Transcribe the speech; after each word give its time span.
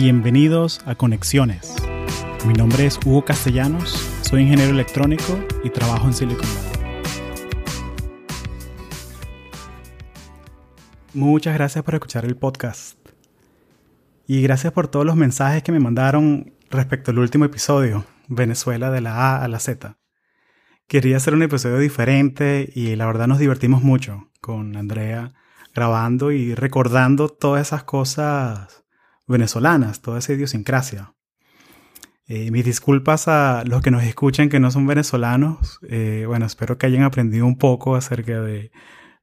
Bienvenidos 0.00 0.80
a 0.86 0.94
Conexiones. 0.94 1.74
Mi 2.46 2.52
nombre 2.52 2.86
es 2.86 3.00
Hugo 3.04 3.24
Castellanos, 3.24 3.90
soy 4.22 4.42
ingeniero 4.42 4.70
electrónico 4.70 5.36
y 5.64 5.70
trabajo 5.70 6.06
en 6.06 6.14
Silicon 6.14 6.46
Valley. 6.46 7.02
Muchas 11.14 11.54
gracias 11.54 11.82
por 11.84 11.94
escuchar 11.94 12.24
el 12.24 12.36
podcast. 12.36 12.96
Y 14.28 14.40
gracias 14.40 14.72
por 14.72 14.86
todos 14.86 15.04
los 15.04 15.16
mensajes 15.16 15.64
que 15.64 15.72
me 15.72 15.80
mandaron 15.80 16.54
respecto 16.70 17.10
al 17.10 17.18
último 17.18 17.46
episodio, 17.46 18.04
Venezuela 18.28 18.92
de 18.92 19.00
la 19.00 19.16
A 19.16 19.42
a 19.42 19.48
la 19.48 19.58
Z. 19.58 19.98
Quería 20.86 21.16
hacer 21.16 21.34
un 21.34 21.42
episodio 21.42 21.78
diferente 21.78 22.70
y 22.72 22.94
la 22.94 23.06
verdad 23.06 23.26
nos 23.26 23.40
divertimos 23.40 23.82
mucho 23.82 24.30
con 24.40 24.76
Andrea 24.76 25.32
grabando 25.74 26.30
y 26.30 26.54
recordando 26.54 27.28
todas 27.28 27.66
esas 27.66 27.82
cosas 27.82 28.84
venezolanas, 29.28 30.00
toda 30.00 30.18
esa 30.18 30.32
idiosincrasia. 30.32 31.14
Eh, 32.26 32.50
mis 32.50 32.64
disculpas 32.64 33.26
a 33.26 33.62
los 33.64 33.80
que 33.80 33.90
nos 33.90 34.02
escuchan 34.02 34.50
que 34.50 34.60
no 34.60 34.70
son 34.70 34.86
venezolanos. 34.86 35.80
Eh, 35.88 36.24
bueno, 36.26 36.44
espero 36.44 36.76
que 36.76 36.86
hayan 36.86 37.02
aprendido 37.02 37.46
un 37.46 37.56
poco 37.56 37.94
acerca 37.96 38.42
de 38.42 38.70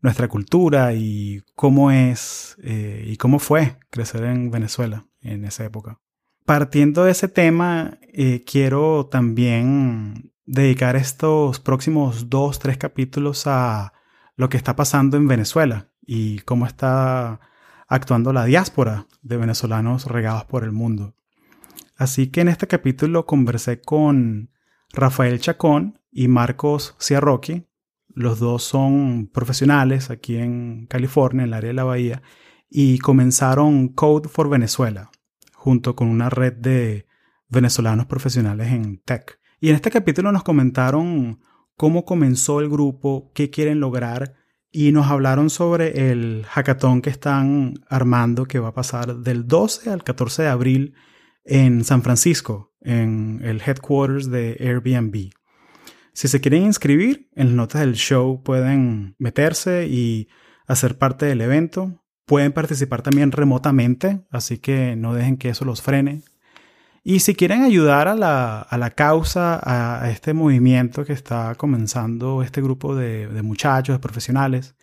nuestra 0.02 0.27
cultura 0.27 0.94
y 0.94 1.44
cómo 1.55 1.91
es 1.91 2.58
eh, 2.63 3.05
y 3.08 3.18
cómo 3.18 3.38
fue 3.40 3.77
crecer 3.91 4.23
en 4.23 4.49
Venezuela 4.49 5.05
en 5.22 5.46
esa 5.46 5.66
época. 5.66 5.99
Partiendo 6.46 7.04
de 7.04 7.12
ese 7.12 7.27
tema, 7.27 7.98
quiero 8.46 9.08
también 9.08 10.32
dedicar 10.46 10.96
estos 10.96 11.60
próximos 11.60 12.30
dos, 12.30 12.60
tres 12.60 12.77
capítulos 12.77 13.48
a 13.48 13.93
lo 14.35 14.49
que 14.49 14.58
está 14.58 14.76
pasando 14.76 15.18
en 15.18 15.27
Venezuela 15.27 15.90
y 16.05 16.40
cómo 16.40 16.68
está 16.68 17.40
actuando 17.88 18.34
la 18.34 18.46
diáspora 18.46 19.08
de 19.22 19.38
venezolanos 19.38 20.05
regados 20.05 20.46
por 20.46 20.64
el 20.64 20.72
mundo. 20.72 21.16
Así 21.96 22.27
que 22.27 22.42
en 22.42 22.50
este 22.50 22.68
capítulo 22.68 23.26
conversé 23.26 23.82
con 23.82 24.50
Rafael 24.92 25.40
Chacón 25.40 26.00
y 26.12 26.27
Marcos 26.27 26.96
Ciarroqui. 27.00 27.68
Los 28.10 28.40
dos 28.40 28.64
son 28.64 29.30
profesionales 29.34 30.10
aquí 30.10 30.38
en 30.38 30.88
California, 30.88 31.44
en 31.44 31.50
el 31.50 31.54
área 31.54 31.70
de 31.70 31.74
la 31.74 31.84
Bahía, 31.84 32.22
y 32.70 33.00
comenzaron 33.00 33.90
Code 33.90 34.30
for 34.30 34.49
Venezuela, 34.49 35.12
junto 35.54 35.96
con 35.96 36.08
una 36.08 36.30
red 36.30 36.54
de 36.54 37.08
venezolanos 37.49 38.05
profesionales 38.05 38.72
en 38.72 38.99
tech. 38.99 39.40
Y 39.60 39.70
en 39.70 39.76
este 39.76 39.92
capítulo 39.92 40.32
nos 40.32 40.44
comentaron 40.44 41.40
cómo 41.76 42.05
comenzó 42.05 42.60
el 42.60 42.70
grupo, 42.70 43.32
qué 43.34 43.49
quieren 43.49 43.80
lograr 43.80 44.36
y 44.76 44.91
nos 44.91 45.07
hablaron 45.07 45.49
sobre 45.49 46.12
el 46.12 46.45
hackathon 46.49 47.01
que 47.01 47.09
están 47.09 47.76
armando 47.87 48.45
que 48.45 48.59
va 48.59 48.68
a 48.68 48.73
pasar 48.73 49.15
del 49.20 49.48
12 49.48 49.90
al 49.90 50.04
14 50.04 50.43
de 50.43 50.49
abril 50.49 50.95
en 51.45 51.85
San 51.85 52.01
Francisco, 52.01 52.73
en 52.81 53.40
el 53.46 53.62
headquarters 53.65 54.29
de 54.29 54.57
Airbnb. 54.59 55.29
Si 56.12 56.27
se 56.27 56.41
quieren 56.41 56.63
inscribir, 56.63 57.29
en 57.35 57.48
las 57.48 57.55
notas 57.55 57.81
del 57.81 57.96
show 57.96 58.43
pueden 58.43 59.15
meterse 59.18 59.87
y 59.87 60.27
hacer 60.68 60.98
parte 60.98 61.26
del 61.26 61.40
evento. 61.40 62.03
Pueden 62.26 62.51
participar 62.51 63.01
también 63.01 63.31
remotamente, 63.31 64.25
así 64.29 64.57
que 64.57 64.97
no 64.97 65.13
dejen 65.13 65.38
que 65.38 65.47
eso 65.47 65.63
los 65.63 65.81
frene. 65.81 66.23
Y 67.08 67.20
si 67.20 67.36
quieren 67.36 67.62
ayudar 67.62 68.08
a 68.08 68.16
la, 68.16 68.62
a 68.62 68.78
la 68.80 68.90
causa, 68.90 69.62
a, 69.64 70.09
este 70.09 70.34
movimiento 70.34 71.06
que 71.06 71.14
está 71.14 71.53
comenzando 71.53 72.42
este 72.42 72.64
grupo 72.64 72.96
de, 72.96 73.28
de, 73.28 73.44
muchachos, 73.44 73.94
de 73.94 74.00
profesionales, 74.00 74.75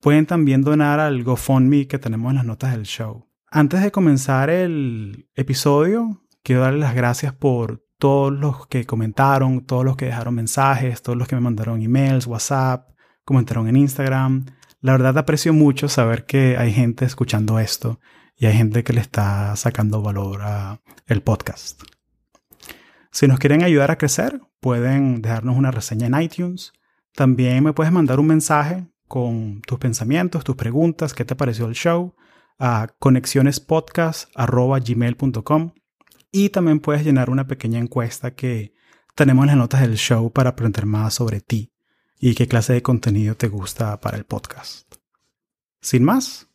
pueden 0.00 0.26
también 0.26 0.62
donar 0.62 0.98
al 0.98 1.22
GoFundMe 1.22 1.86
que 1.86 2.00
tenemos 2.00 2.30
en 2.30 2.36
las 2.38 2.44
notas 2.44 2.72
del 2.72 2.82
show. 2.82 3.28
Antes 3.48 3.80
de 3.80 3.92
comenzar 3.92 4.50
el 4.50 5.28
episodio, 5.36 6.24
quiero 6.42 6.62
darles 6.62 6.80
las 6.80 6.96
gracias 6.96 7.32
por 7.32 7.86
todos 7.96 8.32
los 8.32 8.66
que 8.66 8.84
comentaron, 8.84 9.64
todos 9.64 9.84
los 9.84 9.96
que 9.96 10.06
dejaron 10.06 10.34
mensajes, 10.34 11.00
todos 11.00 11.16
los 11.16 11.28
que 11.28 11.36
me 11.36 11.42
mandaron 11.42 11.80
emails, 11.80 12.26
WhatsApp, 12.26 12.90
comentaron 13.24 13.68
en 13.68 13.76
Instagram. 13.76 14.46
La 14.80 14.92
verdad 14.92 15.18
aprecio 15.18 15.52
mucho 15.52 15.88
saber 15.88 16.24
que 16.24 16.56
hay 16.56 16.72
gente 16.72 17.04
escuchando 17.04 17.58
esto 17.58 17.98
y 18.36 18.46
hay 18.46 18.54
gente 18.54 18.84
que 18.84 18.92
le 18.92 19.00
está 19.00 19.56
sacando 19.56 20.02
valor 20.02 20.42
a 20.42 20.80
el 21.06 21.20
podcast. 21.20 21.82
Si 23.10 23.26
nos 23.26 23.40
quieren 23.40 23.64
ayudar 23.64 23.90
a 23.90 23.98
crecer, 23.98 24.40
pueden 24.60 25.20
dejarnos 25.20 25.56
una 25.56 25.72
reseña 25.72 26.06
en 26.06 26.22
iTunes. 26.22 26.72
También 27.12 27.64
me 27.64 27.72
puedes 27.72 27.92
mandar 27.92 28.20
un 28.20 28.28
mensaje 28.28 28.86
con 29.08 29.62
tus 29.62 29.80
pensamientos, 29.80 30.44
tus 30.44 30.54
preguntas, 30.54 31.12
qué 31.12 31.24
te 31.24 31.34
pareció 31.34 31.66
el 31.66 31.74
show 31.74 32.14
a 32.60 32.86
conexionespodcast.gmail.com 33.00 35.72
y 36.30 36.50
también 36.50 36.78
puedes 36.78 37.04
llenar 37.04 37.30
una 37.30 37.48
pequeña 37.48 37.80
encuesta 37.80 38.36
que 38.36 38.74
tenemos 39.16 39.42
en 39.44 39.48
las 39.48 39.56
notas 39.56 39.80
del 39.80 39.96
show 39.96 40.32
para 40.32 40.50
aprender 40.50 40.86
más 40.86 41.14
sobre 41.14 41.40
ti 41.40 41.72
y 42.20 42.34
qué 42.34 42.48
clase 42.48 42.72
de 42.72 42.82
contenido 42.82 43.36
te 43.36 43.48
gusta 43.48 44.00
para 44.00 44.16
el 44.16 44.24
podcast. 44.24 44.92
Sin 45.80 46.04
más, 46.04 46.48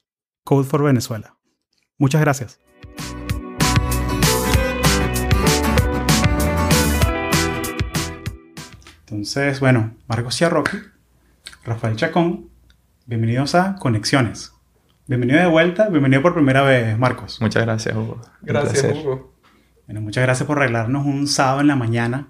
Code 0.44 0.68
for 0.68 0.84
Venezuela. 0.84 1.38
Muchas 1.98 2.22
gracias. 2.22 2.60
Entonces, 9.06 9.60
bueno, 9.60 9.96
Marcos 10.08 10.36
Ciarroqui, 10.36 10.78
Rafael 11.64 11.96
Chacón, 11.96 12.50
bienvenidos 13.06 13.56
a 13.56 13.76
Conexiones. 13.76 14.52
Bienvenido 15.08 15.40
de 15.40 15.48
vuelta, 15.48 15.88
bienvenido 15.90 16.22
por 16.22 16.34
primera 16.34 16.64
vez, 16.64 16.98
Marcos. 16.98 17.40
Muchas 17.40 17.64
gracias, 17.64 17.96
Hugo. 17.96 18.20
Gracias, 18.42 18.84
Hugo. 18.84 19.34
Bueno, 19.86 20.02
muchas 20.02 20.24
gracias 20.24 20.48
por 20.48 20.58
arreglarnos 20.58 21.06
un 21.06 21.28
sábado 21.28 21.62
en 21.62 21.68
la 21.68 21.76
mañana 21.76 22.30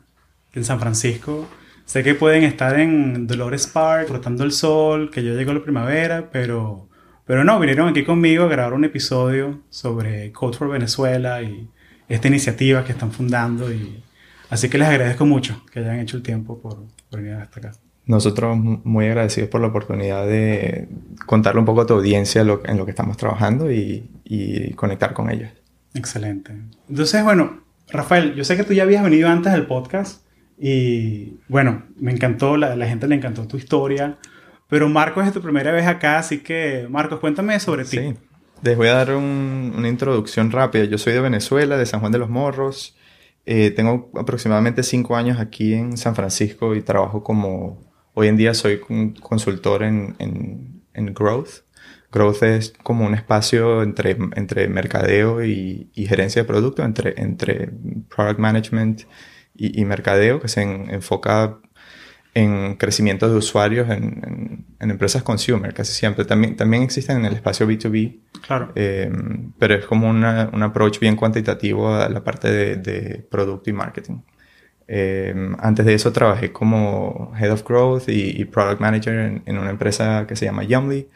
en 0.54 0.66
San 0.66 0.80
Francisco. 0.80 1.48
Sé 1.86 2.04
que 2.04 2.16
pueden 2.16 2.44
estar 2.44 2.80
en 2.80 3.28
Dolores 3.28 3.68
Park, 3.68 4.10
rotando 4.10 4.44
el 4.44 4.52
sol, 4.52 5.12
que 5.12 5.24
yo 5.24 5.36
llego 5.36 5.52
a 5.52 5.56
la 5.56 5.64
primavera, 5.64 6.30
pero 6.32 6.88
pero 7.26 7.44
no, 7.44 7.60
vinieron 7.60 7.88
aquí 7.88 8.04
conmigo 8.04 8.46
a 8.46 8.48
grabar 8.48 8.74
un 8.74 8.84
episodio 8.84 9.62
sobre 9.70 10.32
Code 10.34 10.58
for 10.58 10.70
Venezuela 10.70 11.42
y 11.42 11.70
esta 12.10 12.28
iniciativa 12.28 12.84
que 12.84 12.92
están 12.92 13.12
fundando. 13.12 13.72
Y, 13.72 14.04
así 14.50 14.70
que 14.70 14.78
les 14.78 14.88
agradezco 14.90 15.26
mucho 15.26 15.64
que 15.72 15.80
hayan 15.80 16.00
hecho 16.00 16.18
el 16.18 16.24
tiempo 16.24 16.60
por, 16.60 16.84
venir 17.12 17.36
hasta 17.36 17.60
acá. 17.60 17.72
Nosotros 18.06 18.58
muy 18.58 19.06
agradecidos 19.06 19.50
por 19.50 19.62
la 19.62 19.68
oportunidad 19.68 20.28
de 20.28 20.90
contarle 21.26 21.60
un 21.60 21.66
poco 21.66 21.82
a 21.82 21.86
tu 21.86 21.94
audiencia 21.94 22.42
en 22.42 22.78
lo 22.78 22.86
que 22.86 22.92
estamos 22.92 23.16
trabajando 23.16 23.72
y, 23.72 24.10
conectar 24.76 25.14
con 25.14 25.30
ellos. 25.30 25.50
Excelente. 25.94 26.52
Entonces, 26.90 27.24
bueno, 27.24 27.62
Rafael, 27.90 28.34
yo 28.34 28.44
sé 28.44 28.58
que 28.58 28.64
tú 28.64 28.74
ya 28.74 28.84
habías 28.84 29.04
venido 29.04 29.30
antes 29.30 29.54
del 29.54 29.68
podcast 29.68 30.23
y 30.66 31.40
bueno, 31.50 31.84
me 31.98 32.14
encantó, 32.14 32.56
la, 32.56 32.78
la 32.78 32.88
gente 32.88 33.06
le 33.10 33.16
encantó 33.16 33.46
tu 33.46 33.58
historia. 33.58 34.18
Pero 34.70 34.88
Marcos 34.88 35.28
es 35.28 35.34
tu 35.34 35.42
primera 35.42 35.74
vez 35.74 35.86
acá, 35.86 36.20
así 36.20 36.40
que 36.40 36.88
Marcos, 36.90 37.20
cuéntame 37.20 37.60
sobre 37.60 37.84
ti. 37.84 37.98
Sí, 37.98 38.14
les 38.62 38.78
voy 38.78 38.88
a 38.88 38.94
dar 38.94 39.14
una 39.14 39.90
introducción 39.90 40.52
rápida. 40.52 40.86
Yo 40.86 40.98
soy 40.98 41.12
de 41.12 41.20
Venezuela, 41.20 41.76
de 41.76 41.86
San 41.86 42.00
Juan 42.00 42.14
de 42.14 42.18
los 42.18 42.30
Morros. 42.30 42.96
Eh, 43.46 43.72
tengo 43.72 44.10
aproximadamente 44.16 44.84
cinco 44.84 45.18
años 45.18 45.38
aquí 45.38 45.74
en 45.74 45.98
San 45.98 46.16
Francisco 46.16 46.76
y 46.76 46.82
trabajo 46.82 47.24
como, 47.24 47.82
hoy 48.14 48.30
en 48.30 48.38
día 48.38 48.54
soy 48.54 48.80
consultor 49.20 49.84
en, 49.84 50.16
en, 50.18 51.14
Growth. 51.14 51.66
Growth 52.10 52.42
es 52.44 52.74
como 52.84 53.06
un 53.06 53.16
espacio 53.16 53.84
entre, 53.84 54.12
entre 54.38 54.70
mercadeo 54.70 55.44
y, 55.44 55.92
gerencia 55.94 56.44
de 56.44 56.48
producto, 56.48 56.86
entre, 56.86 57.22
entre 57.22 57.70
product 58.16 58.40
management 58.40 59.02
y, 59.56 59.80
y 59.82 59.86
mercadeo, 59.86 60.40
que 60.40 60.48
se 60.48 60.62
enfoca 60.62 61.60
en 62.34 62.76
crecimiento 62.76 63.30
de 63.30 63.36
usuarios 63.36 63.90
en, 63.90 64.66
empresas 64.80 65.24
consumer, 65.24 65.74
casi 65.74 65.94
siempre. 65.94 66.26
También, 66.26 66.56
también 66.56 66.84
existen 66.84 67.18
en 67.18 67.26
el 67.26 67.34
espacio 67.34 67.68
B2B. 67.68 68.20
Claro. 68.46 68.72
Eh, 68.76 69.12
pero 69.60 69.76
es 69.76 69.86
como 69.86 70.10
un 70.10 70.24
approach 70.24 71.00
bien 71.00 71.16
cuantitativo 71.16 71.94
a 71.96 72.10
la 72.10 72.24
parte 72.24 72.78
de, 72.78 73.26
producto 73.30 73.70
y 73.70 73.74
marketing. 73.74 74.22
Eh, 74.88 75.34
antes 75.60 75.86
de 75.86 75.94
eso 75.94 76.12
trabajé 76.12 76.52
como 76.52 77.34
Head 77.40 77.52
of 77.52 77.64
Growth 77.64 78.10
y, 78.10 78.44
Product 78.46 78.82
Manager 78.82 79.42
en, 79.46 79.58
una 79.58 79.70
empresa 79.70 80.26
que 80.28 80.36
se 80.36 80.46
llama 80.46 80.64
Yumly, 80.64 81.08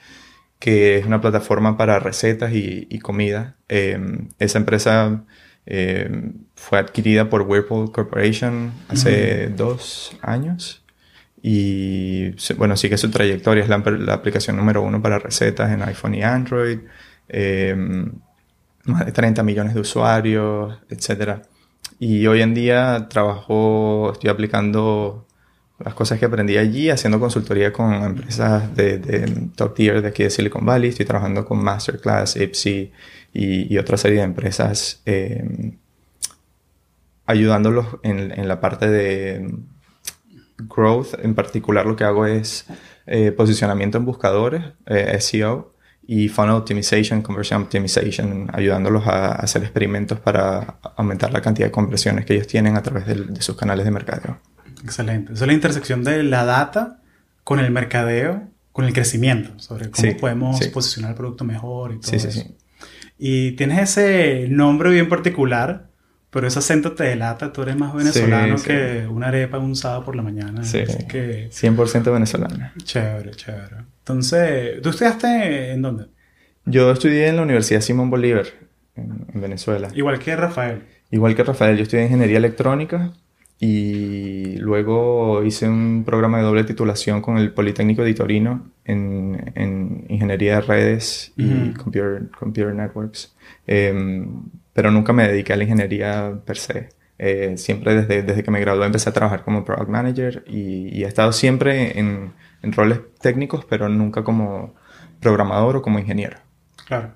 que 0.60 0.98
es 0.98 1.06
una 1.06 1.20
plataforma 1.20 1.78
para 1.78 2.00
recetas 2.00 2.54
y, 2.54 3.00
comida. 3.00 3.58
Eh, 3.70 4.00
esa 4.40 4.60
empresa 4.60 5.26
fue 6.56 6.80
adquirida 6.80 7.30
por 7.30 7.42
Whirlpool 7.42 7.92
Corporation 7.92 8.72
hace 8.88 9.50
dos 9.50 10.16
años. 10.22 10.84
Y 11.42 12.32
bueno, 12.56 12.76
sigue 12.76 12.98
su 12.98 13.12
trayectoria, 13.12 13.64
es 13.64 13.70
la, 13.70 14.14
aplicación 14.14 14.58
número 14.58 14.82
uno 14.82 15.02
para 15.02 15.20
recetas 15.20 15.72
en 15.72 15.84
iPhone 15.84 16.16
y 16.16 16.24
Android, 16.24 16.80
em, 17.28 18.12
más 18.86 19.06
de 19.06 19.12
30 19.12 19.44
millones 19.44 19.74
de 19.76 19.82
usuarios, 19.82 20.80
etc. 20.90 21.42
Y 22.00 22.26
hoy 22.28 22.42
en 22.42 22.54
día 22.54 23.08
trabajo, 23.10 24.12
estoy 24.14 24.30
aplicando 24.30 25.27
las 25.80 25.94
cosas 25.94 26.20
que 26.20 26.26
aprendí 26.26 26.58
allí 26.58 26.90
haciendo 26.90 27.20
consultoría 27.20 27.72
con 27.72 27.94
empresas 27.94 28.76
de, 28.76 29.50
top 29.56 29.76
tier 29.76 30.02
de 30.02 30.08
aquí 30.08 30.24
de 30.24 30.30
Silicon 30.30 30.66
Valley. 30.66 30.90
Estoy 30.90 31.06
trabajando 31.06 31.46
con 31.46 31.64
Masterclass, 31.64 32.36
Ipsy 32.36 32.92
y, 33.34 33.78
otra 33.78 33.98
serie 33.98 34.20
de 34.20 34.24
empresas 34.24 35.02
em, 35.06 35.78
ayudándolos 37.26 37.86
en, 38.04 38.48
la 38.48 38.60
parte 38.60 38.90
de 38.90 39.54
growth. 40.58 41.14
En 41.22 41.36
particular 41.36 41.86
lo 41.86 41.96
que 41.96 42.06
hago 42.06 42.26
es 42.26 42.66
eh, 43.06 43.32
posicionamiento 43.32 44.00
en 44.00 44.06
buscadores, 44.06 44.64
eh, 44.88 45.20
SEO 45.22 45.74
y 46.08 46.30
funnel 46.30 46.56
optimization, 46.56 47.22
conversion 47.22 47.62
optimization, 47.62 48.50
ayudándolos 48.52 49.06
a, 49.06 49.34
hacer 49.34 49.62
experimentos 49.62 50.20
para 50.20 50.80
aumentar 50.96 51.32
la 51.34 51.42
cantidad 51.42 51.68
de 51.68 51.72
conversiones 51.72 52.26
que 52.26 52.34
ellos 52.34 52.48
tienen 52.48 52.78
a 52.78 52.82
través 52.82 53.06
de 53.06 53.42
sus 53.42 53.56
canales 53.56 53.86
de 53.86 53.92
mercadeo. 53.92 54.40
Excelente. 54.84 55.34
Esa 55.34 55.46
es 55.46 55.48
la 55.48 55.54
intersección 55.54 56.04
de 56.04 56.24
la 56.24 56.46
data 56.46 57.02
con 57.44 57.60
el 57.60 57.72
mercadeo, 57.72 58.48
con 58.72 58.86
el 58.86 58.94
crecimiento, 58.94 59.58
sobre 59.58 59.90
cómo 59.90 60.18
podemos 60.18 60.68
posicionar 60.68 61.12
el 61.12 61.18
producto 61.18 61.44
mejor 61.44 61.94
y 61.94 62.00
todo 62.00 62.12
sí, 62.12 62.28
eso. 62.28 62.44
Y 63.18 63.54
tienes 63.54 63.80
ese 63.90 64.48
nombre 64.50 64.92
bien 64.92 65.10
particular, 65.10 65.88
pero 66.30 66.48
ese 66.48 66.60
acento 66.60 66.92
te 66.92 67.06
delata. 67.06 67.52
Tú 67.52 67.64
eres 67.64 67.76
más 67.76 67.94
venezolano 67.94 68.58
que 68.58 69.08
una 69.10 69.30
arepa 69.30 69.58
un 69.58 69.76
sábado 69.76 70.06
por 70.06 70.16
la 70.16 70.22
mañana. 70.22 70.64
Sí, 70.64 70.84
que... 71.10 71.50
100% 71.50 72.12
venezolano. 72.12 72.72
Chévere, 72.84 73.32
chévere. 73.32 73.78
Entonces, 74.00 74.82
¿tú 74.82 74.90
estudiaste 74.90 75.72
en 75.72 75.82
dónde? 75.82 76.06
Yo 76.66 76.92
estudié 76.92 77.30
en 77.30 77.38
la 77.38 77.44
Universidad 77.44 77.82
Simón 77.82 78.10
Bolívar, 78.10 78.46
en, 78.96 79.26
en 79.34 79.42
Venezuela. 79.42 79.90
Igual 79.96 80.20
que 80.20 80.36
Rafael. 80.36 80.84
Igual 81.10 81.34
que 81.34 81.44
Rafael, 81.44 81.78
yo 81.78 81.84
estudié 81.84 82.04
ingeniería 82.04 82.38
electrónica 82.38 83.14
y 83.60 84.58
luego 84.58 85.44
hice 85.44 85.68
un 85.68 86.04
programa 86.06 86.38
de 86.38 86.44
doble 86.44 86.64
titulación 86.64 87.22
con 87.22 87.38
el 87.38 87.52
Politécnico 87.54 88.04
de 88.04 88.14
Torino 88.14 88.70
en, 88.86 89.52
en 89.56 90.06
Ingeniería 90.10 90.56
de 90.56 90.62
Redes 90.62 91.34
y 91.36 91.72
computer, 91.74 92.30
computer, 92.38 92.76
Networks. 92.76 93.36
Em, 93.66 94.44
pero 94.74 94.92
nunca 94.92 95.12
me 95.12 95.28
dediqué 95.28 95.54
a 95.54 95.58
la 95.58 95.64
ingeniería 95.64 96.40
per 96.46 96.58
se. 96.58 96.90
Eh, 97.20 97.58
siempre 97.58 97.96
desde, 97.96 98.22
desde 98.22 98.44
que 98.44 98.52
me 98.52 98.60
gradué 98.60 98.86
empecé 98.86 99.10
a 99.10 99.14
trabajar 99.14 99.44
como 99.44 99.66
Product 99.66 99.90
Manager 99.90 100.44
y, 100.46 100.96
y 100.96 101.04
he 101.04 101.08
estado 101.08 101.32
siempre 101.32 101.98
en, 102.00 102.34
en 102.62 102.72
roles 102.74 103.00
técnicos, 103.20 103.66
pero 103.66 103.90
nunca 103.90 104.24
como 104.24 104.76
programador 105.20 105.78
o 105.78 105.82
como 105.82 105.98
ingeniero. 105.98 106.38
Claro. 106.86 107.14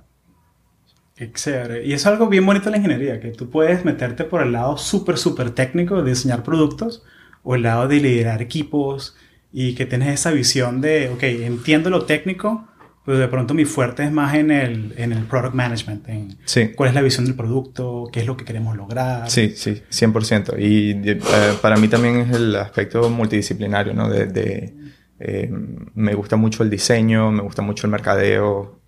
Excelente. 1.22 1.86
Y 1.86 1.94
es 1.94 2.06
algo 2.08 2.28
bien 2.28 2.46
bonito 2.46 2.66
de 2.66 2.72
la 2.72 2.78
ingeniería, 2.78 3.20
que 3.20 3.30
tú 3.30 3.50
puedes 3.50 3.86
meterte 3.86 4.24
por 4.24 4.42
el 4.42 4.52
lado 4.52 4.78
súper, 4.78 5.18
súper 5.18 5.52
técnico 5.52 6.02
de 6.02 6.10
diseñar 6.10 6.42
productos 6.42 7.04
o 7.44 7.56
el 7.56 7.62
lado 7.62 7.88
de 7.88 7.98
liderar 7.98 8.42
equipos 8.42 9.16
y 9.54 9.76
que 9.76 9.86
tienes 9.86 10.14
esa 10.14 10.32
visión 10.32 10.82
de, 10.82 11.10
ok, 11.10 11.24
entiendo 11.24 11.92
lo 11.92 12.06
técnico, 12.06 12.68
pero 13.06 13.20
de 13.20 13.28
pronto 13.28 13.54
mi 13.54 13.66
fuerte 13.66 14.04
es 14.04 14.12
más 14.12 14.34
en 14.34 14.50
el, 14.50 14.94
en 14.98 15.12
el 15.12 15.26
product 15.26 15.54
management, 15.54 16.10
en 16.10 16.38
sí. 16.46 16.72
cuál 16.76 16.90
es 16.90 16.96
la 16.96 17.02
visión 17.02 17.26
del 17.26 17.36
producto, 17.36 18.10
qué 18.12 18.22
es 18.22 18.26
lo 18.26 18.36
que 18.36 18.46
queremos 18.46 18.76
lograr. 18.76 19.30
Sí, 19.30 19.54
sí, 19.56 19.84
100%. 19.92 20.56
Y 20.60 21.08
eh, 21.08 21.20
para 21.62 21.78
mí 21.78 21.88
también 21.88 22.18
es 22.18 22.36
el 22.36 22.56
aspecto 22.56 23.10
multidisciplinario, 23.12 23.94
¿no? 23.94 24.10
De, 24.10 24.74
eh, 25.20 25.52
me 25.94 26.16
gusta 26.16 26.36
mucho 26.36 26.64
el 26.64 26.72
diseño, 26.72 27.32
me 27.32 27.44
gusta 27.44 27.62
mucho 27.62 27.86
el 27.86 27.92
mercadeo, 27.92 28.82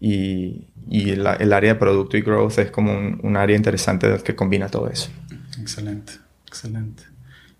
y, 0.00 0.69
y 0.88 1.10
el 1.10 1.26
área 1.52 1.74
de 1.74 1.78
producto 1.78 2.16
y 2.16 2.22
growth 2.22 2.58
es 2.58 2.70
como 2.70 2.92
un, 2.92 3.36
área 3.36 3.56
interesante 3.56 4.08
que 4.24 4.34
combina 4.34 4.68
todo 4.68 4.88
eso. 4.88 5.10
Excelente, 5.60 6.14
excelente. 6.46 7.04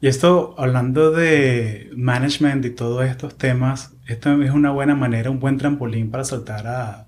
Y 0.00 0.08
esto, 0.08 0.54
hablando 0.56 1.10
de 1.10 1.90
management 1.94 2.64
y 2.64 2.70
todos 2.70 3.04
estos 3.04 3.36
temas, 3.36 3.92
esto 4.06 4.42
es 4.42 4.50
una 4.50 4.70
buena 4.70 4.94
manera, 4.94 5.30
un 5.30 5.40
buen 5.40 5.58
trampolín 5.58 6.10
para 6.10 6.24
saltar 6.24 6.66
a 6.66 7.06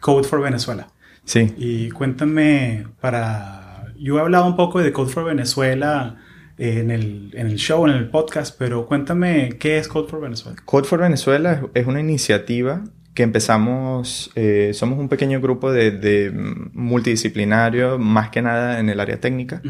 Code 0.00 0.28
for 0.28 0.40
Venezuela. 0.40 0.88
Sí. 1.24 1.54
Y 1.58 1.90
cuéntame 1.90 2.86
para... 3.00 3.92
Yo 3.98 4.16
he 4.16 4.20
hablado 4.20 4.46
un 4.46 4.56
poco 4.56 4.80
de 4.80 4.92
Code 4.92 5.12
for 5.12 5.24
Venezuela 5.24 6.16
en 6.56 6.90
el, 6.90 7.30
en 7.34 7.48
el 7.48 7.56
show, 7.56 7.86
en 7.86 7.94
el 7.94 8.08
podcast, 8.08 8.56
pero 8.56 8.86
cuéntame 8.86 9.56
qué 9.58 9.78
es 9.78 9.88
Code 9.88 10.08
for 10.08 10.20
Venezuela. 10.20 10.56
Code 10.64 10.86
for 10.86 11.00
Venezuela 11.00 11.62
es 11.74 11.86
una 11.86 12.00
iniciativa 12.00 12.84
que 13.20 13.24
empezamos, 13.24 14.30
eh, 14.34 14.70
somos 14.72 14.98
un 14.98 15.10
pequeño 15.10 15.42
grupo 15.42 15.70
de, 15.70 15.90
de, 15.90 16.30
multidisciplinario, 16.72 17.98
más 17.98 18.30
que 18.30 18.40
nada 18.40 18.80
en 18.80 18.88
el 18.88 18.98
área 18.98 19.20
técnica. 19.20 19.60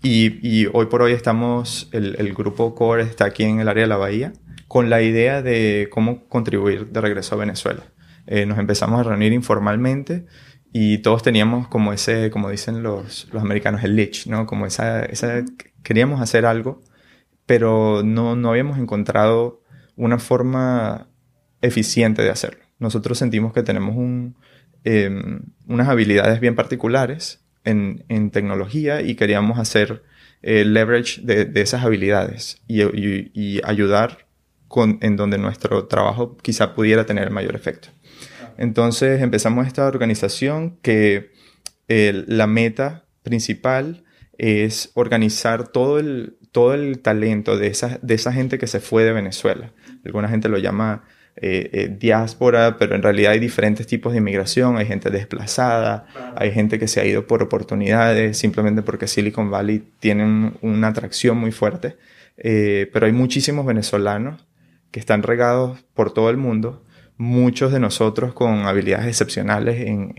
y, 0.00 0.38
y, 0.48 0.68
hoy 0.72 0.86
por 0.86 1.02
hoy 1.02 1.10
estamos, 1.10 1.88
el, 1.90 2.14
el, 2.20 2.32
grupo 2.34 2.72
core 2.76 3.02
está 3.02 3.24
aquí 3.24 3.42
en 3.42 3.58
el 3.58 3.68
área 3.68 3.82
de 3.82 3.88
la 3.88 3.96
Bahía, 3.96 4.32
con 4.68 4.90
la 4.90 5.02
idea 5.02 5.42
de 5.42 5.88
cómo 5.90 6.28
contribuir 6.28 6.86
de 6.86 7.00
regreso 7.00 7.34
a 7.34 7.38
Venezuela. 7.38 7.82
Eh, 8.28 8.46
nos 8.46 8.60
empezamos 8.60 9.00
a 9.00 9.02
reunir 9.02 9.32
informalmente 9.32 10.26
y 10.72 10.98
todos 10.98 11.24
teníamos 11.24 11.66
como 11.66 11.92
ese, 11.92 12.30
como 12.30 12.48
dicen 12.48 12.84
los, 12.84 13.26
los 13.32 13.42
americanos, 13.42 13.82
el 13.82 13.96
lich, 13.96 14.28
¿no? 14.28 14.46
Como 14.46 14.66
esa, 14.66 15.04
esa, 15.04 15.44
queríamos 15.82 16.20
hacer 16.20 16.46
algo, 16.46 16.80
pero 17.44 18.04
no, 18.04 18.36
no 18.36 18.50
habíamos 18.50 18.78
encontrado 18.78 19.64
una 19.96 20.20
forma 20.20 21.08
eficiente 21.60 22.22
de 22.22 22.30
hacerlo 22.30 22.59
nosotros 22.80 23.18
sentimos 23.18 23.52
que 23.52 23.62
tenemos 23.62 23.94
em, 24.84 25.40
unas 25.66 25.88
habilidades 25.88 26.40
bien 26.40 26.56
particulares 26.56 27.44
en, 27.64 28.30
tecnología 28.30 29.02
y 29.02 29.14
queríamos 29.14 29.58
hacer 29.58 30.02
eh, 30.42 30.64
leverage 30.64 31.20
de, 31.22 31.60
esas 31.60 31.84
habilidades 31.84 32.60
y, 32.66 33.60
ayudar 33.62 34.26
con, 34.66 34.98
en 35.02 35.16
donde 35.16 35.38
nuestro 35.38 35.86
trabajo 35.86 36.36
quizá 36.38 36.74
pudiera 36.74 37.06
tener 37.06 37.30
mayor 37.30 37.54
efecto. 37.54 37.88
Entonces 38.56 39.22
empezamos 39.22 39.66
esta 39.66 39.86
organización 39.86 40.78
que 40.82 41.30
la 41.88 42.46
meta 42.46 43.04
principal 43.22 44.04
es 44.38 44.90
organizar 44.94 45.68
todo 45.68 45.98
el, 45.98 46.38
todo 46.52 46.74
el 46.74 47.00
talento 47.00 47.58
de 47.58 47.66
esa, 47.66 47.98
de 48.00 48.14
esa 48.14 48.32
gente 48.32 48.58
que 48.58 48.66
se 48.66 48.80
fue 48.80 49.04
de 49.04 49.12
Venezuela. 49.12 49.72
Alguna 50.04 50.28
gente 50.28 50.48
lo 50.48 50.58
llama 50.58 51.04
eh, 51.42 51.70
eh, 51.72 51.96
diáspora, 51.98 52.76
pero 52.78 52.94
en 52.94 53.02
realidad 53.02 53.32
hay 53.32 53.38
diferentes 53.38 53.86
tipos 53.86 54.12
de 54.12 54.18
inmigración, 54.18 54.76
hay 54.76 54.84
gente 54.84 55.08
desplazada, 55.08 56.04
hay 56.36 56.52
gente 56.52 56.78
que 56.78 56.86
se 56.86 57.00
ha 57.00 57.06
ido 57.06 57.26
por 57.26 57.42
oportunidades, 57.42 58.36
simplemente 58.36 58.82
porque 58.82 59.06
Silicon 59.06 59.50
Valley 59.50 59.82
tiene 60.00 60.52
una 60.60 60.88
atracción 60.88 61.38
muy 61.38 61.50
fuerte, 61.50 61.96
eh, 62.36 62.90
pero 62.92 63.06
hay 63.06 63.12
muchísimos 63.12 63.64
venezolanos 63.64 64.46
que 64.90 65.00
están 65.00 65.22
regados 65.22 65.82
por 65.94 66.12
todo 66.12 66.28
el 66.28 66.36
mundo, 66.36 66.84
muchos 67.16 67.72
de 67.72 67.80
nosotros 67.80 68.34
con 68.34 68.66
habilidades 68.66 69.06
excepcionales 69.06 69.80
en, 69.80 70.12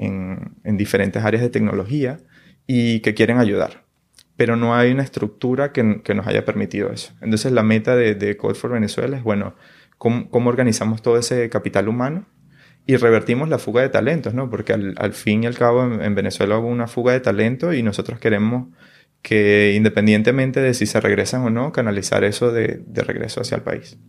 en, 0.64 0.78
diferentes 0.78 1.24
áreas 1.24 1.44
de 1.44 1.50
tecnología 1.50 2.18
y 2.66 3.02
que 3.02 3.14
quieren 3.14 3.38
ayudar. 3.38 3.84
Pero 4.38 4.56
no 4.56 4.74
hay 4.74 4.92
una 4.92 5.04
estructura 5.04 5.72
que, 5.72 6.02
que, 6.04 6.16
nos 6.16 6.26
haya 6.26 6.46
permitido 6.46 6.92
eso. 6.92 7.14
Entonces 7.22 7.52
la 7.52 7.62
meta 7.62 7.96
de, 7.96 8.16
de 8.16 8.38
Code 8.38 8.56
for 8.56 8.72
Venezuela 8.72 9.18
es, 9.18 9.24
bueno, 9.24 9.54
cómo, 10.02 10.50
organizamos 10.50 11.04
todo 11.04 11.20
ese 11.20 11.48
capital 11.50 11.88
humano 11.88 12.26
y 12.88 12.96
revertimos 12.96 13.50
la 13.50 13.60
fuga 13.60 13.84
de 13.84 13.90
talentos, 13.90 14.34
¿no? 14.34 14.50
Porque 14.50 14.74
al, 14.74 15.14
fin 15.14 15.44
y 15.44 15.46
al 15.46 15.56
cabo 15.56 15.84
en, 15.84 16.16
Venezuela 16.16 16.58
hubo 16.58 16.70
una 16.70 16.88
fuga 16.88 17.14
de 17.14 17.20
talento 17.20 17.72
y 17.72 17.84
nosotros 17.84 18.20
queremos 18.20 18.70
que 19.22 19.74
independientemente 19.76 20.60
de 20.60 20.74
si 20.74 20.88
se 20.88 21.00
regresan 21.00 21.44
o 21.44 21.52
no, 21.52 21.72
canalizar 21.72 22.24
eso 22.24 22.52
de, 22.52 22.82
regreso 22.96 23.42
hacia 23.42 23.58
el 23.58 23.62
país. 23.62 24.00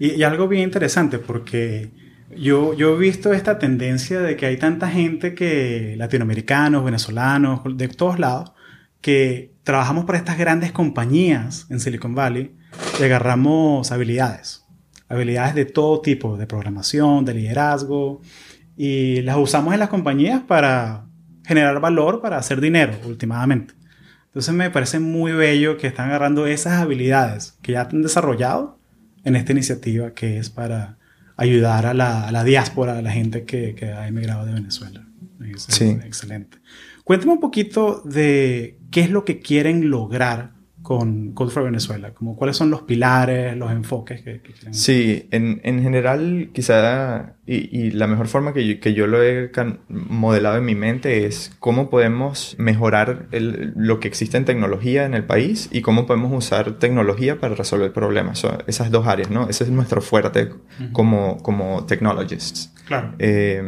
Y, 0.00 0.24
algo 0.24 0.48
bien 0.48 0.64
interesante 0.64 1.20
porque 1.20 1.90
yo, 2.36 2.74
yo 2.74 2.96
he 2.96 2.98
visto 2.98 3.32
esta 3.32 3.60
tendencia 3.60 4.20
de 4.20 4.34
que 4.34 4.46
hay 4.46 4.56
tanta 4.56 4.88
gente 4.88 5.36
que, 5.36 5.94
latinoamericanos, 5.96 6.84
venezolanos, 6.84 7.60
de 7.76 7.86
todos 7.86 8.18
lados, 8.18 8.54
que 9.00 9.52
trabajamos 9.62 10.04
para 10.04 10.18
estas 10.18 10.36
grandes 10.36 10.72
compañías 10.72 11.68
en 11.70 11.78
Silicon 11.78 12.16
Valley 12.16 12.56
y 12.98 13.04
agarramos 13.04 13.92
habilidades 13.92 14.64
habilidades 15.08 15.54
de 15.54 15.64
todo 15.64 16.00
tipo, 16.00 16.36
de 16.36 16.46
programación, 16.46 17.24
de 17.24 17.34
liderazgo, 17.34 18.20
y 18.76 19.22
las 19.22 19.36
usamos 19.36 19.74
en 19.74 19.80
las 19.80 19.88
compañías 19.88 20.42
para 20.42 21.06
generar 21.44 21.80
valor, 21.80 22.20
para 22.20 22.38
hacer 22.38 22.60
dinero, 22.60 22.92
últimamente. 23.06 23.74
Entonces 24.26 24.54
me 24.54 24.70
parece 24.70 25.00
muy 25.00 25.32
bello 25.32 25.78
que 25.78 25.86
están 25.86 26.10
agarrando 26.10 26.46
esas 26.46 26.74
habilidades 26.74 27.58
que 27.62 27.72
ya 27.72 27.82
han 27.82 28.02
desarrollado 28.02 28.78
en 29.24 29.34
esta 29.36 29.52
iniciativa 29.52 30.12
que 30.12 30.38
es 30.38 30.50
para 30.50 30.98
ayudar 31.36 31.86
a 31.86 31.94
la, 31.94 32.28
a 32.28 32.32
la 32.32 32.44
diáspora, 32.44 32.98
a 32.98 33.02
la 33.02 33.10
gente 33.10 33.44
que, 33.44 33.74
que, 33.74 33.86
ha 33.86 34.06
emigrado 34.06 34.44
de 34.44 34.52
Venezuela. 34.52 35.06
sí. 35.56 35.98
Excelente. 36.04 36.58
Cuéntame 37.04 37.32
un 37.32 37.40
poquito 37.40 38.02
de 38.04 38.78
qué 38.90 39.00
es 39.00 39.10
lo 39.10 39.24
que 39.24 39.40
quieren 39.40 39.88
lograr 39.88 40.52
con 40.88 41.32
Code 41.32 41.50
for 41.50 41.64
Venezuela? 41.64 42.14
Como, 42.14 42.34
¿Cuáles 42.34 42.56
son 42.56 42.70
los 42.70 42.80
pilares, 42.80 43.54
los 43.58 43.70
enfoques 43.70 44.22
que, 44.22 44.40
que 44.40 44.54
quieren? 44.54 44.72
Sí, 44.72 45.28
en, 45.32 45.60
en 45.62 45.82
general, 45.82 46.48
quizá, 46.54 47.34
y, 47.44 47.78
y, 47.78 47.90
la 47.90 48.06
mejor 48.06 48.26
forma 48.26 48.54
que 48.54 48.66
yo, 48.66 48.80
que 48.80 48.94
yo 48.94 49.06
lo 49.06 49.22
he 49.22 49.50
modelado 49.90 50.56
en 50.56 50.64
mi 50.64 50.74
mente 50.74 51.26
es 51.26 51.54
cómo 51.60 51.90
podemos 51.90 52.56
mejorar 52.58 53.26
el, 53.32 53.74
lo 53.76 54.00
que 54.00 54.08
existe 54.08 54.38
en 54.38 54.46
tecnología 54.46 55.04
en 55.04 55.12
el 55.12 55.24
país 55.24 55.68
y 55.70 55.82
cómo 55.82 56.06
podemos 56.06 56.32
usar 56.32 56.78
tecnología 56.78 57.38
para 57.38 57.54
resolver 57.54 57.92
problemas. 57.92 58.38
So, 58.38 58.56
esas 58.66 58.90
dos 58.90 59.06
áreas, 59.06 59.30
¿no? 59.30 59.46
Ese 59.50 59.64
es 59.64 59.70
nuestro 59.70 60.00
fuerte 60.00 60.44
uh 60.44 60.84
-huh. 60.84 60.92
como, 60.92 61.36
como 61.42 61.84
technologists. 61.84 62.72
Claro. 62.86 63.12
Eh, 63.18 63.62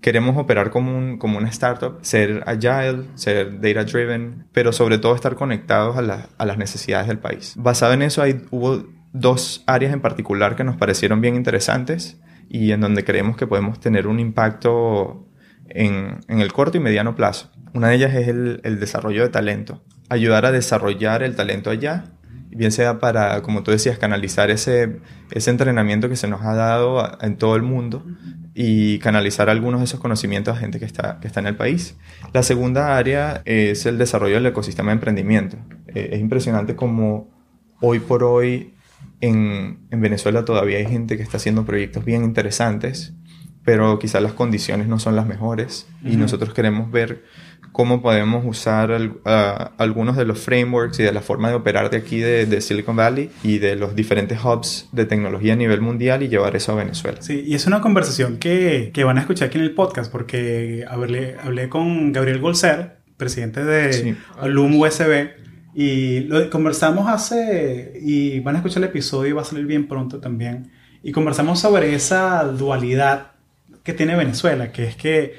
queremos 0.00 0.36
operar 0.36 0.70
como, 0.70 0.96
un, 0.96 1.18
como 1.18 1.38
una 1.38 1.48
startup, 1.48 1.98
ser 2.02 2.42
agile, 2.46 3.04
ser 3.14 3.60
data 3.60 3.84
driven, 3.84 4.46
pero 4.52 4.72
sobre 4.72 4.98
todo 4.98 5.14
estar 5.14 5.34
conectados 5.34 5.96
a, 5.96 6.02
la, 6.02 6.28
a 6.38 6.46
las 6.46 6.58
necesidades 6.58 7.06
del 7.08 7.18
país. 7.18 7.54
Basado 7.56 7.92
en 7.92 8.02
eso, 8.02 8.22
hay, 8.22 8.42
hubo 8.50 8.84
dos 9.12 9.62
áreas 9.66 9.92
en 9.92 10.00
particular 10.00 10.56
que 10.56 10.64
nos 10.64 10.76
parecieron 10.76 11.20
bien 11.20 11.34
interesantes 11.34 12.20
y 12.48 12.72
en 12.72 12.80
donde 12.80 13.04
creemos 13.04 13.36
que 13.36 13.46
podemos 13.46 13.80
tener 13.80 14.06
un 14.06 14.20
impacto 14.20 15.28
en, 15.68 16.18
en 16.28 16.40
el 16.40 16.52
corto 16.52 16.78
y 16.78 16.80
mediano 16.80 17.14
plazo. 17.14 17.50
Una 17.74 17.88
de 17.88 17.96
ellas 17.96 18.14
es 18.14 18.28
el, 18.28 18.60
el 18.64 18.80
desarrollo 18.80 19.22
de 19.22 19.28
talento, 19.28 19.82
ayudar 20.08 20.46
a 20.46 20.52
desarrollar 20.52 21.22
el 21.22 21.36
talento 21.36 21.70
allá 21.70 22.04
bien 22.50 22.72
sea 22.72 22.98
para, 22.98 23.42
como 23.42 23.62
tú 23.62 23.70
decías, 23.70 23.98
canalizar 23.98 24.50
ese, 24.50 25.00
ese 25.30 25.50
entrenamiento 25.50 26.08
que 26.08 26.16
se 26.16 26.28
nos 26.28 26.42
ha 26.42 26.54
dado 26.54 27.00
a, 27.00 27.18
en 27.22 27.36
todo 27.36 27.56
el 27.56 27.62
mundo 27.62 28.04
y 28.54 28.98
canalizar 28.98 29.48
algunos 29.48 29.80
de 29.80 29.84
esos 29.84 30.00
conocimientos 30.00 30.56
a 30.56 30.60
gente 30.60 30.78
que 30.78 30.84
está, 30.84 31.20
que 31.20 31.28
está 31.28 31.40
en 31.40 31.46
el 31.46 31.56
país. 31.56 31.96
La 32.32 32.42
segunda 32.42 32.96
área 32.96 33.42
es 33.44 33.86
el 33.86 33.98
desarrollo 33.98 34.34
del 34.34 34.46
ecosistema 34.46 34.90
de 34.90 34.94
emprendimiento. 34.94 35.56
Eh, 35.88 36.10
es 36.12 36.20
impresionante 36.20 36.74
como 36.74 37.30
hoy 37.80 38.00
por 38.00 38.24
hoy 38.24 38.74
en, 39.20 39.86
en 39.90 40.00
Venezuela 40.00 40.44
todavía 40.44 40.78
hay 40.78 40.86
gente 40.86 41.16
que 41.16 41.22
está 41.22 41.36
haciendo 41.36 41.64
proyectos 41.64 42.04
bien 42.04 42.24
interesantes, 42.24 43.14
pero 43.64 43.98
quizás 43.98 44.22
las 44.22 44.32
condiciones 44.32 44.88
no 44.88 44.98
son 44.98 45.16
las 45.16 45.26
mejores 45.26 45.86
uh 46.02 46.06
-huh. 46.06 46.12
y 46.12 46.16
nosotros 46.16 46.54
queremos 46.54 46.90
ver 46.90 47.24
cómo 47.72 48.02
podemos 48.02 48.44
usar 48.44 48.90
uh, 48.90 49.28
algunos 49.78 50.16
de 50.16 50.24
los 50.24 50.40
frameworks 50.40 51.00
y 51.00 51.02
de 51.02 51.12
la 51.12 51.20
forma 51.20 51.48
de 51.48 51.54
operar 51.54 51.90
de 51.90 51.98
aquí 51.98 52.18
de, 52.18 52.46
de, 52.46 52.60
Silicon 52.60 52.96
Valley 52.96 53.30
y 53.42 53.58
de 53.58 53.76
los 53.76 53.94
diferentes 53.94 54.38
hubs 54.44 54.88
de 54.92 55.04
tecnología 55.04 55.52
a 55.52 55.56
nivel 55.56 55.80
mundial 55.80 56.22
y 56.22 56.28
llevar 56.28 56.56
eso 56.56 56.72
a 56.72 56.76
Venezuela. 56.76 57.22
Sí, 57.22 57.44
y 57.46 57.54
es 57.54 57.66
una 57.66 57.80
conversación 57.80 58.38
que, 58.38 58.90
que 58.92 59.04
van 59.04 59.18
a 59.18 59.20
escuchar 59.20 59.48
aquí 59.48 59.58
en 59.58 59.64
el 59.64 59.74
podcast 59.74 60.10
porque 60.10 60.84
hablé, 60.88 61.36
hablé 61.42 61.68
con 61.68 62.12
Gabriel 62.12 62.40
Golser, 62.40 62.98
presidente 63.16 63.64
de 63.64 63.92
sí. 63.92 64.16
Alum 64.40 64.78
USB, 64.80 65.30
y 65.74 66.20
lo 66.20 66.50
conversamos 66.50 67.08
hace, 67.08 67.92
y 68.02 68.40
van 68.40 68.56
a 68.56 68.58
escuchar 68.58 68.82
el 68.82 68.88
episodio 68.88 69.30
y 69.30 69.32
va 69.32 69.42
a 69.42 69.44
salir 69.44 69.66
bien 69.66 69.86
pronto 69.86 70.18
también, 70.18 70.72
y 71.02 71.12
conversamos 71.12 71.60
sobre 71.60 71.94
esa 71.94 72.42
dualidad 72.44 73.32
que 73.84 73.92
tiene 73.92 74.16
Venezuela, 74.16 74.72
que 74.72 74.84
es 74.84 74.96
que 74.96 75.34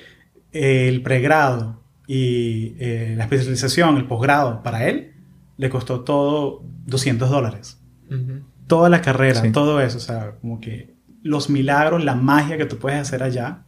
eh, 0.53 0.87
el 0.87 1.01
pregrado 1.01 1.80
y 2.13 2.75
eh, 2.77 3.13
la 3.15 3.23
especialización, 3.23 3.95
el 3.95 4.05
posgrado, 4.05 4.61
para 4.63 4.89
él 4.89 5.13
le 5.55 5.69
costó 5.69 6.01
todo 6.01 6.61
200 6.87 7.29
dólares. 7.29 7.79
Uh 8.09 8.15
-huh. 8.15 8.43
Toda 8.67 8.89
la 8.89 9.01
carrera, 9.01 9.41
sí. 9.41 9.53
todo 9.53 9.79
eso, 9.79 9.97
o 9.97 10.01
sea, 10.01 10.35
como 10.41 10.59
que 10.59 10.93
los 11.23 11.49
milagros, 11.49 12.03
la 12.03 12.15
magia 12.15 12.57
que 12.57 12.65
tú 12.65 12.79
puedes 12.79 12.99
hacer 12.99 13.23
allá 13.23 13.63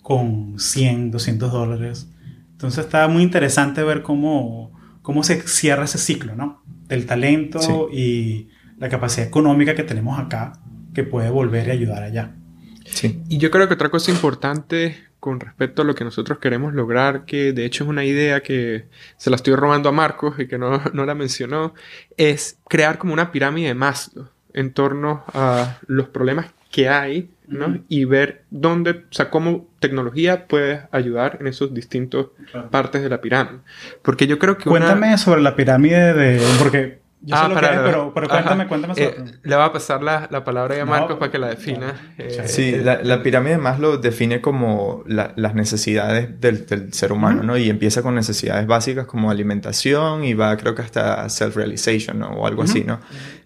con 0.00 0.60
100, 0.60 1.10
200 1.10 1.50
dólares. 1.50 2.08
Entonces 2.52 2.84
está 2.84 3.08
muy 3.08 3.24
interesante 3.24 3.82
ver 3.82 4.02
cómo, 4.02 4.70
cómo 5.02 5.24
se 5.24 5.40
cierra 5.48 5.86
ese 5.86 5.98
ciclo, 5.98 6.36
¿no? 6.36 6.62
Del 6.86 7.04
talento 7.04 7.58
sí. 7.58 7.98
y 7.98 8.48
la 8.78 8.88
capacidad 8.88 9.26
económica 9.26 9.74
que 9.74 9.82
tenemos 9.82 10.20
acá 10.20 10.52
que 10.94 11.02
puede 11.02 11.30
volver 11.30 11.66
y 11.66 11.70
ayudar 11.72 12.04
allá. 12.04 12.36
Sí. 12.84 13.24
Y 13.28 13.38
yo 13.38 13.50
creo 13.50 13.66
que 13.66 13.74
otra 13.74 13.90
cosa 13.90 14.12
importante 14.12 14.94
con 15.22 15.38
respecto 15.38 15.82
a 15.82 15.84
lo 15.84 15.94
que 15.94 16.02
nosotros 16.02 16.38
queremos 16.38 16.74
lograr, 16.74 17.24
que 17.26 17.52
de 17.52 17.64
hecho 17.64 17.84
es 17.84 17.90
una 17.90 18.04
idea 18.04 18.42
que 18.42 18.86
se 19.16 19.30
la 19.30 19.36
estoy 19.36 19.54
robando 19.54 19.88
a 19.88 19.92
Marcos 19.92 20.34
y 20.40 20.48
que 20.48 20.58
no, 20.58 20.82
no 20.94 21.06
la 21.06 21.14
mencionó, 21.14 21.74
es 22.16 22.58
crear 22.68 22.98
como 22.98 23.12
una 23.12 23.30
pirámide 23.30 23.68
de 23.68 23.74
Maslow 23.74 24.26
en 24.52 24.72
torno 24.72 25.22
a 25.32 25.78
los 25.86 26.08
problemas 26.08 26.46
que 26.72 26.88
hay, 26.88 27.30
¿no? 27.46 27.66
Uh 27.66 27.70
-huh. 27.70 27.82
Y 27.88 28.04
ver 28.04 28.42
dónde, 28.50 28.90
o 28.90 29.12
sea, 29.12 29.30
cómo 29.30 29.68
tecnología 29.78 30.48
puede 30.48 30.88
ayudar 30.90 31.36
en 31.40 31.46
esos 31.46 31.72
distintos 31.72 32.30
claro. 32.50 32.70
partes 32.70 33.00
de 33.00 33.08
la 33.08 33.20
pirámide. 33.20 33.60
Porque 34.02 34.26
yo 34.26 34.40
creo 34.40 34.58
que 34.58 34.68
Cuéntame 34.68 35.06
una... 35.06 35.18
sobre 35.18 35.40
la 35.40 35.54
pirámide 35.54 36.14
de... 36.14 36.40
Porque 36.58 37.01
yo 37.24 37.36
ah, 37.36 37.42
sé 37.42 37.48
lo 37.48 37.54
para, 37.54 37.68
que 37.68 37.74
es, 37.76 37.80
pero, 37.82 38.12
pero 38.12 38.28
cuéntame, 38.28 38.62
ajá. 38.62 38.68
cuéntame 38.68 38.94
sobre... 38.94 39.06
Eh, 39.06 39.34
le 39.44 39.56
va 39.56 39.66
a 39.66 39.72
pasar 39.72 40.02
la, 40.02 40.28
la 40.30 40.42
palabra 40.42 40.82
a 40.82 40.84
Marcos 40.84 41.10
no, 41.10 41.18
para 41.20 41.30
que 41.30 41.38
la 41.38 41.48
defina. 41.48 42.14
Eh, 42.18 42.42
sí, 42.46 42.72
la, 42.72 43.02
la, 43.02 43.22
pirámide 43.22 43.58
más 43.58 43.78
lo 43.78 43.96
define 43.98 44.40
como 44.40 45.04
la, 45.06 45.32
las 45.36 45.54
necesidades 45.54 46.40
del, 46.40 46.66
del 46.66 46.92
ser 46.92 47.12
humano, 47.12 47.40
uh 47.40 47.42
-huh. 47.44 47.46
¿no? 47.46 47.56
Y 47.56 47.70
empieza 47.70 48.02
con 48.02 48.16
necesidades 48.16 48.66
básicas 48.66 49.06
como 49.06 49.30
alimentación 49.30 50.24
y 50.24 50.34
va 50.34 50.56
creo 50.56 50.74
que 50.74 50.82
hasta 50.82 51.28
self-realization, 51.28 52.18
¿no? 52.18 52.30
O 52.30 52.46
algo 52.46 52.62
uh 52.62 52.64
-huh. 52.64 52.70
así, 52.70 52.84
¿no? 52.84 52.98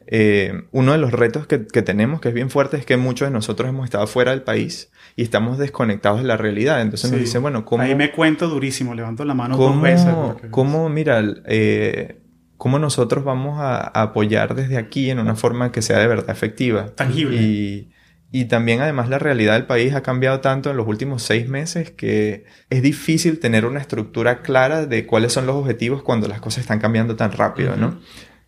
Eh, 0.09 0.62
uno 0.71 0.92
de 0.92 0.99
los 0.99 1.12
retos 1.12 1.47
que, 1.47 1.66
que, 1.66 1.83
tenemos, 1.83 2.21
que 2.21 2.28
es 2.28 2.35
bien 2.35 2.49
fuerte, 2.49 2.76
es 2.76 2.87
que 2.87 2.97
muchos 2.97 3.28
de 3.28 3.33
nosotros 3.33 3.68
hemos 3.68 3.85
estado 3.85 4.06
fuera 4.06 4.30
del 4.30 4.42
país 4.42 4.90
y 5.16 5.23
estamos 5.23 5.59
desconectados 5.59 6.21
de 6.21 6.26
la 6.26 6.37
realidad. 6.37 6.80
Entonces 6.80 7.11
sí. 7.11 7.16
nos 7.16 7.25
dicen, 7.25 7.42
bueno, 7.42 7.64
¿cómo... 7.64 7.83
Ahí 7.83 7.95
me 7.95 8.12
cuento 8.12 8.49
durísimo, 8.49 8.95
levanto 8.95 9.25
la 9.25 9.35
mano 9.35 9.56
¿cómo, 9.56 9.75
dos 9.75 9.83
veces. 9.83 10.14
Porque... 10.14 10.49
¿Cómo, 10.50 10.88
mira, 10.88 11.23
eh, 11.47 12.21
cómo 12.56 12.78
nosotros 12.78 13.25
vamos 13.25 13.60
a, 13.60 13.78
a, 13.78 14.02
apoyar 14.02 14.54
desde 14.54 14.76
aquí 14.76 15.10
en 15.10 15.18
una 15.18 15.34
forma 15.34 15.72
que 15.72 15.82
sea 15.82 15.98
de 15.98 16.06
verdad 16.06 16.30
efectiva? 16.30 16.86
Tangible. 16.94 17.36
Y, 17.36 17.90
y 18.32 18.46
también 18.46 18.80
además 18.80 19.08
la 19.08 19.18
realidad 19.18 19.54
del 19.54 19.66
país 19.66 19.94
ha 19.94 20.02
cambiado 20.02 20.40
tanto 20.40 20.70
en 20.70 20.76
los 20.76 20.86
últimos 20.86 21.22
seis 21.22 21.48
meses 21.48 21.90
que 21.90 22.44
es 22.70 22.82
difícil 22.82 23.38
tener 23.38 23.64
una 23.64 23.80
estructura 23.80 24.42
clara 24.42 24.86
de 24.86 25.06
cuáles 25.06 25.32
son 25.32 25.46
los 25.46 25.56
objetivos 25.56 26.02
cuando 26.02 26.28
las 26.28 26.40
cosas 26.40 26.62
están 26.62 26.80
cambiando 26.80 27.16
tan 27.16 27.32
rápido, 27.32 27.72
uh 27.72 27.76
-huh. 27.76 27.78
¿no? 27.78 28.00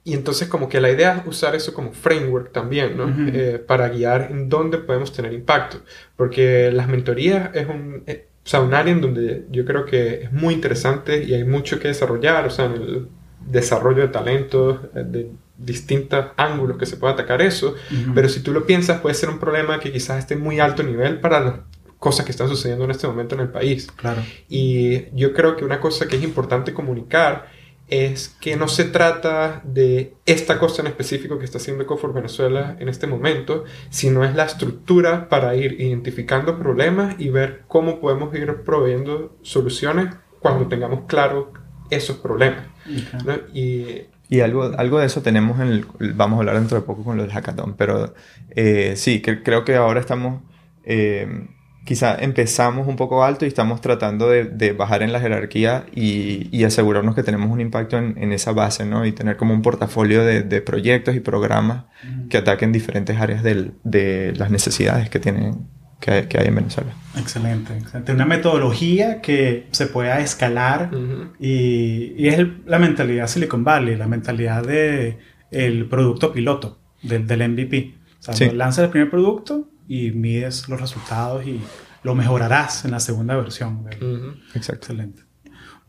Y 0.05 0.15
entonces 0.15 0.49
como 0.49 0.69
que 0.69 0.81
la 0.81 0.91
idea 0.91 1.19
es 1.19 1.27
usar 1.27 1.55
eso 1.55 1.75
como 1.75 1.93
framework 1.93 2.53
también, 2.53 2.97
¿no? 2.97 3.05
Uh 3.05 3.09
-huh. 3.09 3.31
eh, 3.35 3.59
para 3.59 3.89
guiar 3.91 4.29
en 4.31 4.49
dónde 4.49 4.79
podemos 4.79 5.13
tener 5.13 5.33
impacto. 5.33 5.83
Porque 6.17 6.71
las 6.73 6.89
mentorías 6.89 7.55
es 7.55 7.67
un, 7.69 8.05
eh, 8.07 8.27
o 8.45 8.49
sea, 8.49 8.61
un 8.61 8.73
área 8.73 8.93
en 8.93 9.03
donde 9.03 9.45
yo 9.51 9.67
creo 9.67 9.85
que 9.85 10.23
es 10.23 10.33
muy 10.33 10.55
interesante 10.55 11.23
y 11.23 11.35
hay 11.35 11.45
mucho 11.45 11.79
que 11.79 11.89
desarrollar, 11.89 12.47
o 12.47 12.51
sea, 12.51 12.65
en 12.65 12.73
el 12.73 13.09
desarrollo 13.41 14.03
de 14.03 14.09
talentos, 14.09 14.81
eh, 14.95 15.05
de 15.07 15.31
distintos 15.57 16.27
ángulos 16.37 16.79
que 16.79 16.87
se 16.87 16.97
puede 16.97 17.15
atacar 17.15 17.43
eso. 17.43 17.75
Uh 17.91 17.95
-huh. 17.95 18.15
Pero 18.15 18.29
si 18.29 18.41
tú 18.41 18.53
lo 18.53 18.65
piensas, 18.65 19.01
puede 19.01 19.15
ser 19.15 19.29
un 19.29 19.39
problema 19.39 19.81
que 19.81 19.93
quizás 19.93 20.19
esté 20.19 20.37
muy 20.37 20.61
alto 20.61 20.83
nivel 20.83 21.21
para 21.21 21.41
las 21.41 21.55
cosas 21.99 22.25
que 22.25 22.31
están 22.31 22.49
sucediendo 22.49 22.85
en 22.85 22.93
este 22.93 23.07
momento 23.07 23.35
en 23.35 23.43
el 23.43 23.49
país. 23.49 23.89
Claro. 23.97 24.23
Y 24.49 25.11
yo 25.17 25.33
creo 25.33 25.57
que 25.57 25.65
una 25.65 25.81
cosa 25.81 26.07
que 26.07 26.17
es 26.17 26.23
importante 26.23 26.73
comunicar 26.73 27.49
es 27.89 28.37
que 28.41 28.57
no 28.57 28.69
se 28.69 28.85
trata 28.85 29.63
de 29.65 30.15
esta 30.27 30.59
cosa 30.59 30.83
en 30.83 30.89
específico 30.89 31.39
que 31.39 31.47
está 31.47 31.57
haciendo 31.59 31.85
Ecofor 31.85 32.13
Venezuela 32.13 32.77
en 32.79 32.89
este 32.89 33.07
momento, 33.07 33.65
sino 33.89 34.25
es 34.25 34.35
la 34.35 34.45
estructura 34.45 35.29
para 35.29 35.57
ir 35.57 35.81
identificando 35.81 36.59
problemas 36.59 37.17
y 37.19 37.31
ver 37.31 37.63
cómo 37.67 37.99
podemos 37.99 38.35
ir 38.35 38.63
proveyendo 38.63 39.37
soluciones 39.43 40.15
cuando 40.41 40.69
tengamos 40.69 41.05
claro 41.07 41.53
esos 41.91 42.19
problemas. 42.19 42.65
Okay. 42.85 43.21
¿no? 43.25 43.35
Y, 43.55 44.03
y 44.29 44.41
algo, 44.41 44.65
algo 44.77 44.99
de 44.99 45.07
eso 45.07 45.23
tenemos 45.23 45.61
en 45.61 45.69
el, 45.69 45.87
vamos 46.15 46.37
a 46.37 46.41
hablar 46.41 46.57
dentro 46.57 46.79
de 46.79 46.87
poco 46.87 47.03
con 47.03 47.17
los 47.17 47.33
hackathon, 47.33 47.75
pero 47.75 48.15
eh, 48.51 48.95
sí, 48.97 49.21
que, 49.21 49.43
creo 49.43 49.65
que 49.65 49.77
ahora 49.77 50.01
estamos... 50.01 50.43
Eh, 50.85 51.49
quizá 51.89 52.17
empezamos 52.21 52.87
un 52.87 52.97
poco 52.97 53.25
alto 53.25 53.47
y 53.47 53.49
estamos 53.49 53.81
tratando 53.81 54.29
de, 54.29 54.45
de 54.45 54.75
bajar 54.75 55.03
en 55.03 55.11
la 55.11 55.21
jerarquía 55.21 55.87
y, 55.95 56.55
y, 56.55 56.65
asegurarnos 56.65 57.15
que 57.15 57.23
tenemos 57.23 57.51
un 57.51 57.63
impacto 57.63 57.97
en, 57.97 58.15
en, 58.19 58.33
esa 58.33 58.53
base, 58.53 58.85
¿no? 58.85 59.07
Y 59.07 59.13
tener 59.13 59.39
como 59.39 59.55
un 59.55 59.63
portafolio 59.63 60.23
de, 60.23 60.43
de 60.43 60.61
proyectos 60.61 61.17
y 61.17 61.21
programas 61.21 61.85
mm. 62.05 62.29
que 62.29 62.37
ataquen 62.37 62.73
diferentes 62.73 63.19
áreas 63.19 63.43
del, 63.43 63.73
de 63.85 64.35
las 64.37 64.51
necesidades 64.51 65.09
que 65.09 65.19
tienen 65.19 65.67
que, 66.01 66.29
que, 66.29 66.39
hay 66.39 66.47
en 66.49 66.55
Venezuela. 66.55 66.93
Excelente, 67.17 67.77
excelente. 67.77 68.13
Una 68.13 68.27
metodología 68.27 69.21
que 69.21 69.67
se 69.73 69.87
pueda 69.87 70.21
escalar 70.21 70.91
uh 70.93 70.97
-huh. 70.97 71.31
y, 71.39 72.15
y, 72.17 72.29
es 72.29 72.39
el, 72.39 72.63
la 72.67 72.79
mentalidad 72.79 73.27
Silicon 73.27 73.65
Valley, 73.65 73.97
la 73.97 74.07
mentalidad 74.07 74.65
de 74.65 75.19
el 75.51 75.87
producto 75.89 76.33
piloto, 76.33 76.79
del, 77.03 77.27
del 77.27 77.49
MVP. 77.49 77.95
O 78.21 78.23
sea, 78.23 78.35
sí. 78.35 78.51
lanzas 78.51 78.85
el 78.85 78.91
primer 78.91 79.11
producto 79.11 79.69
y 79.89 80.11
mides 80.11 80.69
los 80.69 80.81
resultados 80.81 81.47
y 81.47 81.61
lo 82.03 82.15
mejorarás 82.15 82.85
en 82.85 82.93
la 82.93 83.01
segunda 83.01 83.37
versión. 83.37 83.87
Uh 84.01 84.05
-huh. 84.05 84.35
Exacto. 84.55 84.87
Excelente. 84.87 85.23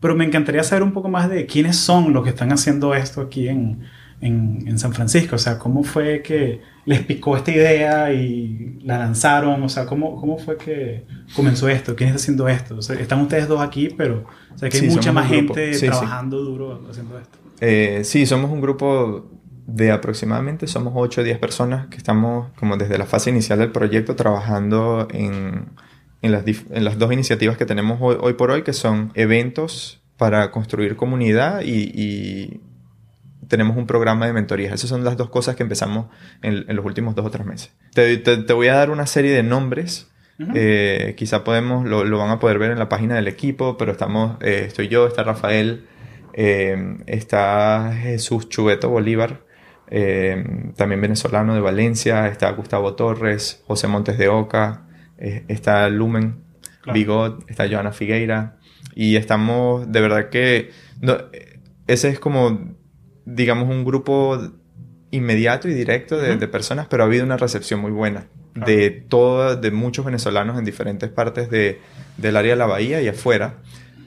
Pero 0.00 0.16
me 0.16 0.24
encantaría 0.24 0.62
saber 0.64 0.82
un 0.82 0.92
poco 0.92 1.08
más 1.08 1.28
de 1.28 1.44
quiénes 1.46 1.76
son 1.76 2.12
los 2.12 2.24
que 2.24 2.30
están 2.30 2.52
haciendo 2.52 2.94
esto 2.94 3.20
aquí 3.20 3.48
en, 3.48 3.82
en, 4.20 4.64
en, 4.66 4.78
San 4.78 4.92
Francisco. 4.92 5.36
O 5.36 5.38
sea, 5.38 5.58
cómo 5.58 5.82
fue 5.82 6.22
que 6.22 6.60
les 6.84 7.00
picó 7.02 7.36
esta 7.36 7.50
idea 7.50 8.12
y 8.12 8.78
la 8.82 8.98
lanzaron. 8.98 9.62
O 9.62 9.68
sea, 9.68 9.86
cómo, 9.86 10.16
cómo 10.16 10.38
fue 10.38 10.56
que 10.56 11.04
comenzó 11.34 11.68
esto. 11.68 11.94
¿Quién 11.94 12.08
está 12.10 12.20
haciendo 12.20 12.48
esto? 12.48 12.76
O 12.76 12.82
sea, 12.82 12.96
están 12.96 13.20
ustedes 13.20 13.48
dos 13.48 13.60
aquí, 13.60 13.88
pero 13.96 14.24
o 14.54 14.58
sea, 14.58 14.68
que 14.68 14.78
hay 14.78 14.88
sí, 14.88 14.94
mucha 14.94 15.12
más 15.12 15.28
gente 15.28 15.74
sí, 15.74 15.86
trabajando 15.86 16.38
sí. 16.38 16.44
duro 16.44 16.86
haciendo 16.88 17.18
esto. 17.18 17.38
Eh, 17.60 18.02
sí, 18.04 18.26
somos 18.26 18.50
un 18.50 18.60
grupo 18.60 19.30
de 19.66 19.92
aproximadamente, 19.92 20.66
somos 20.66 20.92
8 20.96 21.20
o 21.20 21.24
10 21.24 21.38
personas 21.38 21.86
que 21.86 21.96
estamos 21.96 22.50
como 22.58 22.76
desde 22.76 22.98
la 22.98 23.06
fase 23.06 23.30
inicial 23.30 23.58
del 23.58 23.70
proyecto 23.70 24.16
trabajando 24.16 25.06
en, 25.12 25.66
en, 26.22 26.32
las, 26.32 26.44
en 26.46 26.84
las, 26.84 26.98
dos 26.98 27.12
iniciativas 27.12 27.56
que 27.56 27.66
tenemos 27.66 27.98
hoy, 28.00 28.16
hoy, 28.20 28.32
por 28.34 28.50
hoy, 28.50 28.62
que 28.62 28.72
son 28.72 29.12
eventos 29.14 30.02
para 30.16 30.50
construir 30.50 30.96
comunidad 30.96 31.62
y, 31.62 31.90
y 31.94 32.60
tenemos 33.50 33.76
un 33.76 33.86
programa 33.86 34.26
de 34.26 34.32
mentorías. 34.32 34.72
Esas 34.72 34.88
son 34.88 35.04
las 35.04 35.16
dos 35.16 35.28
cosas 35.28 35.56
que 35.56 35.64
empezamos 35.64 36.06
en, 36.40 36.64
en 36.68 36.76
los 36.76 36.84
últimos 36.84 37.16
dos 37.16 37.26
o 37.26 37.30
tres 37.30 37.44
meses. 37.44 37.72
Te, 37.92 38.16
te, 38.16 38.38
te, 38.38 38.52
voy 38.52 38.68
a 38.68 38.74
dar 38.76 38.90
una 38.90 39.06
serie 39.06 39.32
de 39.32 39.42
nombres. 39.42 40.08
Uh 40.38 40.44
-huh. 40.44 40.52
eh, 40.54 41.14
quizá 41.18 41.44
podemos, 41.44 41.86
lo, 41.86 42.04
lo, 42.04 42.16
van 42.16 42.30
a 42.30 42.38
poder 42.38 42.58
ver 42.58 42.70
en 42.70 42.78
la 42.78 42.88
página 42.88 43.16
del 43.16 43.28
equipo, 43.28 43.76
pero 43.76 43.92
estamos, 43.92 44.38
eh, 44.40 44.64
estoy 44.68 44.88
yo, 44.88 45.06
está 45.06 45.22
Rafael, 45.22 45.84
eh, 46.32 46.96
está 47.06 47.92
Jesús 48.00 48.48
Chubeto 48.48 48.88
Bolívar, 48.88 49.42
eh, 49.90 50.72
también 50.76 51.00
venezolano 51.02 51.54
de 51.54 51.60
Valencia, 51.60 52.26
está 52.28 52.50
Gustavo 52.52 52.94
Torres, 52.94 53.62
José 53.66 53.88
Montes 53.88 54.16
de 54.16 54.28
Oca, 54.28 54.86
eh, 55.18 55.44
está 55.48 55.90
Lumen, 55.90 56.36
claro. 56.80 56.98
Bigot, 56.98 57.50
está 57.50 57.68
Joana 57.68 57.92
Figueira, 57.92 58.56
y 58.94 59.16
estamos, 59.16 59.92
de 59.92 60.00
verdad 60.00 60.30
que, 60.30 60.70
no, 61.02 61.18
ese 61.86 62.08
es 62.08 62.18
como 62.18 62.79
digamos, 63.34 63.68
un 63.68 63.84
grupo 63.84 64.38
inmediato 65.10 65.68
y 65.68 65.74
directo 65.74 66.16
de, 66.16 66.32
uh 66.32 66.34
-huh. 66.34 66.38
de 66.38 66.48
personas, 66.48 66.86
pero 66.88 67.02
ha 67.02 67.06
habido 67.06 67.24
una 67.24 67.36
recepción 67.36 67.80
muy 67.80 67.90
buena 67.90 68.26
claro. 68.52 68.70
de 68.70 68.90
todas, 68.90 69.60
de 69.60 69.70
muchos 69.70 70.04
venezolanos 70.04 70.58
en 70.58 70.64
diferentes 70.64 71.08
partes 71.10 71.50
de, 71.50 71.80
del 72.16 72.36
área 72.36 72.52
de 72.52 72.58
la 72.58 72.66
bahía 72.66 73.00
y 73.02 73.08
afuera. 73.08 73.58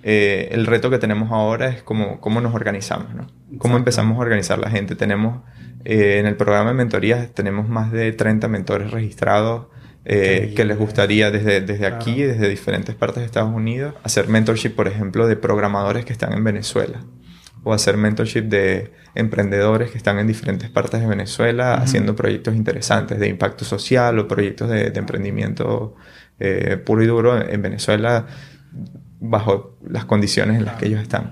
Eh, 0.05 0.49
el 0.51 0.65
reto 0.65 0.89
que 0.89 0.99
tenemos 0.99 1.31
ahora 1.31 1.69
es 1.69 1.81
cómo, 1.81 2.19
cómo 2.19 2.41
nos 2.41 2.53
organizamos, 2.53 3.15
¿no? 3.15 3.27
Cómo 3.57 3.77
empezamos 3.77 4.17
a 4.17 4.21
organizar 4.21 4.59
la 4.59 4.69
gente. 4.69 4.95
Tenemos, 4.95 5.41
eh, 5.85 6.17
en 6.19 6.25
el 6.25 6.35
programa 6.35 6.71
de 6.71 6.75
mentorías, 6.75 7.33
tenemos 7.33 7.69
más 7.69 7.91
de 7.91 8.11
30 8.11 8.49
mentores 8.49 8.91
registrados 8.91 9.67
eh, 10.05 10.51
que 10.57 10.65
les 10.65 10.77
gustaría 10.77 11.31
desde, 11.31 11.61
desde 11.61 11.87
aquí, 11.87 12.21
desde 12.21 12.49
diferentes 12.49 12.95
partes 12.95 13.21
de 13.21 13.25
Estados 13.25 13.53
Unidos, 13.53 13.95
hacer 14.03 14.27
mentorship, 14.27 14.71
por 14.71 14.89
ejemplo, 14.89 15.27
de 15.27 15.37
programadores 15.37 16.03
que 16.03 16.11
están 16.11 16.33
en 16.33 16.43
Venezuela 16.43 16.99
o 17.63 17.73
hacer 17.73 17.97
mentorship 17.97 18.43
de 18.43 18.91
emprendedores 19.15 19.91
que 19.91 19.97
están 19.97 20.19
en 20.19 20.27
diferentes 20.27 20.69
partes 20.69 20.99
de 20.99 21.07
Venezuela 21.07 21.75
uh 21.75 21.79
-huh. 21.79 21.83
haciendo 21.83 22.15
proyectos 22.15 22.55
interesantes 22.55 23.19
de 23.19 23.27
impacto 23.27 23.65
social 23.65 24.19
o 24.19 24.27
proyectos 24.27 24.69
de, 24.69 24.91
de 24.91 24.99
emprendimiento 24.99 25.95
eh, 26.39 26.77
puro 26.83 27.03
y 27.03 27.07
duro 27.07 27.41
en 27.41 27.61
Venezuela 27.61 28.25
bajo 29.19 29.77
las 29.87 30.05
condiciones 30.05 30.57
en 30.57 30.65
las 30.65 30.75
que 30.75 30.87
ellos 30.87 31.01
están. 31.01 31.31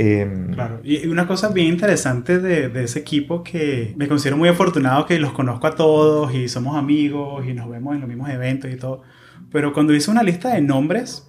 Eh, 0.00 0.26
claro, 0.54 0.80
y 0.84 1.06
una 1.08 1.26
cosa 1.26 1.48
bien 1.48 1.66
interesante 1.66 2.38
de, 2.38 2.68
de, 2.68 2.84
ese 2.84 3.00
equipo 3.00 3.42
que 3.42 3.94
me 3.96 4.06
considero 4.06 4.36
muy 4.36 4.48
afortunado 4.48 5.06
que 5.06 5.18
los 5.18 5.32
conozco 5.32 5.66
a 5.66 5.74
todos 5.74 6.32
y 6.32 6.48
somos 6.48 6.76
amigos 6.76 7.44
y 7.46 7.52
nos 7.52 7.68
vemos 7.68 7.94
en 7.94 8.00
los 8.00 8.08
mismos 8.08 8.30
eventos 8.30 8.70
y 8.70 8.76
todo, 8.76 9.02
pero 9.50 9.72
cuando 9.72 9.92
hice 9.92 10.10
una 10.10 10.22
lista 10.22 10.54
de 10.54 10.60
nombres, 10.60 11.27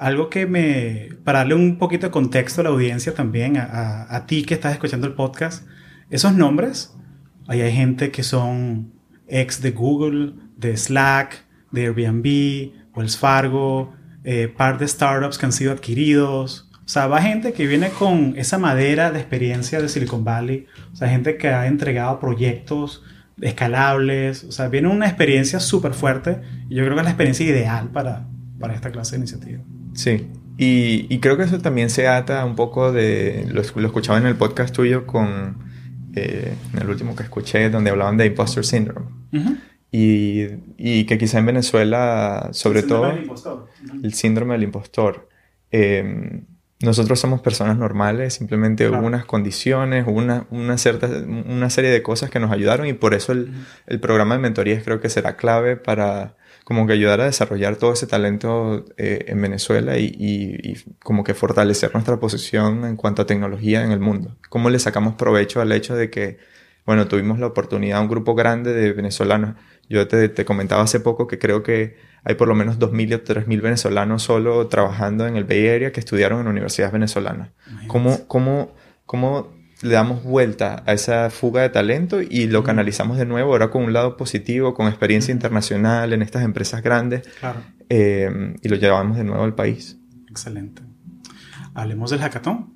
algo 0.00 0.30
que 0.30 0.46
me, 0.46 1.10
para 1.24 1.40
darle 1.40 1.54
un 1.54 1.76
poquito 1.76 2.06
de 2.06 2.10
contexto 2.10 2.62
a 2.62 2.64
la 2.64 2.70
audiencia 2.70 3.14
también, 3.14 3.58
a, 3.58 4.06
a, 4.08 4.26
ti 4.26 4.44
que 4.44 4.54
estás 4.54 4.72
escuchando 4.72 5.06
el 5.06 5.12
podcast, 5.12 5.66
esos 6.08 6.34
nombres, 6.34 6.94
ahí 7.46 7.60
hay 7.60 7.72
gente 7.72 8.10
que 8.10 8.22
son 8.22 8.92
ex 9.28 9.60
de 9.60 9.72
Google, 9.72 10.32
de 10.56 10.76
Slack, 10.76 11.44
de 11.70 11.82
Airbnb, 11.82 12.72
Wells 12.94 13.18
Fargo, 13.18 13.92
eh, 14.24 14.52
par 14.54 14.78
de 14.78 14.88
startups 14.88 15.36
que 15.36 15.46
han 15.46 15.52
sido 15.52 15.72
adquiridos. 15.72 16.70
O 16.84 16.88
sea, 16.88 17.06
va 17.06 17.22
gente 17.22 17.52
que 17.52 17.66
viene 17.66 17.90
con 17.90 18.34
esa 18.36 18.58
madera 18.58 19.12
de 19.12 19.20
experiencia 19.20 19.80
de 19.80 19.88
Silicon 19.88 20.24
Valley. 20.24 20.66
O 20.92 20.96
sea, 20.96 21.08
gente 21.08 21.36
que 21.36 21.48
ha 21.48 21.66
entregado 21.66 22.18
proyectos 22.18 23.02
escalables. 23.40 24.44
O 24.44 24.52
sea, 24.52 24.68
viene 24.68 24.88
una 24.88 25.06
experiencia 25.06 25.60
súper 25.60 25.94
fuerte. 25.94 26.40
Y 26.68 26.74
yo 26.74 26.84
creo 26.84 26.94
que 26.96 27.00
es 27.00 27.04
la 27.04 27.10
experiencia 27.10 27.46
ideal 27.46 27.90
para, 27.90 28.26
para 28.58 28.74
esta 28.74 28.90
clase 28.90 29.12
de 29.12 29.18
iniciativa. 29.18 29.62
Sí, 29.94 30.28
y, 30.56 31.06
y, 31.08 31.20
creo 31.20 31.36
que 31.36 31.44
eso 31.44 31.58
también 31.58 31.90
se 31.90 32.06
ata 32.06 32.44
un 32.44 32.54
poco 32.54 32.92
de. 32.92 33.46
Lo, 33.48 33.62
lo 33.80 33.86
escuchaba 33.86 34.18
en 34.18 34.26
el 34.26 34.36
podcast 34.36 34.74
tuyo 34.74 35.06
con. 35.06 35.56
Eh, 36.14 36.54
en 36.74 36.82
el 36.82 36.88
último 36.90 37.14
que 37.16 37.22
escuché, 37.22 37.70
donde 37.70 37.90
hablaban 37.90 38.16
de 38.16 38.26
imposter 38.26 38.64
syndrome. 38.64 39.06
Uh 39.32 39.36
-huh. 39.36 39.58
y, 39.90 40.46
y, 40.76 41.04
que 41.06 41.18
quizá 41.18 41.38
en 41.38 41.46
Venezuela, 41.46 42.50
sobre 42.52 42.80
el 42.80 42.86
todo. 42.86 43.06
Del 43.08 43.22
impostor. 43.22 43.68
Uh 43.82 43.86
-huh. 43.86 44.04
El 44.04 44.14
síndrome 44.14 44.54
del 44.54 44.64
impostor. 44.64 45.28
Eh, 45.70 46.42
nosotros 46.82 47.20
somos 47.20 47.42
personas 47.42 47.76
normales, 47.76 48.34
simplemente 48.34 48.84
claro. 48.84 49.00
hubo 49.00 49.06
unas 49.06 49.26
condiciones, 49.26 50.06
hubo 50.06 50.18
una, 50.18 50.46
una, 50.50 50.78
cierta, 50.78 51.06
una 51.06 51.68
serie 51.68 51.90
de 51.90 52.02
cosas 52.02 52.30
que 52.30 52.40
nos 52.40 52.50
ayudaron 52.50 52.86
y 52.86 52.94
por 52.94 53.12
eso 53.12 53.32
el, 53.32 53.38
uh 53.38 53.46
-huh. 53.48 53.64
el 53.86 54.00
programa 54.00 54.34
de 54.34 54.40
mentorías 54.40 54.82
creo 54.82 55.00
que 55.00 55.10
será 55.10 55.36
clave 55.36 55.76
para 55.76 56.36
como 56.70 56.86
que 56.86 56.92
ayudar 56.92 57.20
a 57.20 57.24
desarrollar 57.24 57.74
todo 57.74 57.94
ese 57.94 58.06
talento 58.06 58.84
eh, 58.96 59.24
en 59.26 59.42
Venezuela 59.42 59.98
y, 59.98 60.04
y, 60.04 60.70
y, 60.70 60.76
como 61.02 61.24
que 61.24 61.34
fortalecer 61.34 61.92
nuestra 61.94 62.20
posición 62.20 62.84
en 62.84 62.94
cuanto 62.94 63.22
a 63.22 63.26
tecnología 63.26 63.82
en 63.82 63.90
el 63.90 63.98
mundo. 63.98 64.36
¿Cómo 64.48 64.70
le 64.70 64.78
sacamos 64.78 65.16
provecho 65.16 65.60
al 65.60 65.72
hecho 65.72 65.96
de 65.96 66.10
que, 66.10 66.38
bueno, 66.86 67.08
tuvimos 67.08 67.40
la 67.40 67.46
oportunidad, 67.46 68.00
un 68.00 68.06
grupo 68.06 68.36
grande 68.36 68.72
de 68.72 68.92
venezolanos? 68.92 69.56
Yo 69.88 70.06
te, 70.06 70.28
te 70.28 70.44
comentaba 70.44 70.84
hace 70.84 71.00
poco 71.00 71.26
que 71.26 71.40
creo 71.40 71.64
que 71.64 71.96
hay 72.22 72.36
por 72.36 72.46
lo 72.46 72.54
menos 72.54 72.78
2.000 72.78 73.14
o 73.16 73.24
3.000 73.24 73.60
venezolanos 73.60 74.22
solo 74.22 74.68
trabajando 74.68 75.26
en 75.26 75.34
el 75.34 75.42
Bay 75.42 75.66
Area 75.66 75.90
que 75.90 75.98
estudiaron 75.98 76.38
en 76.42 76.46
universidades 76.46 76.92
venezolanas. 76.92 77.48
¿Cómo, 77.88 78.28
cómo, 78.28 78.76
cómo 79.06 79.52
le 79.82 79.90
damos 79.90 80.22
vuelta 80.22 80.82
a 80.86 80.92
esa 80.92 81.30
fuga 81.30 81.62
de 81.62 81.70
talento 81.70 82.20
y 82.20 82.46
lo 82.46 82.62
canalizamos 82.62 83.16
de 83.16 83.26
nuevo 83.26 83.52
ahora 83.52 83.70
con 83.70 83.84
un 83.84 83.92
lado 83.92 84.16
positivo, 84.16 84.74
con 84.74 84.88
experiencia 84.88 85.32
internacional 85.32 86.12
en 86.12 86.22
estas 86.22 86.44
empresas 86.44 86.82
grandes 86.82 87.22
claro. 87.40 87.60
eh, 87.88 88.54
y 88.62 88.68
lo 88.68 88.76
llevamos 88.76 89.16
de 89.16 89.24
nuevo 89.24 89.42
al 89.42 89.54
país. 89.54 89.98
Excelente. 90.28 90.82
Hablemos 91.74 92.10
del 92.10 92.20
hackathon. 92.20 92.74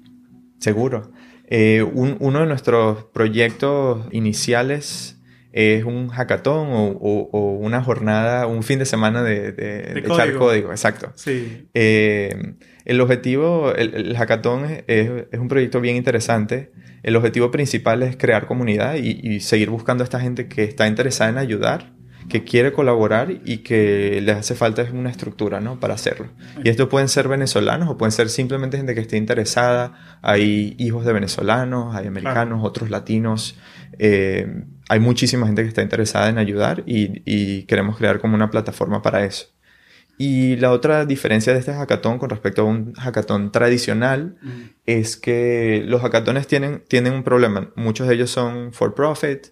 Seguro. 0.59 1.13
Eh, 1.47 1.83
un, 1.83 2.17
uno 2.21 2.41
de 2.41 2.47
nuestros 2.47 3.05
proyectos 3.05 4.07
iniciales 4.13 5.14
es 5.55 5.85
un 5.85 6.09
hackathon 6.09 6.69
o, 6.73 6.87
o, 7.01 7.29
o, 7.31 7.53
una 7.53 7.81
jornada, 7.81 8.49
un 8.49 8.65
fin 8.65 8.81
de 8.81 8.87
semana 8.87 9.23
de, 9.23 9.53
de, 9.53 9.83
de, 9.83 9.95
de 9.95 10.03
código. 10.03 10.15
echar 10.15 10.35
código, 10.35 10.71
exacto. 10.73 11.13
Sí. 11.15 11.69
Eh, 11.75 12.55
el 12.85 13.01
objetivo, 13.01 13.73
el, 13.73 13.95
el 13.95 14.17
hackathon 14.17 14.65
es, 14.65 14.83
es, 15.31 15.39
un 15.39 15.47
proyecto 15.47 15.81
bien 15.81 15.95
interesante. 15.95 16.73
El 17.05 17.15
objetivo 17.15 17.53
principal 17.53 18.03
es 18.03 18.17
crear 18.17 18.47
comunidad 18.47 18.97
y, 18.97 19.21
y, 19.23 19.39
seguir 19.39 19.71
buscando 19.71 20.03
a 20.03 20.07
esta 20.07 20.19
gente 20.19 20.49
que 20.49 20.65
está 20.65 20.89
interesada 20.89 21.31
en 21.31 21.39
ayudar, 21.39 21.93
que 22.29 22.43
quiere 22.43 22.73
colaborar 22.73 23.31
y 23.45 23.59
que 23.59 24.21
les 24.23 24.37
hace 24.37 24.57
falta 24.57 24.85
una 24.93 25.11
estructura 25.11 25.61
¿no? 25.61 25.79
para 25.79 25.95
hacerlo. 25.95 26.31
Y 26.65 26.69
esto 26.69 26.89
pueden 26.89 27.09
ser 27.09 27.29
venezolanos 27.29 27.89
o 27.89 27.97
pueden 27.97 28.11
ser 28.11 28.29
simplemente 28.29 28.77
gente 28.77 28.97
que 28.97 29.03
esté 29.03 29.19
interesada. 29.19 30.19
Hay 30.21 30.75
hijos 30.79 31.05
de 31.05 31.13
venezolanos, 31.13 31.95
hay 31.95 32.09
americanos, 32.09 32.55
claro. 32.55 32.63
otros 32.63 32.91
latinos. 32.91 33.57
Eh, 33.99 34.65
hay 34.89 35.01
muchísima 35.01 35.47
gente 35.47 35.63
que 35.63 35.69
está 35.69 35.83
interesada 35.83 36.29
en 36.29 36.39
ayudar 36.39 36.83
y, 36.87 37.23
y, 37.25 37.63
queremos 37.65 37.97
crear 37.97 38.21
como 38.21 38.35
una 38.35 38.51
plataforma 38.51 39.03
para 39.03 39.25
eso. 39.25 39.47
Y 40.17 40.57
la 40.57 40.71
otra 40.71 41.07
diferencia 41.07 41.53
de 41.53 41.59
este 41.59 41.73
hackathon 41.73 42.19
con 42.19 42.31
respecto 42.31 42.63
a 42.63 42.65
un 42.65 42.93
hackathon 42.95 43.51
tradicional 43.51 44.37
mm. 44.41 44.63
es 44.87 45.17
que 45.17 45.83
los 45.87 46.03
hackatones 46.03 46.47
tienen, 46.47 46.85
tienen 46.87 47.15
un 47.15 47.25
problema. 47.25 47.73
Muchos 47.75 48.07
de 48.07 48.15
ellos 48.15 48.31
son 48.31 48.73
for 48.73 48.95
profit 48.95 49.49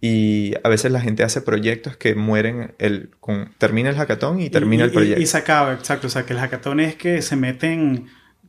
y 0.00 0.54
a 0.62 0.68
veces 0.68 0.90
la 0.92 1.00
gente 1.00 1.22
hace 1.22 1.42
proyectos 1.42 1.96
que 1.96 2.14
mueren, 2.14 2.74
el, 2.78 3.10
con, 3.20 3.52
termina 3.58 3.90
el 3.90 3.96
hackathon 3.96 4.40
y 4.40 4.48
termina 4.48 4.84
y, 4.84 4.86
el 4.86 4.92
proyecto. 4.92 5.20
Y, 5.20 5.24
y, 5.24 5.26
se 5.26 5.36
acaba, 5.36 5.74
exacto. 5.74 6.06
O 6.06 6.10
sea, 6.10 6.24
que 6.24 6.32
el 6.32 6.38
hackathon 6.38 6.80
es 6.80 6.94
que 6.94 7.20
se 7.20 7.36
meten 7.36 8.06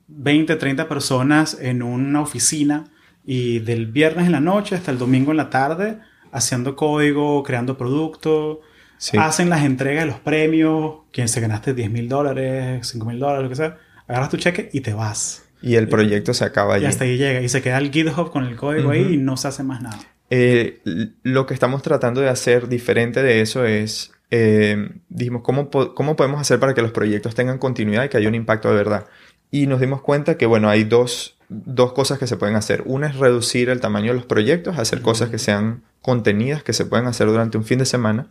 20, 0.07 0.55
30 0.55 0.87
personas 0.87 1.57
en 1.59 1.83
una 1.83 2.21
oficina 2.21 2.85
y 3.27 3.59
del 3.59 3.85
viernes 3.85 4.25
en 4.25 4.31
la 4.31 4.39
noche 4.39 4.73
hasta 4.75 4.89
el 4.89 4.97
domingo 4.97 5.29
en 5.31 5.37
la 5.37 5.51
tarde 5.51 5.99
haciendo 6.31 6.75
código, 6.75 7.43
creando 7.43 7.77
producto, 7.77 8.61
sí. 8.97 9.17
hacen 9.17 9.49
las 9.49 9.63
entregas 9.63 10.05
de 10.05 10.11
los 10.11 10.19
premios, 10.19 11.01
quien 11.11 11.27
se 11.27 11.41
ganaste 11.41 11.73
10 11.73 11.91
mil 11.91 12.09
dólares, 12.09 12.87
5 12.87 13.05
mil 13.05 13.19
dólares, 13.19 13.43
lo 13.43 13.49
que 13.49 13.55
sea, 13.55 13.77
agarras 14.07 14.29
tu 14.29 14.37
cheque 14.37 14.69
y 14.73 14.81
te 14.81 14.93
vas. 14.93 15.43
Y 15.61 15.75
el 15.75 15.89
proyecto 15.89 16.33
se 16.33 16.45
acaba 16.45 16.75
allí. 16.75 16.85
Y 16.85 16.87
hasta 16.87 17.03
ahí 17.03 17.17
llega. 17.17 17.41
Y 17.41 17.49
se 17.49 17.61
queda 17.61 17.79
el 17.79 17.91
GitHub 17.91 18.31
con 18.31 18.45
el 18.45 18.55
código 18.55 18.89
uh 18.89 18.91
-huh. 18.91 18.95
ahí 18.95 19.13
y 19.15 19.17
no 19.17 19.37
se 19.37 19.47
hace 19.47 19.63
más 19.63 19.81
nada. 19.81 19.99
Eh, 20.29 20.81
lo 21.23 21.45
que 21.45 21.53
estamos 21.53 21.81
tratando 21.81 22.21
de 22.21 22.29
hacer 22.29 22.67
diferente 22.67 23.23
de 23.23 23.41
eso 23.41 23.65
es, 23.65 24.11
eh, 24.29 24.89
dijimos, 25.09 25.41
¿cómo, 25.41 25.69
¿cómo 25.69 26.15
podemos 26.15 26.39
hacer 26.39 26.59
para 26.59 26.73
que 26.73 26.81
los 26.81 26.91
proyectos 26.91 27.33
tengan 27.33 27.57
continuidad 27.57 28.05
y 28.05 28.09
que 28.09 28.17
haya 28.17 28.29
un 28.29 28.35
impacto 28.35 28.69
de 28.69 28.75
verdad? 28.75 29.07
Y 29.49 29.67
nos 29.67 29.79
dimos 29.79 30.01
cuenta 30.01 30.37
que, 30.37 30.45
bueno, 30.45 30.69
hay 30.69 30.83
dos, 30.83 31.36
dos 31.49 31.93
cosas 31.93 32.19
que 32.19 32.27
se 32.27 32.37
pueden 32.37 32.55
hacer. 32.55 32.83
Una 32.85 33.07
es 33.07 33.15
reducir 33.15 33.69
el 33.69 33.79
tamaño 33.79 34.11
de 34.11 34.17
los 34.17 34.25
proyectos, 34.25 34.77
hacer 34.77 35.01
cosas 35.01 35.29
que 35.29 35.39
sean 35.39 35.83
contenidas, 36.01 36.63
que 36.63 36.73
se 36.73 36.85
pueden 36.85 37.07
hacer 37.07 37.27
durante 37.27 37.57
un 37.57 37.65
fin 37.65 37.79
de 37.79 37.85
semana. 37.85 38.27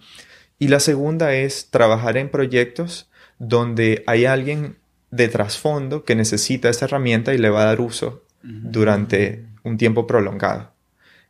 Y 0.59 0.69
la 0.69 0.81
segunda 0.81 1.35
es 1.35 1.69
trabajar 1.71 2.17
en 2.17 2.31
proyectos 2.31 3.09
donde 3.39 4.03
hay 4.07 4.25
alguien 4.25 4.77
de 5.11 5.29
trasfondo 5.29 6.05
que 6.05 6.15
necesita 6.15 6.69
esa 6.69 6.87
herramienta 6.87 7.35
y 7.35 7.39
le 7.39 7.51
va 7.51 7.63
a 7.63 7.67
dar 7.67 7.81
uso 7.81 8.23
durante 8.43 9.45
un 9.65 9.77
tiempo 9.77 10.07
prolongado. 10.07 10.73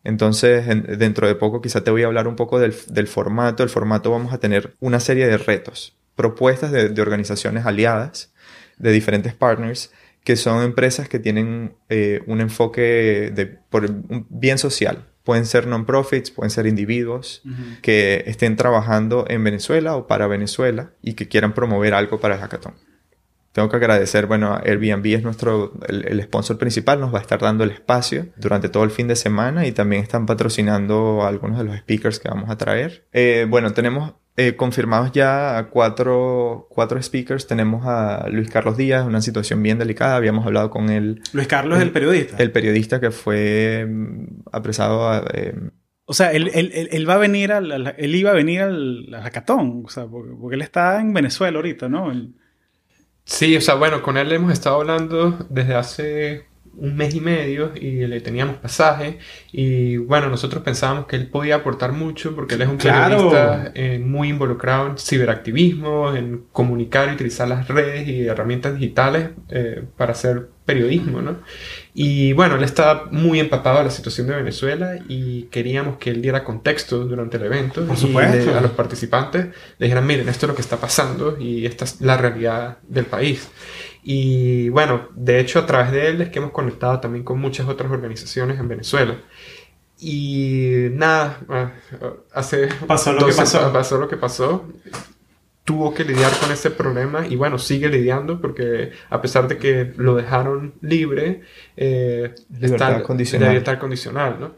Entonces, 0.04 0.66
dentro 0.98 1.26
de 1.26 1.34
poco 1.34 1.60
quizá 1.60 1.82
te 1.82 1.90
voy 1.90 2.04
a 2.04 2.06
hablar 2.06 2.28
un 2.28 2.36
poco 2.36 2.60
del, 2.60 2.72
formato. 3.08 3.62
El 3.62 3.68
formato 3.68 4.10
vamos 4.10 4.32
a 4.32 4.38
tener 4.38 4.74
una 4.78 5.00
serie 5.00 5.26
de 5.26 5.36
retos, 5.36 5.96
propuestas 6.14 6.70
de, 6.70 7.00
organizaciones 7.00 7.66
aliadas, 7.66 8.32
de 8.78 8.92
diferentes 8.92 9.34
partners, 9.34 9.90
que 10.26 10.34
son 10.34 10.64
empresas 10.64 11.08
que 11.08 11.20
tienen 11.20 11.76
eh, 11.88 12.20
un 12.26 12.40
enfoque 12.40 13.30
de, 13.32 13.46
por 13.46 13.84
un 13.84 14.26
bien 14.28 14.58
social. 14.58 15.06
Pueden 15.22 15.46
ser 15.46 15.68
non-profits, 15.68 16.32
pueden 16.32 16.50
ser 16.50 16.66
individuos 16.66 17.42
que 17.80 18.24
estén 18.26 18.56
trabajando 18.56 19.24
en 19.28 19.44
Venezuela 19.44 19.94
o 19.94 20.08
para 20.08 20.26
Venezuela 20.26 20.90
y 21.00 21.14
que 21.14 21.28
quieran 21.28 21.54
promover 21.54 21.94
algo 21.94 22.18
para 22.18 22.34
el 22.34 22.40
hackathon 22.40 22.74
tengo 23.52 23.70
que 23.70 23.76
agradecer, 23.76 24.26
bueno, 24.26 24.54
Airbnb 24.54 25.06
es 25.14 25.22
nuestro, 25.22 25.72
el, 25.88 26.22
sponsor 26.24 26.58
principal, 26.58 27.00
nos 27.00 27.14
va 27.14 27.20
a 27.20 27.22
estar 27.22 27.40
dando 27.40 27.64
el 27.64 27.70
espacio 27.70 28.26
durante 28.36 28.68
todo 28.68 28.84
el 28.84 28.90
fin 28.90 29.08
de 29.08 29.16
semana 29.16 29.66
y 29.66 29.72
también 29.72 30.02
están 30.02 30.26
patrocinando 30.26 31.24
algunos 31.24 31.56
de 31.56 31.64
los 31.64 31.78
speakers 31.78 32.18
que 32.18 32.28
vamos 32.28 32.50
a 32.50 32.58
traer. 32.58 33.06
Eh, 33.14 33.46
bueno, 33.48 33.72
tenemos 33.72 34.12
eh, 34.38 34.54
confirmados 34.54 35.12
ya 35.12 35.68
cuatro, 35.70 36.66
cuatro 36.70 37.02
speakers. 37.02 37.46
Tenemos 37.46 37.86
a 37.86 38.28
Luis 38.28 38.50
Carlos 38.50 38.76
Díaz, 38.76 39.06
una 39.06 39.22
situación 39.22 39.62
bien 39.62 39.78
delicada. 39.78 40.16
Habíamos 40.16 40.44
hablado 40.44 40.68
con 40.70 40.90
él. 40.90 41.22
Luis 41.32 41.46
Carlos, 41.46 41.78
el, 41.78 41.84
el 41.84 41.92
periodista. 41.92 42.36
El 42.38 42.52
periodista 42.52 43.00
que 43.00 43.10
fue 43.10 43.86
mm, 43.88 44.42
apresado. 44.52 45.24
Eh, 45.32 45.54
o 46.04 46.12
sea, 46.12 46.32
él, 46.32 46.50
él, 46.54 46.70
él, 46.72 47.08
va 47.08 47.14
a 47.14 47.18
venir 47.18 47.50
al, 47.50 47.94
él 47.96 48.14
iba 48.14 48.30
a 48.30 48.34
venir 48.34 48.60
al, 48.60 49.08
hackathon, 49.10 49.82
o 49.86 49.88
sea, 49.88 50.06
porque, 50.06 50.54
él 50.54 50.62
está 50.62 51.00
en 51.00 51.12
Venezuela 51.12 51.56
ahorita, 51.56 51.88
¿no? 51.88 52.12
Sí, 53.24 53.56
o 53.56 53.60
sea, 53.60 53.74
bueno, 53.74 54.02
con 54.02 54.16
él 54.16 54.30
hemos 54.30 54.52
estado 54.52 54.76
hablando 54.76 55.46
desde 55.50 55.74
hace 55.74 56.46
un 56.78 56.96
mes 56.96 57.14
y 57.14 57.20
medio 57.20 57.72
y 57.74 58.06
le 58.06 58.20
teníamos 58.20 58.56
pasaje 58.56 59.18
y 59.52 59.96
bueno, 59.96 60.28
nosotros 60.28 60.62
pensábamos 60.62 61.06
que 61.06 61.16
él 61.16 61.28
podía 61.28 61.56
aportar 61.56 61.92
mucho 61.92 62.34
porque 62.34 62.54
él 62.54 62.62
es 62.62 62.68
un 62.68 62.78
periodista 62.78 63.72
eh, 63.74 63.98
muy 63.98 64.28
involucrado 64.28 64.88
en 64.88 64.98
ciberactivismo, 64.98 66.14
en 66.14 66.44
comunicar 66.52 67.08
y 67.08 67.12
utilizar 67.12 67.48
las 67.48 67.68
redes 67.68 68.06
y 68.08 68.26
herramientas 68.26 68.74
digitales 68.74 69.30
eh, 69.48 69.84
para 69.96 70.12
hacer 70.12 70.48
periodismo, 70.66 71.22
¿no? 71.22 71.36
Y 71.94 72.32
bueno, 72.34 72.56
él 72.56 72.64
estaba 72.64 73.06
muy 73.10 73.40
empapado 73.40 73.78
a 73.78 73.84
la 73.84 73.90
situación 73.90 74.26
de 74.26 74.34
Venezuela 74.34 74.98
y 75.08 75.44
queríamos 75.44 75.96
que 75.96 76.10
él 76.10 76.20
diera 76.20 76.44
contexto 76.44 77.04
durante 77.04 77.38
el 77.38 77.44
evento 77.44 77.86
Por 77.86 77.96
supuesto. 77.96 78.50
y 78.50 78.54
a 78.54 78.60
los 78.60 78.72
participantes 78.72 79.46
le 79.78 79.86
dijeran, 79.86 80.06
miren, 80.06 80.28
esto 80.28 80.44
es 80.46 80.48
lo 80.48 80.54
que 80.56 80.62
está 80.62 80.76
pasando 80.76 81.38
y 81.40 81.64
esta 81.64 81.84
es 81.84 82.00
la 82.00 82.16
realidad 82.16 82.78
del 82.86 83.06
país. 83.06 83.48
Y 84.08 84.68
bueno, 84.68 85.08
de 85.16 85.40
hecho 85.40 85.58
a 85.58 85.66
través 85.66 85.90
de 85.90 86.06
él 86.06 86.20
es 86.20 86.28
que 86.28 86.38
hemos 86.38 86.52
conectado 86.52 87.00
también 87.00 87.24
con 87.24 87.40
muchas 87.40 87.66
otras 87.66 87.90
organizaciones 87.90 88.60
en 88.60 88.68
Venezuela. 88.68 89.18
Y 89.98 90.86
nada, 90.92 91.40
ah, 91.48 91.72
hace 92.32 92.68
pasó 92.86 93.12
lo 93.12 93.26
que 93.26 93.32
pasó. 93.32 93.72
pasó 93.72 93.98
lo 93.98 94.06
que 94.06 94.16
pasó 94.16 94.64
tuvo 95.64 95.92
que 95.92 96.04
lidiar 96.04 96.30
con 96.38 96.52
ese 96.52 96.70
problema 96.70 97.26
y 97.26 97.34
bueno, 97.34 97.58
sigue 97.58 97.88
lidiando 97.88 98.40
porque 98.40 98.92
a 99.10 99.20
pesar 99.20 99.48
de 99.48 99.58
que 99.58 99.92
lo 99.96 100.14
dejaron 100.14 100.74
libre, 100.82 101.40
eh, 101.76 102.32
libertad 102.60 102.92
está, 102.92 103.02
condicional. 103.02 103.48
libertad 103.48 103.78
condicional, 103.80 104.36
¿no? 104.38 104.52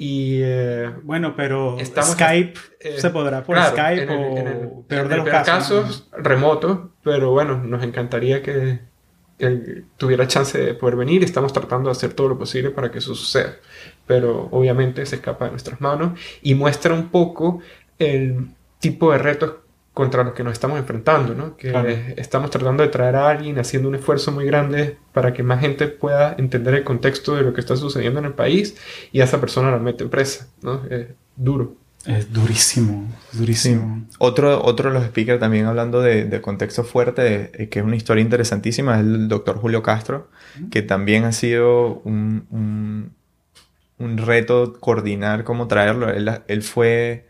Y 0.00 0.40
eh, 0.42 0.92
bueno, 1.02 1.34
pero 1.36 1.76
Skype 1.84 2.54
eh, 2.78 3.00
se 3.00 3.10
podrá 3.10 3.42
por 3.42 3.60
Skype 3.60 4.06
o 4.08 4.84
peor 4.86 5.08
de 5.08 5.16
los 5.16 5.28
casos, 5.28 6.08
remotos, 6.12 6.90
pero 7.02 7.32
bueno, 7.32 7.58
nos 7.58 7.82
encantaría 7.82 8.40
que, 8.40 8.78
él 9.38 9.86
tuviera 9.96 10.26
chance 10.26 10.56
de 10.56 10.74
poder 10.74 10.96
venir. 10.96 11.24
Estamos 11.24 11.52
tratando 11.52 11.88
de 11.88 11.92
hacer 11.92 12.12
todo 12.12 12.28
lo 12.28 12.38
posible 12.38 12.70
para 12.70 12.90
que 12.90 12.98
eso 12.98 13.14
suceda, 13.14 13.56
pero 14.06 14.48
obviamente 14.50 15.04
se 15.06 15.16
escapa 15.16 15.46
de 15.46 15.52
nuestras 15.52 15.80
manos 15.80 16.18
y 16.42 16.54
muestra 16.54 16.94
un 16.94 17.08
poco 17.08 17.60
el 17.98 18.48
tipo 18.78 19.12
de 19.12 19.18
retos 19.18 19.54
contra 19.98 20.22
los 20.22 20.32
que 20.32 20.44
nos 20.44 20.52
estamos 20.52 20.78
enfrentando, 20.78 21.34
¿no? 21.34 21.56
Que 21.56 22.14
estamos 22.16 22.50
tratando 22.50 22.84
de 22.84 22.88
traer 22.88 23.16
a 23.16 23.28
alguien 23.30 23.58
haciendo 23.58 23.88
un 23.88 23.96
esfuerzo 23.96 24.30
muy 24.30 24.46
grande 24.46 24.96
para 25.12 25.32
que 25.32 25.42
más 25.42 25.60
gente 25.60 25.88
pueda 25.88 26.36
entender 26.38 26.74
el 26.74 26.84
contexto 26.84 27.34
de 27.34 27.42
lo 27.42 27.52
que 27.52 27.60
está 27.60 27.76
sucediendo 27.76 28.20
en 28.20 28.26
el 28.26 28.32
país 28.32 28.76
y 29.10 29.22
a 29.22 29.24
esa 29.24 29.40
persona 29.40 29.72
la 29.72 29.78
mete 29.78 30.06
presa, 30.06 30.46
¿no? 30.62 30.84
Es 30.88 31.08
duro. 31.34 31.74
Es 32.06 32.32
durísimo, 32.32 33.12
durísimo. 33.32 34.06
Otro, 34.20 34.64
otro 34.64 34.90
de 34.90 35.00
los 35.00 35.04
speakers 35.08 35.40
también 35.40 35.66
hablando 35.66 36.00
de, 36.00 36.40
contexto 36.42 36.84
fuerte, 36.84 37.50
eh, 37.60 37.68
que 37.68 37.80
es 37.80 37.84
una 37.84 37.96
historia 37.96 38.22
interesantísima, 38.22 38.94
es 38.94 39.00
el 39.00 39.26
doctor 39.26 39.58
Julio 39.58 39.82
Castro, 39.82 40.28
que 40.70 40.82
también 40.82 41.24
ha 41.24 41.32
sido 41.32 42.02
un, 42.04 43.10
un, 43.98 44.16
reto 44.16 44.74
coordinar 44.78 45.42
cómo 45.42 45.66
traerlo. 45.66 46.08
Él, 46.08 46.30
él 46.46 46.62
fue... 46.62 47.26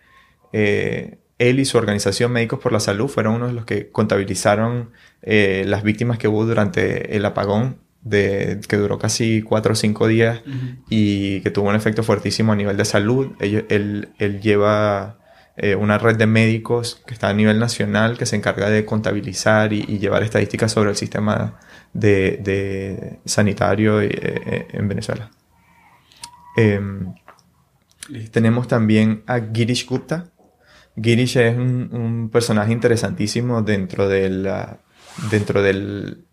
Eh, 0.52 1.16
él 1.38 1.60
y 1.60 1.64
su 1.64 1.78
organización 1.78 2.32
Médicos 2.32 2.58
por 2.58 2.72
la 2.72 2.80
Salud 2.80 3.08
fueron 3.08 3.36
uno 3.36 3.46
de 3.46 3.52
los 3.52 3.64
que 3.64 3.90
contabilizaron 3.90 4.90
eh, 5.22 5.64
las 5.66 5.82
víctimas 5.82 6.18
que 6.18 6.28
hubo 6.28 6.44
durante 6.44 7.16
el 7.16 7.24
apagón 7.24 7.78
de, 8.02 8.60
que 8.68 8.76
duró 8.76 8.98
casi 8.98 9.42
cuatro 9.42 9.72
o 9.72 9.76
cinco 9.76 10.06
días 10.06 10.40
y 10.88 11.40
que 11.40 11.50
tuvo 11.50 11.68
un 11.68 11.76
efecto 11.76 12.02
fuertísimo 12.02 12.52
a 12.52 12.56
nivel 12.56 12.76
de 12.76 12.84
salud. 12.84 13.32
Él, 13.40 14.40
lleva 14.40 15.18
eh, 15.56 15.74
una 15.74 15.98
red 15.98 16.16
de 16.16 16.26
médicos 16.26 17.02
que 17.06 17.14
está 17.14 17.28
a 17.28 17.34
nivel 17.34 17.58
nacional 17.58 18.18
que 18.18 18.26
se 18.26 18.36
encarga 18.36 18.70
de 18.70 18.84
contabilizar 18.84 19.72
y, 19.72 19.82
llevar 19.98 20.22
estadísticas 20.22 20.72
sobre 20.72 20.90
el 20.90 20.96
sistema 20.96 21.58
de, 21.92 23.18
sanitario 23.24 24.00
eh, 24.00 24.66
en 24.72 24.88
Venezuela. 24.88 25.30
Em, 26.56 27.14
tenemos 28.32 28.66
también 28.66 29.22
a 29.26 29.40
Girish 29.52 29.86
Gupta, 29.86 30.32
Girish 31.02 31.36
es 31.36 31.56
un, 31.56 32.30
personaje 32.32 32.72
interesantísimo 32.72 33.62
dentro, 33.62 34.08
de 34.08 34.76
dentro 35.30 35.62
del 35.62 36.24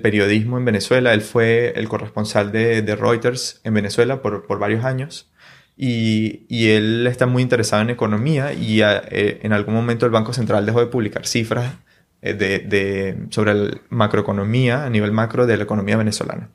periodismo 0.00 0.58
en 0.58 0.64
Venezuela. 0.64 1.12
Él 1.12 1.22
fue 1.22 1.72
el 1.76 1.88
corresponsal 1.88 2.52
de, 2.52 2.96
Reuters 2.96 3.60
en 3.64 3.74
Venezuela 3.74 4.22
por, 4.22 4.58
varios 4.58 4.84
años. 4.84 5.30
Y, 5.76 6.68
él 6.68 7.06
está 7.06 7.26
muy 7.26 7.42
interesado 7.42 7.82
en 7.82 7.90
economía 7.90 8.52
y 8.52 8.82
eh, 8.82 9.40
en 9.42 9.52
algún 9.52 9.74
momento 9.74 10.06
el 10.06 10.12
Banco 10.12 10.32
Central 10.32 10.66
dejó 10.66 10.80
de 10.80 10.86
publicar 10.86 11.26
cifras 11.26 11.74
eh, 12.24 12.34
de, 12.34 13.26
sobre 13.30 13.52
la 13.52 13.80
macroeconomía, 13.88 14.84
a 14.84 14.90
nivel 14.90 15.10
macro 15.10 15.44
de 15.44 15.56
la 15.56 15.64
economía 15.64 15.96
venezolana. 15.96 16.50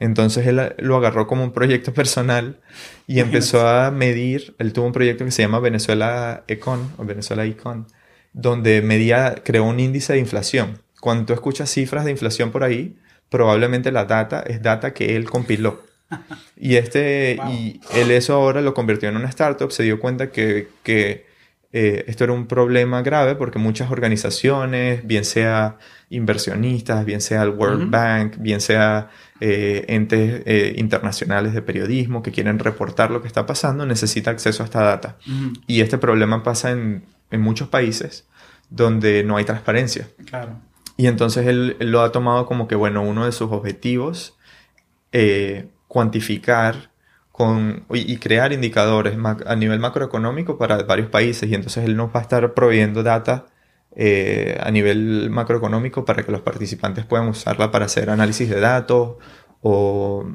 Entonces 0.00 0.48
él 0.48 0.74
lo 0.78 0.96
agarró 0.96 1.28
como 1.28 1.44
un 1.44 1.52
proyecto 1.52 1.94
personal 1.94 2.58
y 3.06 3.20
empezó 3.20 3.68
a 3.68 3.92
medir, 3.92 4.56
él 4.58 4.72
tuvo 4.72 4.86
un 4.86 4.92
proyecto 4.92 5.24
que 5.24 5.30
se 5.30 5.42
llama 5.42 5.60
Venezuela 5.60 6.42
Econ, 6.48 6.90
o 6.98 7.04
Venezuela 7.04 7.44
Econ, 7.44 7.86
donde 8.32 8.82
medía, 8.82 9.36
creó 9.44 9.62
un 9.62 9.78
índice 9.78 10.14
de 10.14 10.18
inflación. 10.18 10.80
Cuando 11.00 11.26
tú 11.26 11.32
escuchas 11.34 11.70
cifras 11.70 12.04
de 12.04 12.10
inflación 12.10 12.50
por 12.50 12.64
ahí, 12.64 12.98
probablemente 13.28 13.92
la 13.92 14.06
data 14.06 14.42
es 14.44 14.60
data 14.60 14.92
que 14.92 15.14
él 15.14 15.30
compiló. 15.30 15.82
Y, 16.56 16.76
este, 16.76 17.38
y 17.50 17.80
él 17.94 18.12
eso 18.12 18.34
ahora 18.34 18.60
lo 18.60 18.74
convirtió 18.74 19.08
en 19.08 19.16
una 19.16 19.28
startup, 19.28 19.72
se 19.72 19.82
dio 19.82 19.98
cuenta 19.98 20.30
que, 20.30 20.68
que 20.84 21.26
eh, 21.74 22.04
esto 22.06 22.24
era 22.24 22.34
un 22.34 22.46
problema 22.46 23.00
grave 23.00 23.34
porque 23.34 23.58
muchas 23.58 23.90
organizaciones, 23.90 25.06
bien 25.06 25.24
sea 25.24 25.78
inversionistas, 26.10 27.04
bien 27.06 27.22
sea 27.22 27.42
el 27.42 27.50
World 27.50 27.90
Bank, 27.90 28.36
bien 28.38 28.60
sea 28.60 29.08
eh, 29.40 29.86
entes 29.88 30.42
eh, 30.44 30.74
internacionales 30.76 31.54
de 31.54 31.62
periodismo 31.62 32.22
que 32.22 32.30
quieren 32.30 32.58
reportar 32.58 33.10
lo 33.10 33.22
que 33.22 33.26
está 33.26 33.46
pasando, 33.46 33.86
necesita 33.86 34.30
acceso 34.30 34.62
a 34.62 34.66
esta 34.66 34.82
data. 34.82 35.16
Y 35.66 35.80
este 35.80 35.96
problema 35.96 36.42
pasa 36.42 36.72
en, 36.72 37.06
en, 37.30 37.40
muchos 37.40 37.68
países 37.68 38.28
donde 38.68 39.24
no 39.24 39.38
hay 39.38 39.44
transparencia. 39.44 40.08
Claro. 40.26 40.60
Y 40.98 41.06
entonces 41.06 41.46
él, 41.46 41.76
lo 41.80 42.02
ha 42.02 42.12
tomado 42.12 42.44
como 42.44 42.68
que, 42.68 42.74
bueno, 42.74 43.02
uno 43.02 43.24
de 43.24 43.32
sus 43.32 43.50
objetivos, 43.50 44.36
cuantificar 45.88 46.91
con, 47.42 47.84
y, 47.92 48.16
crear 48.18 48.52
indicadores 48.52 49.16
a 49.46 49.56
nivel 49.56 49.80
macroeconómico 49.80 50.58
para 50.58 50.84
varios 50.84 51.08
países. 51.08 51.50
Y 51.50 51.54
entonces 51.56 51.84
él 51.84 51.96
nos 51.96 52.14
va 52.14 52.20
a 52.20 52.22
estar 52.22 52.54
proveyendo 52.54 53.02
data 53.02 53.46
eh, 53.96 54.58
a 54.62 54.70
nivel 54.70 55.28
macroeconómico 55.28 56.04
para 56.04 56.22
que 56.22 56.30
los 56.30 56.40
participantes 56.42 57.04
puedan 57.04 57.26
usarla 57.28 57.72
para 57.72 57.86
hacer 57.86 58.10
análisis 58.10 58.48
de 58.48 58.60
datos 58.60 59.16
o, 59.64 60.26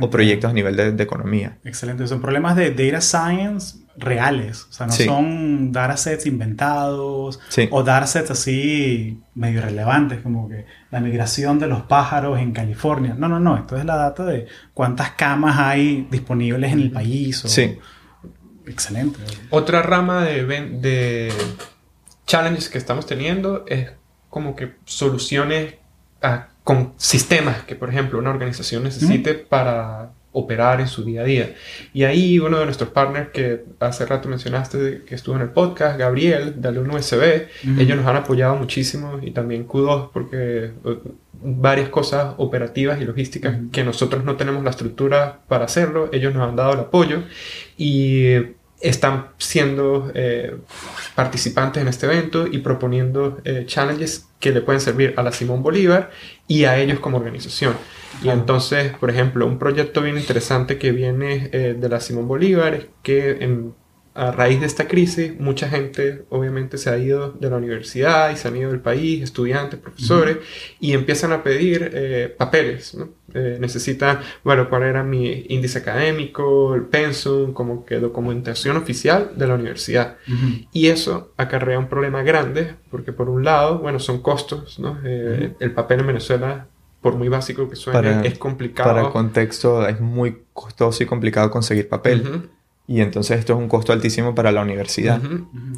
o 0.00 0.10
proyectos 0.10 0.50
a 0.50 0.52
nivel 0.52 0.76
de, 0.76 1.02
economía. 1.02 1.58
Excelente. 1.64 2.06
Son 2.06 2.20
problemas 2.20 2.56
de 2.56 2.72
data 2.72 3.00
science 3.00 3.78
reales. 3.96 4.66
O 4.68 4.72
sea, 4.72 4.86
no 4.86 4.92
son 4.92 5.72
datasets 5.72 6.26
inventados 6.26 7.40
o 7.70 7.82
datasets 7.82 8.30
así 8.30 9.22
medio 9.34 9.62
relevantes, 9.62 10.20
como 10.20 10.48
que 10.48 10.66
la 10.90 11.00
migración 11.00 11.58
de 11.58 11.68
los 11.68 11.82
pájaros 11.82 12.38
en 12.38 12.52
California. 12.52 13.14
No, 13.16 13.28
no, 13.28 13.40
no. 13.40 13.56
Esto 13.56 13.78
es 13.78 13.84
la 13.86 13.96
data 13.96 14.26
de 14.26 14.46
cuántas 14.74 15.12
camas 15.12 15.58
hay 15.58 16.06
disponibles 16.10 16.72
en 16.72 16.80
el 16.80 16.90
país. 16.90 17.42
Sí. 17.46 17.78
Excelente. 18.66 19.20
Otra 19.50 19.80
rama 19.80 20.22
de, 20.22 20.44
de 20.44 21.32
challenges 22.26 22.68
que 22.68 22.76
estamos 22.76 23.06
teniendo 23.06 23.64
es 23.68 23.90
como 24.28 24.54
que 24.54 24.74
soluciones 24.84 25.76
con 26.66 26.94
sistemas 26.96 27.62
que, 27.62 27.76
por 27.76 27.90
ejemplo, 27.90 28.18
una 28.18 28.30
organización 28.30 28.82
necesite 28.82 29.34
para 29.34 30.10
operar 30.32 30.80
en 30.80 30.88
su 30.88 31.04
día 31.04 31.20
a 31.20 31.24
día. 31.24 31.54
Y 31.94 32.02
ahí 32.02 32.40
uno 32.40 32.58
de 32.58 32.64
nuestros 32.64 32.90
partners 32.90 33.28
que 33.32 33.62
hace 33.78 34.04
rato 34.04 34.28
mencionaste 34.28 35.02
que 35.06 35.14
estuvo 35.14 35.36
en 35.36 35.42
el 35.42 35.50
podcast, 35.50 35.96
Gabriel, 35.96 36.60
de 36.60 36.66
Alumno 36.66 36.96
USB, 36.96 37.46
ellos 37.78 37.96
nos 37.96 38.04
han 38.04 38.16
apoyado 38.16 38.56
muchísimo 38.56 39.20
y 39.22 39.30
también 39.30 39.62
kudos 39.62 40.10
porque 40.12 40.72
uh, 40.82 40.96
varias 41.40 41.88
cosas 41.88 42.34
operativas 42.38 43.00
y 43.00 43.04
logísticas 43.04 43.58
que 43.70 43.84
nosotros 43.84 44.24
no 44.24 44.34
tenemos 44.34 44.64
la 44.64 44.70
estructura 44.70 45.42
para 45.46 45.66
hacerlo, 45.66 46.10
ellos 46.12 46.34
nos 46.34 46.48
han 46.48 46.56
dado 46.56 46.72
el 46.72 46.80
apoyo 46.80 47.22
y 47.76 48.38
están 48.80 49.28
siendo 49.38 50.10
eh, 50.14 50.56
participantes 51.14 51.80
en 51.82 51.88
este 51.88 52.06
evento 52.06 52.46
y 52.46 52.58
proponiendo 52.58 53.38
eh, 53.44 53.64
challenges 53.66 54.28
que 54.38 54.52
le 54.52 54.60
pueden 54.60 54.80
servir 54.80 55.14
a 55.16 55.22
la 55.22 55.32
Simón 55.32 55.62
Bolívar 55.62 56.10
y 56.48 56.64
a 56.64 56.78
ellos 56.78 57.00
como 57.00 57.18
organización. 57.18 57.74
Y 58.22 58.30
entonces, 58.30 58.92
por 58.98 59.10
ejemplo, 59.10 59.46
un 59.46 59.58
proyecto 59.58 60.00
bien 60.02 60.16
interesante 60.16 60.78
que 60.78 60.92
viene 60.92 61.50
eh, 61.52 61.76
de 61.78 61.88
la 61.88 62.00
Simón 62.00 62.28
Bolívar 62.28 62.74
es 62.74 62.86
que 63.02 63.44
en 63.44 63.74
a 64.16 64.32
raíz 64.32 64.60
de 64.60 64.66
esta 64.66 64.88
crisis, 64.88 65.38
mucha 65.38 65.68
gente 65.68 66.24
obviamente 66.30 66.78
se 66.78 66.88
ha 66.88 66.96
ido 66.96 67.32
de 67.32 67.50
la 67.50 67.56
universidad 67.56 68.30
y 68.30 68.36
se 68.36 68.48
han 68.48 68.56
ido 68.56 68.70
del 68.70 68.80
país, 68.80 69.22
estudiantes, 69.22 69.78
profesores, 69.78 70.38
y 70.80 70.94
empiezan 70.94 71.32
a 71.32 71.42
pedir 71.42 71.90
eh, 71.92 72.34
papeles. 72.36 72.94
¿no? 72.94 73.10
Eh, 73.34 73.58
necesitan, 73.60 74.20
bueno, 74.42 74.70
cuál 74.70 74.84
era 74.84 75.02
mi 75.02 75.44
índice 75.50 75.80
académico, 75.80 76.74
el 76.74 76.84
pensum, 76.84 77.52
como 77.52 77.84
que 77.84 77.96
documentación 77.96 78.78
oficial 78.78 79.32
de 79.36 79.46
la 79.46 79.54
universidad. 79.54 80.16
Y 80.72 80.86
eso 80.86 81.34
acarrea 81.36 81.78
un 81.78 81.88
problema 81.88 82.22
grande, 82.22 82.74
porque 82.90 83.12
por 83.12 83.28
un 83.28 83.44
lado, 83.44 83.80
bueno, 83.80 83.98
son 83.98 84.22
costos, 84.22 84.78
¿no? 84.78 84.98
Eh, 85.04 85.52
el 85.60 85.72
papel 85.72 86.00
en 86.00 86.06
Venezuela 86.06 86.68
por 87.02 87.14
muy 87.14 87.28
básico 87.28 87.68
que 87.68 87.76
suene, 87.76 88.26
es 88.26 88.38
complicado. 88.38 88.88
Para 88.88 89.06
el 89.06 89.12
contexto, 89.12 89.86
es 89.86 90.00
muy 90.00 90.38
costoso 90.52 91.02
y 91.02 91.06
complicado 91.06 91.50
conseguir 91.50 91.88
papel. 91.88 92.48
Y 92.88 93.00
entonces 93.00 93.38
esto 93.38 93.54
es 93.54 93.58
un 93.58 93.68
costo 93.68 93.92
altísimo 93.92 94.34
para 94.34 94.52
la 94.52 94.62
universidad. 94.62 95.20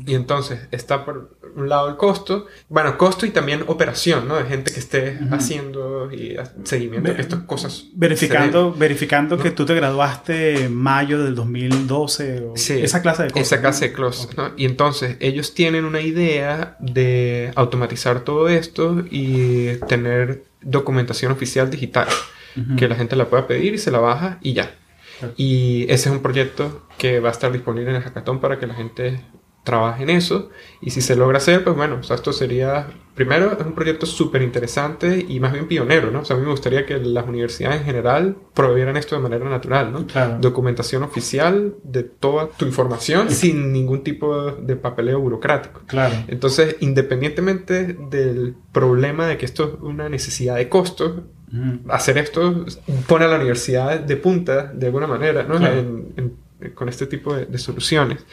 Y 0.06 0.14
entonces 0.14 0.68
está 0.70 1.04
por 1.04 1.38
un 1.56 1.68
lado 1.68 1.88
el 1.88 1.96
costo, 1.96 2.46
bueno, 2.68 2.96
costo 2.98 3.24
y 3.24 3.30
también 3.30 3.64
operación, 3.66 4.28
¿no? 4.28 4.36
De 4.36 4.44
gente 4.44 4.72
que 4.72 4.78
esté 4.78 5.18
haciendo 5.30 6.12
y 6.12 6.36
seguimiento 6.64 7.12
de 7.12 7.20
estas 7.20 7.40
cosas. 7.44 7.86
Verificando, 7.94 8.72
verificando 8.72 9.38
que 9.38 9.50
tú 9.50 9.64
te 9.64 9.74
graduaste 9.74 10.64
en 10.64 10.74
mayo 10.74 11.22
del 11.22 11.34
2012 11.34 12.40
o 12.40 12.54
esa 12.54 13.02
clase 13.02 13.24
de 13.24 13.30
cosas. 13.30 13.46
Esa 13.46 13.60
clase 13.60 13.88
de 13.88 13.92
cosas, 13.94 14.36
¿no? 14.36 14.50
Y 14.56 14.66
entonces 14.66 15.16
ellos 15.20 15.54
tienen 15.54 15.84
una 15.84 16.00
idea 16.00 16.76
de 16.78 17.52
automatizar 17.54 18.20
todo 18.20 18.48
esto 18.48 19.04
y 19.10 19.76
tener 19.88 20.44
documentación 20.60 21.32
oficial 21.32 21.70
digital, 21.70 22.08
que 22.76 22.88
la 22.88 22.96
gente 22.96 23.16
la 23.16 23.26
pueda 23.26 23.46
pedir 23.46 23.74
y 23.74 23.78
se 23.78 23.90
la 23.90 23.98
baja 23.98 24.38
y 24.42 24.52
ya. 24.52 24.74
Y 25.36 25.84
ese 25.84 26.08
es 26.08 26.14
un 26.14 26.22
proyecto 26.22 26.86
que 26.96 27.20
va 27.20 27.28
a 27.28 27.32
estar 27.32 27.52
disponible 27.52 27.90
en 27.90 27.96
el 27.96 28.02
hackathon 28.02 28.40
para 28.40 28.58
que 28.58 28.66
la 28.66 28.74
gente 28.74 29.20
trabaje 29.68 30.02
en 30.02 30.10
eso. 30.10 30.48
Y 30.80 30.90
si 30.90 31.02
se 31.02 31.14
logra 31.14 31.36
hacer, 31.36 31.62
pues 31.62 31.76
bueno, 31.76 32.00
esto 32.00 32.32
sería, 32.32 32.86
primero, 33.14 33.52
es 33.52 33.66
un 33.66 33.74
proyecto 33.74 34.06
súper 34.06 34.40
interesante 34.40 35.26
y 35.28 35.40
más 35.40 35.52
bien 35.52 35.68
pionero, 35.68 36.10
¿no? 36.10 36.20
O 36.20 36.24
sea, 36.24 36.36
a 36.36 36.38
mí 36.38 36.44
me 36.44 36.52
gustaría 36.52 36.86
que 36.86 36.96
las 36.96 37.26
universidades 37.26 37.80
en 37.80 37.84
general 37.84 38.36
proveyeran 38.54 38.96
esto 38.96 39.14
de 39.14 39.20
manera 39.20 39.46
natural, 39.48 39.92
¿no? 39.92 40.06
Documentación 40.40 41.02
oficial 41.02 41.74
de 41.84 42.02
toda 42.02 42.48
tu 42.48 42.64
información 42.64 43.30
sin 43.30 43.70
ningún 43.70 44.02
tipo 44.02 44.52
de 44.52 44.76
papeleo 44.76 45.20
burocrático. 45.20 45.82
Claro. 45.86 46.14
Entonces, 46.28 46.76
independientemente 46.80 47.94
del 48.08 48.56
problema 48.72 49.26
de 49.26 49.36
que 49.36 49.44
esto 49.44 49.64
es 49.64 49.82
una 49.82 50.08
necesidad 50.08 50.56
de 50.56 50.70
costo, 50.70 51.24
hacer 51.88 52.18
esto 52.18 52.66
pone 53.06 53.24
a 53.24 53.28
la 53.28 53.36
universidad 53.36 54.00
de 54.00 54.16
punta 54.16 54.64
de 54.72 54.86
alguna 54.86 55.06
manera, 55.06 55.44
¿no? 55.44 55.58
con 56.74 56.88
este 56.88 57.06
tipo 57.06 57.34
de, 57.34 57.58
soluciones. 57.58 58.24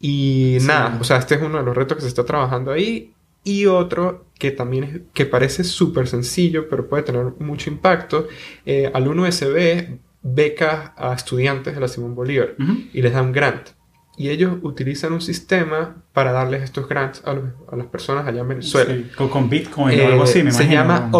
Y 0.00 0.58
nada, 0.62 0.98
o 1.00 1.04
sea, 1.04 1.18
este 1.18 1.34
es 1.34 1.42
uno 1.42 1.58
de 1.58 1.64
los 1.64 1.76
retos 1.76 1.96
que 1.96 2.02
se 2.02 2.08
está 2.08 2.24
trabajando 2.24 2.70
ahí. 2.70 3.12
Y 3.44 3.66
otro 3.66 4.26
que 4.38 4.52
también 4.52 4.84
es, 4.84 5.00
que 5.12 5.26
parece 5.26 5.64
súper 5.64 6.06
sencillo, 6.06 6.68
pero 6.68 6.88
puede 6.88 7.02
tener 7.02 7.24
mucho 7.40 7.70
impacto. 7.70 8.28
Eh, 8.64 8.90
al 8.94 9.08
USB 9.08 9.98
beca 10.22 10.94
a 10.96 11.12
estudiantes 11.12 11.74
de 11.74 11.80
la 11.80 11.88
Simón 11.88 12.14
Bolívar 12.14 12.54
y 12.92 13.02
les 13.02 13.12
da 13.12 13.22
un 13.22 13.32
grant. 13.32 13.70
Y 14.16 14.28
ellos 14.28 14.58
utilizan 14.62 15.12
un 15.14 15.20
sistema 15.20 15.96
para 16.12 16.32
darles 16.32 16.62
estos 16.62 16.88
grants 16.88 17.22
a, 17.24 17.34
las 17.74 17.86
personas 17.86 18.26
allá 18.26 18.42
en 18.42 18.48
Venezuela. 18.48 18.94
con, 19.16 19.48
Bitcoin 19.48 19.98
o 20.00 20.06
algo 20.06 20.22
así, 20.22 20.42
me 20.42 20.52
Se 20.52 20.68
llama 20.68 21.10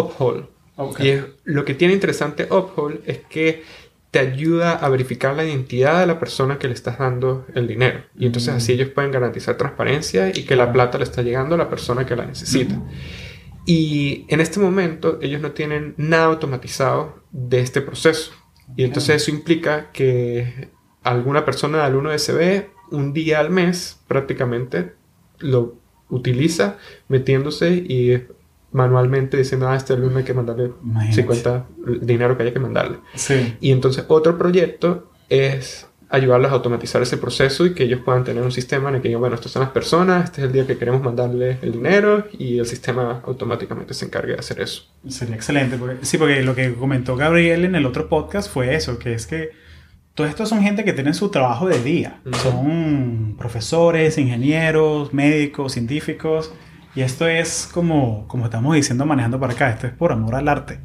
Uphold. 0.77 1.05
Y 1.05 1.21
lo 1.43 1.65
que 1.65 1.73
tiene 1.73 1.93
interesante 1.93 2.47
Uphold 2.49 3.01
es 3.05 3.19
que 3.29 3.63
te 4.11 4.19
ayuda 4.19 4.73
a 4.73 4.89
verificar 4.89 5.35
la 5.35 5.43
identidad 5.43 5.99
de 5.99 6.05
la 6.05 6.19
persona 6.19 6.59
que 6.59 6.67
le 6.67 6.75
estás 6.75 6.99
dando 6.99 7.47
el 7.55 7.67
dinero. 7.67 8.03
Y 8.15 8.27
entonces 8.27 8.53
así 8.53 8.71
mm. 8.71 8.75
ellos 8.75 8.89
pueden 8.89 9.11
garantizar 9.11 9.57
transparencia 9.57 10.29
y 10.29 10.43
que 10.43 10.55
la 10.55 10.71
plata 10.71 10.99
le 10.99 11.03
está 11.03 11.23
llegando 11.23 11.55
a 11.55 11.57
la 11.57 11.67
persona 11.67 12.05
que 12.05 12.15
la 12.15 12.25
necesita. 12.25 12.79
Y 13.65 14.25
en 14.29 14.39
este 14.39 14.59
momento 14.59 15.17
ellos 15.21 15.41
no 15.41 15.51
tienen 15.51 15.95
nada 15.97 16.25
automatizado 16.25 17.23
de 17.31 17.61
este 17.61 17.81
proceso. 17.81 18.33
Y 18.75 18.83
entonces 18.83 19.21
eso 19.21 19.31
implica 19.31 19.91
que 19.91 20.69
alguna 21.01 21.43
persona 21.43 21.83
del 21.83 21.95
1SB 21.95 22.67
un 22.91 23.13
día 23.13 23.39
al 23.39 23.49
mes 23.49 23.99
prácticamente 24.07 24.93
lo 25.39 25.75
utiliza 26.09 26.77
metiéndose 27.07 27.73
y 27.73 28.21
manualmente 28.73 29.37
diciendo, 29.37 29.69
ah, 29.69 29.75
este 29.75 29.93
alumno 29.93 30.17
hay 30.17 30.23
que 30.23 30.33
mandarle 30.33 30.71
50 31.11 31.65
dinero 32.01 32.35
que 32.35 32.43
haya 32.43 32.53
que 32.53 32.59
mandarle. 32.59 32.97
Sí. 33.15 33.55
Y 33.61 33.71
entonces 33.71 34.05
otro 34.07 34.37
proyecto 34.37 35.11
es 35.29 35.87
ayudarlos 36.09 36.51
a 36.51 36.55
automatizar 36.55 37.01
ese 37.01 37.17
proceso 37.17 37.65
y 37.65 37.73
que 37.73 37.83
ellos 37.83 38.01
puedan 38.05 38.23
tener 38.23 38.43
un 38.43 38.51
sistema 38.51 38.89
en 38.89 38.95
el 38.95 39.01
que 39.01 39.07
digan, 39.07 39.21
bueno, 39.21 39.35
estas 39.35 39.51
son 39.51 39.63
las 39.63 39.71
personas, 39.71 40.25
este 40.25 40.41
es 40.41 40.47
el 40.47 40.53
día 40.53 40.67
que 40.67 40.77
queremos 40.77 41.01
mandarle 41.01 41.57
el 41.63 41.71
dinero 41.71 42.25
y 42.37 42.59
el 42.59 42.67
sistema 42.67 43.21
automáticamente 43.25 43.95
se 43.95 44.05
encargue 44.05 44.33
de 44.33 44.39
hacer 44.39 44.61
eso. 44.61 44.83
Sería 45.07 45.35
excelente. 45.35 45.75
Porque, 45.77 46.05
sí, 46.05 46.19
porque 46.19 46.43
lo 46.43 46.53
que 46.53 46.73
comentó 46.75 47.15
Gabriel 47.15 47.65
en 47.65 47.73
el 47.73 47.85
otro 47.87 48.09
podcast 48.09 48.51
fue 48.51 48.75
eso, 48.75 48.99
que 48.99 49.13
es 49.13 49.25
que 49.25 49.51
todos 50.13 50.29
estos 50.29 50.49
son 50.49 50.61
gente 50.61 50.83
que 50.83 50.93
tienen 50.93 51.15
su 51.15 51.29
trabajo 51.29 51.67
de 51.67 51.81
día. 51.81 52.21
Son 52.43 53.35
profesores, 53.35 54.19
ingenieros, 54.19 55.15
médicos, 55.15 55.73
científicos 55.73 56.53
y 56.95 57.01
esto 57.01 57.27
es 57.27 57.69
como, 57.71 58.27
como 58.27 58.45
estamos 58.45 58.75
diciendo, 58.75 59.05
manejando 59.05 59.39
para 59.39 59.53
acá, 59.53 59.69
esto 59.69 59.87
es 59.87 59.93
por 59.93 60.11
amor 60.11 60.35
al 60.35 60.47
arte, 60.47 60.79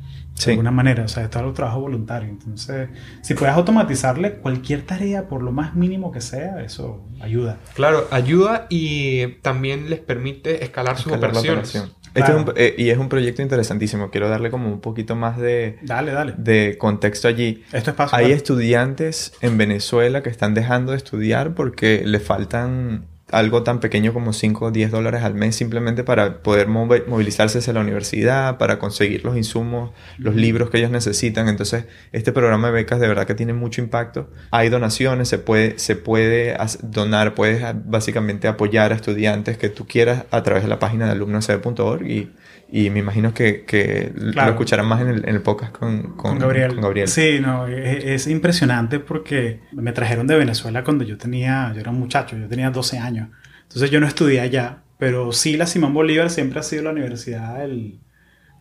de 0.45 0.53
alguna 0.53 0.71
manera, 0.71 1.05
o 1.05 1.09
sea, 1.09 1.25
esto 1.25 1.39
es 1.39 1.45
un 1.45 1.55
trabajo 1.55 1.81
voluntario. 1.81 2.29
Entonces, 2.29 2.89
si 3.23 3.35
puedes 3.35 3.55
automatizarle 3.55 4.35
cualquier 4.35 4.83
tarea, 4.83 5.29
por 5.29 5.43
lo 5.43 5.53
más 5.53 5.75
mínimo 5.75 6.13
que 6.13 6.21
sea, 6.21 6.63
eso 6.63 7.05
ayuda. 7.21 7.59
Claro, 7.75 8.07
ayuda 8.11 8.67
y 8.69 9.27
también 9.43 9.91
les 9.91 10.01
permite 10.01 10.65
escalar, 10.65 10.97
sus 10.97 11.13
operaciones. 11.13 11.75
Este 12.15 12.33
es 12.33 12.37
un, 12.37 12.53
eh, 12.57 12.75
y 12.79 12.89
es 12.89 12.99
un 12.99 13.09
proyecto 13.09 13.43
interesantísimo. 13.43 14.11
Quiero 14.11 14.29
darle 14.29 14.51
como 14.51 14.69
un 14.73 14.81
poquito 14.81 15.15
más 15.15 15.37
de, 15.39 15.79
dale, 15.83 16.13
dale. 16.13 16.35
de 16.37 16.77
contexto 16.79 17.29
allí. 17.29 17.65
Esto 17.73 17.91
es 17.91 18.13
Hay 18.13 18.33
estudiantes 18.33 19.33
en 19.41 19.59
Venezuela 19.59 20.23
que 20.23 20.31
están 20.31 20.55
dejando 20.55 20.93
de 20.93 20.99
estudiar 20.99 21.55
porque 21.55 22.03
le 22.05 22.19
faltan 22.19 23.07
algo 23.31 23.63
tan 23.63 23.81
pequeño 23.81 24.13
como 24.13 24.33
5 24.33 24.67
o 24.67 24.71
10 24.71 24.91
dólares 24.91 25.23
al 25.23 25.35
mes 25.35 25.57
simplemente 25.57 26.05
para 26.05 26.43
poder 26.43 26.69
movilizarse 26.69 27.59
hacia 27.59 27.73
la 27.73 27.81
universidad, 27.81 28.59
para 28.59 28.79
conseguir 28.79 29.25
los 29.25 29.37
insumos, 29.37 29.93
los 30.17 30.35
libros 30.35 30.71
que 30.71 30.79
ellos 30.79 30.91
necesitan. 30.91 31.49
Entonces, 31.49 31.85
este 32.13 32.33
programa 32.33 32.69
de 32.69 32.75
becas 32.75 33.01
de 33.01 33.09
verdad 33.09 33.27
que 33.27 33.35
tiene 33.35 33.53
mucho 33.53 33.81
impacto. 33.81 34.31
Hay 34.51 34.69
donaciones, 34.69 35.29
se 35.29 35.39
puede, 35.39 35.79
se 35.79 35.97
puede 35.97 36.57
donar, 36.83 37.35
puedes 37.35 37.63
básicamente 37.85 38.49
apoyar 38.49 38.93
a 38.93 38.97
estudiantes 38.97 39.59
que 39.59 39.69
tú 39.69 39.87
quieras 39.87 40.25
a 40.31 40.43
través 40.43 40.63
de 40.63 40.69
la 40.69 40.79
página 40.79 41.07
de 41.07 41.13
alumnoseb.org 41.13 42.07
y 42.07 42.31
y 42.71 42.91
me 42.91 42.99
imagino 42.99 43.33
que, 43.33 43.65
que 43.65 44.13
lo 44.15 44.43
escucharán 44.43 44.87
más 44.87 45.01
en 45.01 45.09
el, 45.09 45.29
en 45.29 45.35
el 45.35 45.41
podcast 45.41 45.73
con, 45.73 46.17
con, 46.17 46.39
Gabriel. 46.39 47.09
Sí, 47.09 47.39
no, 47.41 47.67
es, 47.67 48.27
impresionante 48.27 49.01
porque 49.01 49.61
me 49.73 49.93
trajeron 49.93 50.27
de 50.27 50.37
Venezuela 50.37 50.85
cuando 50.85 51.05
yo 51.05 51.17
tenía, 51.17 51.73
yo 51.75 51.81
era 51.81 51.91
un 51.91 51.99
muchacho, 51.99 52.37
yo 52.37 52.47
tenía 52.47 52.71
12 52.71 52.99
años. 52.99 53.31
Entonces 53.63 53.91
yo 53.91 54.01
no 54.01 54.07
estudié 54.07 54.41
allá, 54.41 54.83
pero 54.99 55.33
sí 55.33 55.57
la 55.57 55.67
Simón 55.67 55.95
Bolívar 55.95 56.29
siempre 56.29 56.61
ha 56.61 56.63
sido 56.63 56.83
la 56.83 56.91
universidad 56.91 57.67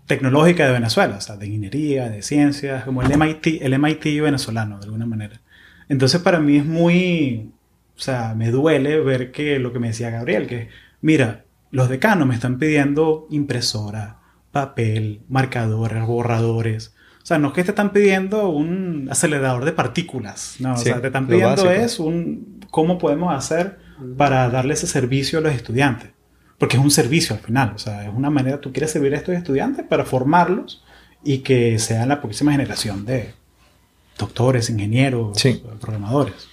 tecnológica 0.05 0.65
de 0.65 0.71
Venezuela, 0.71 1.17
o 1.17 1.21
sea, 1.21 1.35
de 1.35 1.47
ingeniería, 1.47 2.07
de 2.07 2.21
ciencias, 2.21 2.85
como 2.85 3.01
el 3.01 3.11
MIT, 3.11 3.61
el 3.61 3.77
MIT 3.77 4.21
venezolano, 4.21 4.79
de 4.79 4.85
alguna 4.85 5.05
manera. 5.05 5.41
Entonces 5.89 6.21
para 6.21 6.39
mí 6.39 6.57
es 6.57 6.65
muy, 6.65 7.51
o 7.97 7.99
sea, 7.99 8.35
me 8.35 8.51
duele 8.51 9.01
ver 9.01 9.31
que 9.33 9.59
lo 9.59 9.73
que 9.73 9.79
me 9.79 9.87
decía 9.87 10.09
Gabriel, 10.11 10.47
que 10.47 10.69
mira, 11.01 11.43
los 11.71 11.89
decanos 11.89 12.27
me 12.27 12.35
están 12.35 12.57
pidiendo 12.59 13.27
impresora, 13.29 14.19
papel, 14.51 15.21
marcadores, 15.29 16.05
borradores. 16.05 16.93
O 17.21 17.25
sea, 17.25 17.37
no 17.39 17.49
es 17.49 17.53
que 17.53 17.63
te 17.63 17.71
están 17.71 17.91
pidiendo 17.91 18.49
un 18.49 19.07
acelerador 19.11 19.65
de 19.65 19.73
partículas. 19.73 20.55
No, 20.59 20.73
o 20.73 20.77
sea, 20.77 21.01
te 21.01 21.07
están 21.07 21.27
pidiendo 21.27 21.69
es 21.69 21.99
un 21.99 22.59
cómo 22.69 22.97
podemos 22.97 23.33
hacer 23.33 23.79
para 24.17 24.49
darle 24.49 24.75
ese 24.75 24.87
servicio 24.87 25.39
a 25.39 25.41
los 25.41 25.53
estudiantes. 25.53 26.11
Porque 26.57 26.77
es 26.77 26.83
un 26.83 26.91
servicio 26.91 27.35
al 27.35 27.41
final. 27.41 27.73
O 27.75 27.79
sea, 27.79 28.07
es 28.07 28.13
una 28.13 28.29
manera, 28.29 28.61
tú 28.61 28.71
quieres 28.71 28.91
servir 28.91 29.13
a 29.13 29.17
estos 29.17 29.35
estudiantes 29.35 29.85
para 29.85 30.05
formarlos 30.05 30.83
y 31.23 31.39
que 31.39 31.77
sean 31.79 32.09
la 32.09 32.21
próxima 32.21 32.51
generación 32.51 33.05
de, 33.05 33.33
doctores, 34.17 34.69
ingenieros, 34.69 35.37
programadores. 35.79 36.47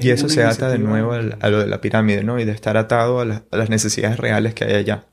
Y 0.00 0.10
eso 0.10 0.28
se 0.28 0.44
ata 0.44 0.68
de 0.68 0.78
nuevo 0.78 1.12
a 1.12 1.48
lo 1.48 1.60
de 1.60 1.66
la 1.66 1.80
pirámide, 1.80 2.24
¿no? 2.24 2.38
Y 2.38 2.44
de 2.44 2.52
estar 2.52 2.76
atado 2.76 3.20
a, 3.20 3.24
las 3.24 3.70
necesidades 3.70 4.18
reales 4.18 4.54
que 4.54 4.64
hay 4.64 4.74
allá. 4.74 5.04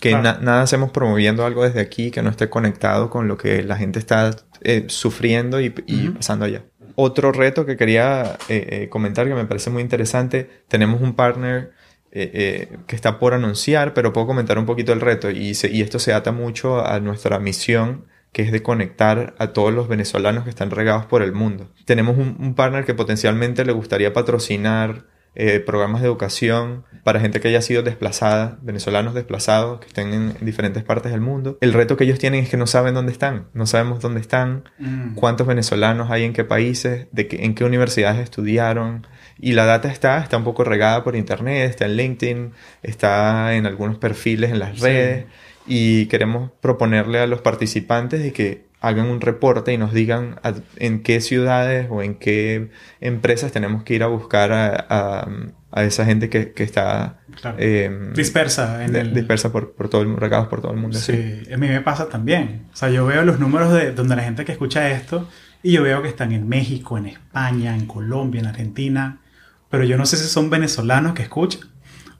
Que 0.00 0.12
nada 0.12 0.62
hacemos 0.62 0.90
promoviendo 0.90 1.44
algo 1.44 1.64
desde 1.64 1.80
aquí 1.80 2.10
que 2.10 2.22
no 2.22 2.30
esté 2.30 2.48
conectado 2.48 3.10
con 3.10 3.28
lo 3.28 3.36
que 3.36 3.62
la 3.62 3.76
gente 3.76 3.98
está 3.98 4.30
eh, 4.62 4.84
sufriendo 4.88 5.60
y, 5.60 5.70
pasando 5.70 6.46
allá. 6.46 6.64
Otro 6.94 7.32
reto 7.32 7.66
que 7.66 7.76
quería 7.76 8.36
eh, 8.48 8.66
eh, 8.70 8.88
comentar 8.88 9.28
que 9.28 9.34
me 9.34 9.44
parece 9.44 9.70
muy 9.70 9.82
interesante, 9.82 10.48
tenemos 10.68 11.00
un 11.00 11.14
partner 11.14 11.72
que 12.12 12.80
está 12.88 13.20
por 13.20 13.34
anunciar, 13.34 13.94
pero 13.94 14.12
puedo 14.12 14.26
comentar 14.26 14.58
un 14.58 14.66
poquito 14.66 14.92
el 14.92 15.00
reto 15.00 15.30
y, 15.30 15.52
y 15.70 15.80
esto 15.80 16.00
se 16.00 16.12
ata 16.12 16.32
mucho 16.32 16.84
a 16.84 16.98
nuestra 16.98 17.38
misión 17.38 18.06
que 18.32 18.42
es 18.42 18.52
de 18.52 18.62
conectar 18.62 19.34
a 19.38 19.48
todos 19.48 19.72
los 19.72 19.88
venezolanos 19.88 20.44
que 20.44 20.50
están 20.50 20.70
regados 20.70 21.06
por 21.06 21.22
el 21.22 21.32
mundo. 21.32 21.70
Tenemos 21.84 22.16
un, 22.16 22.54
partner 22.54 22.84
que 22.84 22.94
potencialmente 22.94 23.64
le 23.64 23.72
gustaría 23.72 24.12
patrocinar 24.12 25.06
eh, 25.34 25.60
programas 25.60 26.00
de 26.00 26.08
educación 26.08 26.84
para 27.04 27.20
gente 27.20 27.40
que 27.40 27.48
haya 27.48 27.62
sido 27.62 27.82
desplazada, 27.82 28.58
venezolanos 28.62 29.14
desplazados 29.14 29.80
que 29.80 29.86
estén 29.86 30.12
en, 30.12 30.34
diferentes 30.40 30.82
partes 30.84 31.12
del 31.12 31.20
mundo. 31.20 31.58
El 31.60 31.72
reto 31.72 31.96
que 31.96 32.04
ellos 32.04 32.18
tienen 32.18 32.44
es 32.44 32.50
que 32.50 32.56
no 32.56 32.66
saben 32.66 32.94
dónde 32.94 33.12
están, 33.12 33.46
no 33.52 33.66
sabemos 33.66 34.00
dónde 34.00 34.20
están, 34.20 34.64
mm. 34.78 35.14
cuántos 35.14 35.46
venezolanos 35.46 36.10
hay 36.10 36.24
en 36.24 36.32
qué 36.32 36.44
países, 36.44 37.08
de 37.12 37.28
en 37.30 37.54
qué 37.54 37.64
universidades 37.64 38.20
estudiaron. 38.20 39.06
Y 39.38 39.52
la 39.52 39.64
data 39.64 39.88
está, 39.88 40.18
está 40.18 40.36
un 40.36 40.44
poco 40.44 40.64
regada 40.64 41.02
por 41.02 41.16
internet, 41.16 41.70
está 41.70 41.86
en 41.86 41.96
LinkedIn, 41.96 42.52
está 42.82 43.54
en 43.54 43.66
algunos 43.66 43.98
perfiles 43.98 44.50
en 44.50 44.58
las 44.58 44.80
redes 44.80 45.26
y 45.66 46.06
queremos 46.06 46.50
proponerle 46.60 47.20
a 47.20 47.26
los 47.26 47.40
participantes 47.40 48.22
de 48.22 48.32
que 48.32 48.70
hagan 48.80 49.06
un 49.06 49.20
reporte 49.20 49.72
y 49.72 49.78
nos 49.78 49.92
digan 49.92 50.40
en 50.76 51.02
qué 51.02 51.20
ciudades 51.20 51.86
o 51.90 52.02
en 52.02 52.14
qué 52.14 52.70
empresas 53.00 53.52
tenemos 53.52 53.82
que 53.82 53.94
ir 53.94 54.02
a 54.02 54.06
buscar 54.06 54.50
a, 54.52 55.28
esa 55.76 56.04
gente 56.04 56.30
que, 56.30 56.52
está 56.56 57.20
em, 57.58 58.12
dispersa 58.14 58.84
en 58.84 58.96
el... 58.96 59.14
dispersa 59.14 59.52
por, 59.52 59.72
por 59.72 59.88
todo 59.88 60.02
el 60.02 60.16
regados 60.16 60.48
por 60.48 60.62
todo 60.62 60.72
el 60.72 60.78
mundo. 60.78 60.98
Sí, 60.98 61.42
a 61.52 61.56
mí 61.56 61.68
me 61.68 61.80
pasa 61.82 62.08
también. 62.08 62.66
O 62.72 62.76
sea, 62.76 62.88
yo 62.90 63.06
veo 63.06 63.22
los 63.22 63.38
números 63.38 63.72
de 63.72 63.92
donde 63.92 64.16
la 64.16 64.22
gente 64.22 64.44
que 64.44 64.52
escucha 64.52 64.90
esto 64.90 65.28
y 65.62 65.72
yo 65.72 65.82
veo 65.82 66.02
que 66.02 66.08
están 66.08 66.32
en 66.32 66.48
México, 66.48 66.96
en 66.96 67.06
España, 67.06 67.76
en 67.76 67.86
Colombia, 67.86 68.40
en 68.40 68.46
Argentina, 68.46 69.20
pero 69.68 69.84
yo 69.84 69.96
no 69.96 70.06
sé 70.06 70.16
si 70.16 70.26
son 70.26 70.50
venezolanos 70.50 71.12
que 71.12 71.22
escuchan 71.22 71.68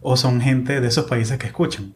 o 0.03 0.17
son 0.17 0.41
gente 0.41 0.81
de 0.81 0.89
esos 0.89 1.07
países 1.07 1.39
que 1.39 1.47
escuchan. 1.47 1.95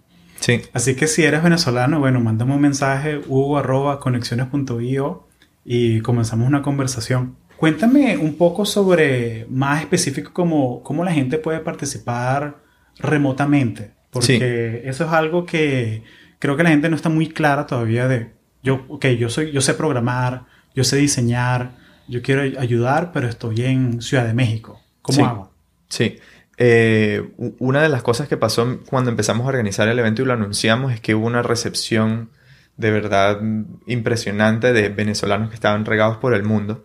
Así 0.73 0.95
que 0.95 1.07
si 1.07 1.23
eres 1.23 1.43
venezolano, 1.43 2.01
bueno, 2.01 2.21
mándame 2.21 2.55
un 2.55 2.61
mensaje 2.61 3.21
hugo.conexiones.io 3.27 5.27
y 5.65 6.01
comenzamos 6.01 6.47
una 6.47 6.63
conversación. 6.63 7.37
Cuéntame 7.57 8.17
un 8.17 8.37
poco 8.37 8.67
sobre 8.67 9.47
más 9.49 9.81
específico 9.81 10.33
cómo, 10.33 10.83
cómo 10.83 11.05
la 11.05 11.13
gente 11.13 11.39
puede 11.39 11.61
participar 11.61 12.59
remotamente. 12.99 13.93
Porque 14.11 14.83
eso 14.85 15.05
es 15.05 15.11
algo 15.11 15.45
que 15.45 16.03
creo 16.39 16.57
que 16.57 16.63
la 16.63 16.71
gente 16.71 16.89
no 16.89 16.97
está 16.97 17.09
muy 17.09 17.29
clara 17.29 17.67
todavía 17.67 18.07
de, 18.07 18.33
yo, 18.63 18.85
ok, 18.89 19.07
yo, 19.19 19.29
soy, 19.29 19.51
yo 19.51 19.61
sé 19.61 19.75
programar, 19.75 20.45
yo 20.75 20.85
sé 20.85 20.97
diseñar, 20.97 21.73
yo 22.07 22.23
quiero 22.23 22.43
ayudar, 22.61 23.11
pero 23.13 23.29
estoy 23.29 23.63
en 23.63 24.03
Ciudad 24.03 24.27
de 24.27 24.35
México. 24.35 24.81
¿Cómo 25.03 25.27
hago? 25.27 25.53
Sí. 25.89 26.19
Eh, 26.57 27.33
una 27.59 27.83
de 27.83 27.89
las 27.89 28.03
cosas 28.03 28.29
que 28.29 28.37
pasó 28.37 28.81
cuando 28.89 29.11
empezamos 29.11 29.45
a 29.45 29.49
organizar 29.49 29.89
el 29.89 29.99
evento 29.99 30.23
y 30.23 30.25
lo 30.25 30.33
anunciamos 30.33 30.93
es 30.93 31.01
que 31.01 31.15
hubo 31.15 31.27
una 31.27 31.43
recepción 31.43 32.31
de 32.77 32.91
verdad 32.91 33.41
impresionante 33.87 34.73
de 34.73 34.89
venezolanos 34.89 35.49
que 35.49 35.55
estaban 35.55 35.85
regados 35.85 36.19
por 36.19 36.35
el 36.35 36.45
mundo. 36.45 36.85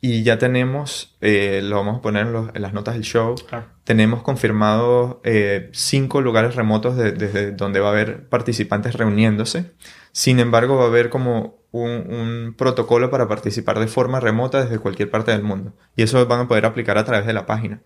Y 0.00 0.22
ya 0.22 0.36
tenemos, 0.36 1.16
eh, 1.22 1.62
lo 1.62 1.76
vamos 1.76 1.98
a 1.98 2.02
poner 2.02 2.26
en, 2.26 2.60
las 2.60 2.74
notas 2.74 2.92
del 2.92 3.04
show, 3.04 3.36
tenemos 3.84 4.22
confirmado 4.22 5.22
eh, 5.24 5.70
cinco 5.72 6.20
lugares 6.20 6.56
remotos 6.56 6.96
desde 6.96 7.52
donde 7.52 7.80
va 7.80 7.88
a 7.88 7.92
haber 7.92 8.28
participantes 8.28 8.96
reuniéndose. 8.96 9.72
Sin 10.12 10.40
embargo, 10.40 10.76
va 10.76 10.84
a 10.84 10.88
haber 10.88 11.08
como 11.08 11.56
un, 11.70 11.90
un, 11.90 12.54
protocolo 12.54 13.10
para 13.10 13.28
participar 13.28 13.78
de 13.78 13.86
forma 13.86 14.20
remota 14.20 14.62
desde 14.62 14.78
cualquier 14.78 15.10
parte 15.10 15.30
del 15.30 15.42
mundo. 15.42 15.72
Y 15.96 16.02
eso 16.02 16.26
van 16.26 16.40
a 16.40 16.48
poder 16.48 16.66
aplicar 16.66 16.98
a 16.98 17.04
través 17.06 17.26
de 17.26 17.32
la 17.32 17.46
página. 17.46 17.80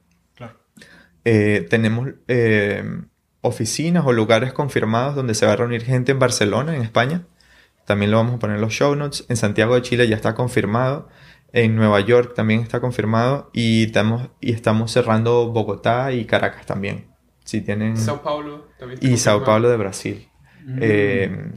Eh, 1.30 1.66
tenemos 1.68 2.08
eh, 2.26 2.82
oficinas 3.42 4.06
o 4.06 4.12
lugares 4.12 4.54
confirmados 4.54 5.14
donde 5.14 5.34
se 5.34 5.44
va 5.44 5.52
a 5.52 5.56
reunir 5.56 5.84
gente 5.84 6.10
en 6.10 6.18
Barcelona, 6.18 6.74
en 6.74 6.80
España. 6.80 7.26
También 7.84 8.10
lo 8.10 8.16
vamos 8.16 8.36
a 8.36 8.38
poner 8.38 8.56
en 8.56 8.62
los 8.62 8.72
show 8.72 8.94
notes. 8.96 9.26
En 9.28 9.36
Santiago 9.36 9.74
de 9.74 9.82
Chile 9.82 10.08
ya 10.08 10.16
está 10.16 10.34
confirmado. 10.34 11.10
En 11.52 11.76
Nueva 11.76 12.00
York 12.00 12.32
también 12.34 12.60
está 12.60 12.80
confirmado. 12.80 13.50
Y 13.52 13.84
estamos, 13.84 14.30
y 14.40 14.52
estamos 14.52 14.90
cerrando 14.90 15.52
Bogotá 15.52 16.12
y 16.12 16.24
Caracas 16.24 16.64
también. 16.64 17.08
Si 17.44 17.60
tienen... 17.60 17.98
Sao 17.98 18.22
Paulo 18.22 18.66
también. 18.78 18.98
y 19.02 19.18
Sao 19.18 19.44
Paulo 19.44 19.68
de 19.68 19.76
Brasil. 19.76 20.28
Mm. 20.64 20.78
Eh, 20.80 21.52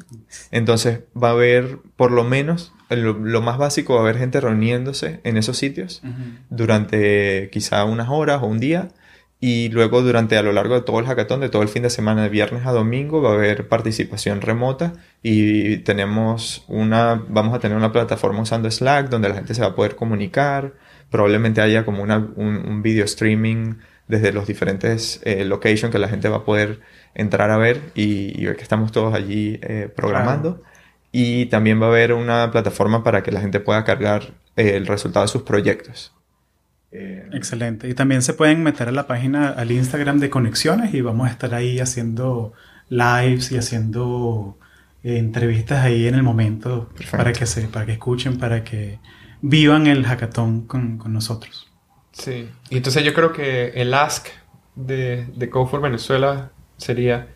entonces 0.52 1.04
va 1.16 1.30
a 1.30 1.32
haber, 1.32 1.80
por 1.96 2.12
lo 2.12 2.26
menos, 2.26 2.74
lo, 2.90 3.42
más 3.42 3.58
básico, 3.58 3.94
va 3.94 4.02
a 4.02 4.04
haber 4.04 4.18
gente 4.18 4.42
reuniéndose 4.42 5.22
en 5.24 5.38
esos 5.38 5.58
sitios 5.58 6.02
durante 6.50 7.50
quizá 7.54 7.86
unas 7.86 8.10
horas 8.10 8.42
o 8.44 8.48
un 8.48 8.60
día 8.60 8.90
y 9.44 9.70
luego 9.70 10.04
durante 10.04 10.38
a 10.38 10.44
lo 10.44 10.54
largo 10.54 10.76
de 10.76 10.82
todo 10.82 11.00
el 11.00 11.08
hackathon, 11.08 11.40
de 11.40 11.50
todo 11.50 11.64
el 11.64 11.68
fin 11.68 11.82
de 11.82 11.90
semana, 11.90 12.22
de 12.22 12.30
viernes 12.30 12.64
a 12.68 12.72
domingo, 12.72 13.24
va 13.24 13.32
a 13.32 13.34
haber 13.34 13.68
participación 13.68 14.40
remota 14.40 14.94
y 15.24 15.78
tenemos 15.78 16.64
una, 16.68 17.26
vamos 17.28 17.56
a 17.56 17.60
tener 17.60 17.76
una 17.76 17.92
plataforma 17.92 18.42
usando 18.42 18.70
Slack 18.70 19.10
donde 19.10 19.30
la 19.30 19.36
gente 19.36 19.56
se 19.56 19.62
va 19.62 19.70
a 19.70 19.76
poder 19.76 19.96
comunicar. 19.96 20.74
Probablemente 21.10 21.60
haya 21.60 21.84
como 21.86 22.04
una, 22.04 22.20
un, 22.36 22.84
video 22.84 23.04
streaming 23.04 23.78
desde 24.08 24.32
los 24.32 24.46
diferentes 24.46 25.20
eh, 25.24 25.44
locations 25.44 25.92
que 25.92 25.98
la 25.98 26.08
gente 26.08 26.30
va 26.30 26.38
a 26.38 26.46
poder 26.46 26.80
entrar 27.16 27.50
a 27.50 27.58
ver 27.58 27.82
y, 27.96 28.46
ver 28.46 28.56
que 28.56 28.64
estamos 28.64 28.92
todos 28.92 29.16
allí 29.16 29.60
eh, 29.64 29.90
programando. 29.94 30.62
Y 31.12 31.48
también 31.48 31.82
va 31.82 31.88
a 31.88 31.90
haber 31.90 32.14
una 32.14 32.52
plataforma 32.52 33.04
para 33.04 33.24
que 33.24 33.32
la 33.32 33.42
gente 33.42 33.60
pueda 33.60 33.84
cargar 33.86 34.36
eh, 34.56 34.76
el 34.76 34.86
resultado 34.86 35.26
de 35.26 35.32
sus 35.32 35.42
proyectos. 35.42 36.14
Eh, 36.92 37.30
Excelente. 37.32 37.88
Y 37.88 37.94
también 37.94 38.22
se 38.22 38.34
pueden 38.34 38.64
meter 38.64 38.88
a 38.90 38.92
la 38.92 39.08
página, 39.08 39.50
al 39.50 39.72
Instagram 39.72 40.20
de 40.20 40.30
Conexiones 40.30 40.94
y 40.94 41.02
vamos 41.02 41.28
a 41.28 41.32
estar 41.32 41.54
ahí 41.54 41.80
haciendo 41.80 42.54
lives 42.90 43.52
y 43.52 43.58
haciendo 43.58 44.58
eh, 45.04 45.18
entrevistas 45.18 45.86
ahí 45.86 46.08
en 46.08 46.16
el 46.16 46.24
momento 46.24 46.90
para 47.12 47.32
que, 47.32 47.46
se, 47.46 47.68
para 47.68 47.86
que 47.86 47.94
escuchen, 47.94 48.38
para 48.38 48.64
que 48.64 49.00
vivan 49.42 49.88
el 49.88 50.06
hackathon 50.06 50.68
con, 50.68 50.98
con, 50.98 51.14
nosotros. 51.14 51.72
Sí. 52.12 52.50
Y 52.70 52.78
entonces 52.78 53.04
yo 53.04 53.14
creo 53.14 53.32
que 53.32 53.70
el 53.70 53.94
ask 53.94 54.28
de, 54.76 55.26
de 55.36 55.50
Code 55.50 55.72
for 55.72 55.82
Venezuela 55.82 56.52
sería 56.78 57.30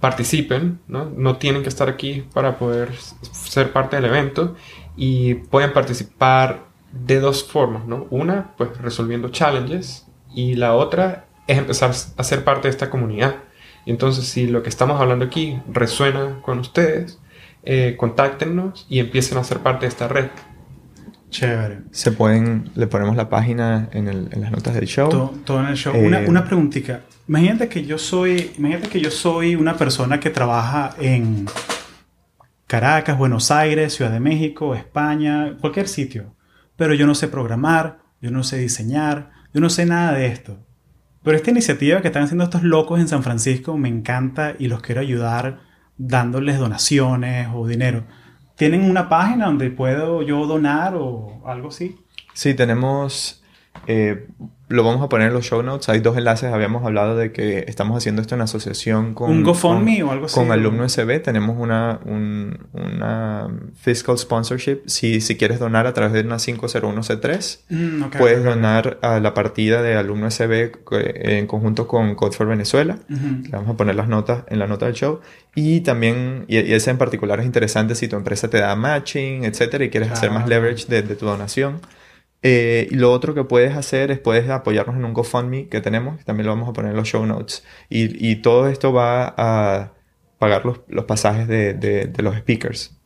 participen, 0.00 0.80
¿no? 0.86 1.06
no 1.06 1.38
tienen 1.38 1.62
que 1.62 1.68
estar 1.68 1.88
aquí 1.88 2.24
para 2.32 2.56
poder 2.58 2.94
ser 3.32 3.72
parte 3.72 3.96
del 3.96 4.04
evento 4.04 4.54
y 4.96 5.34
pueden 5.34 5.72
participar 5.72 6.67
de 6.92 7.20
dos 7.20 7.44
formas, 7.44 7.86
¿no? 7.86 8.06
Una, 8.10 8.54
pues 8.56 8.76
resolviendo 8.78 9.28
challenges 9.28 10.06
y 10.34 10.54
la 10.54 10.74
otra 10.74 11.26
es 11.46 11.58
empezar 11.58 11.90
a 12.16 12.24
ser 12.24 12.44
parte 12.44 12.68
de 12.68 12.70
esta 12.70 12.90
comunidad. 12.90 13.36
Y 13.84 13.90
entonces, 13.90 14.26
si 14.26 14.46
lo 14.46 14.62
que 14.62 14.68
estamos 14.68 15.00
hablando 15.00 15.24
aquí 15.24 15.60
resuena 15.72 16.40
con 16.42 16.58
ustedes, 16.58 17.18
eh, 17.62 17.96
contáctenos 17.98 18.86
y 18.88 18.98
empiecen 18.98 19.38
a 19.38 19.44
ser 19.44 19.58
parte 19.58 19.86
de 19.86 19.88
esta 19.88 20.08
red. 20.08 20.26
Chévere. 21.30 21.80
Se 21.90 22.12
pueden, 22.12 22.70
le 22.74 22.86
ponemos 22.86 23.16
la 23.16 23.28
página 23.28 23.88
en, 23.92 24.30
las 24.40 24.50
notas 24.50 24.74
del 24.74 24.86
show. 24.86 25.10
Todo, 25.44 25.60
en 25.60 25.66
el 25.66 25.76
show. 25.76 25.94
una, 25.94 26.22
eh, 26.22 26.28
una 26.28 26.44
preguntita. 26.44 27.02
Imagínate 27.26 27.68
que 27.68 27.84
yo 27.84 27.98
soy, 27.98 28.52
imagínate 28.56 28.88
que 28.88 29.00
yo 29.00 29.10
soy 29.10 29.54
una 29.54 29.76
persona 29.76 30.20
que 30.20 30.30
trabaja 30.30 30.94
en 30.98 31.46
Caracas, 32.66 33.18
Buenos 33.18 33.50
Aires, 33.50 33.94
Ciudad 33.94 34.10
de 34.10 34.20
México, 34.20 34.74
España, 34.74 35.56
cualquier 35.60 35.88
sitio 35.88 36.37
pero 36.78 36.94
yo 36.94 37.08
no 37.08 37.16
sé 37.16 37.26
programar, 37.26 37.98
yo 38.22 38.30
no 38.30 38.44
sé 38.44 38.56
diseñar, 38.56 39.32
yo 39.52 39.60
no 39.60 39.68
sé 39.68 39.84
nada 39.84 40.12
de 40.12 40.26
esto. 40.26 40.64
Pero 41.24 41.36
esta 41.36 41.50
iniciativa 41.50 42.00
que 42.00 42.06
están 42.06 42.22
haciendo 42.22 42.44
estos 42.44 42.62
locos 42.62 43.00
en 43.00 43.08
San 43.08 43.24
Francisco 43.24 43.76
me 43.76 43.88
encanta 43.88 44.54
y 44.56 44.68
los 44.68 44.80
quiero 44.80 45.00
ayudar 45.00 45.58
dándoles 45.96 46.56
donaciones 46.56 47.48
o 47.52 47.66
dinero. 47.66 48.04
¿Tienen 48.54 48.88
una 48.88 49.08
página 49.08 49.46
donde 49.46 49.70
puedo 49.70 50.22
yo 50.22 50.46
donar 50.46 50.94
o 50.94 51.42
algo 51.46 51.68
así? 51.68 51.96
Sí, 52.32 52.54
tenemos 52.54 53.42
eh, 53.86 54.26
lo 54.68 54.84
vamos 54.84 55.02
a 55.02 55.08
poner 55.08 55.28
en 55.28 55.34
los 55.34 55.46
show 55.46 55.62
notes. 55.62 55.88
Hay 55.88 56.00
dos 56.00 56.16
enlaces. 56.18 56.52
Habíamos 56.52 56.84
hablado 56.84 57.16
de 57.16 57.32
que 57.32 57.64
estamos 57.68 57.96
haciendo 57.96 58.20
esto 58.20 58.34
en 58.34 58.42
asociación 58.42 59.14
con... 59.14 59.30
¿Un 59.30 59.42
GoFundMe 59.42 60.02
o 60.02 60.10
algo 60.10 60.26
así? 60.26 60.34
Con 60.34 60.52
Alumno 60.52 60.86
SB. 60.86 61.22
Tenemos 61.22 61.56
una, 61.58 62.00
una 62.04 63.48
fiscal 63.80 64.18
sponsorship. 64.18 64.80
Si, 64.86 65.22
si 65.22 65.36
quieres 65.36 65.58
donar 65.58 65.86
a 65.86 65.94
través 65.94 66.12
de 66.12 66.20
una 66.20 66.36
501c3, 66.36 67.60
mm, 67.70 68.18
puedes 68.18 68.44
donar 68.44 68.98
a 69.00 69.20
la 69.20 69.32
partida 69.32 69.80
de 69.80 69.96
Alumno 69.96 70.30
SB 70.30 70.52
eh, 70.52 71.38
en 71.38 71.46
conjunto 71.46 71.88
con 71.88 72.14
Code 72.14 72.36
for 72.36 72.46
Venezuela. 72.46 72.98
Le 73.08 73.48
vamos 73.48 73.70
a 73.70 73.74
poner 73.74 73.94
las 73.94 74.08
notas 74.08 74.44
en 74.48 74.58
la 74.58 74.66
nota 74.66 74.84
del 74.84 74.94
show. 74.94 75.20
Y 75.54 75.80
también, 75.80 76.44
y, 76.46 76.58
ese 76.58 76.90
en 76.90 76.98
particular 76.98 77.40
es 77.40 77.46
interesante 77.46 77.94
si 77.94 78.06
tu 78.06 78.16
empresa 78.16 78.50
te 78.50 78.58
da 78.58 78.76
matching, 78.76 79.44
etcétera, 79.44 79.82
y 79.86 79.88
quieres 79.88 80.10
hacer 80.10 80.30
más 80.30 80.46
leverage 80.46 80.86
de, 80.88 81.00
de 81.00 81.16
tu 81.16 81.24
donación 81.24 81.80
Eh, 82.42 82.86
y 82.90 82.94
lo 82.94 83.12
otro 83.12 83.34
que 83.34 83.44
puedes 83.44 83.76
hacer 83.76 84.10
es 84.10 84.20
puedes 84.20 84.48
apoyarnos 84.48 84.96
en 84.96 85.04
un 85.04 85.12
GoFundMe 85.12 85.68
que 85.68 85.80
tenemos, 85.80 86.24
también 86.24 86.46
lo 86.46 86.52
vamos 86.52 86.68
a 86.68 86.72
poner 86.72 86.92
en 86.92 86.96
los 86.96 87.08
show 87.08 87.24
notes. 87.26 87.64
Y, 87.88 88.30
y 88.30 88.36
todo 88.36 88.68
esto 88.68 88.92
va 88.92 89.34
a 89.36 89.92
pagar 90.38 90.64
los, 90.64 90.80
los 90.88 91.04
pasajes 91.04 91.48
de, 91.48 91.74
de, 91.74 92.22
los 92.22 92.36
speakers. 92.36 92.96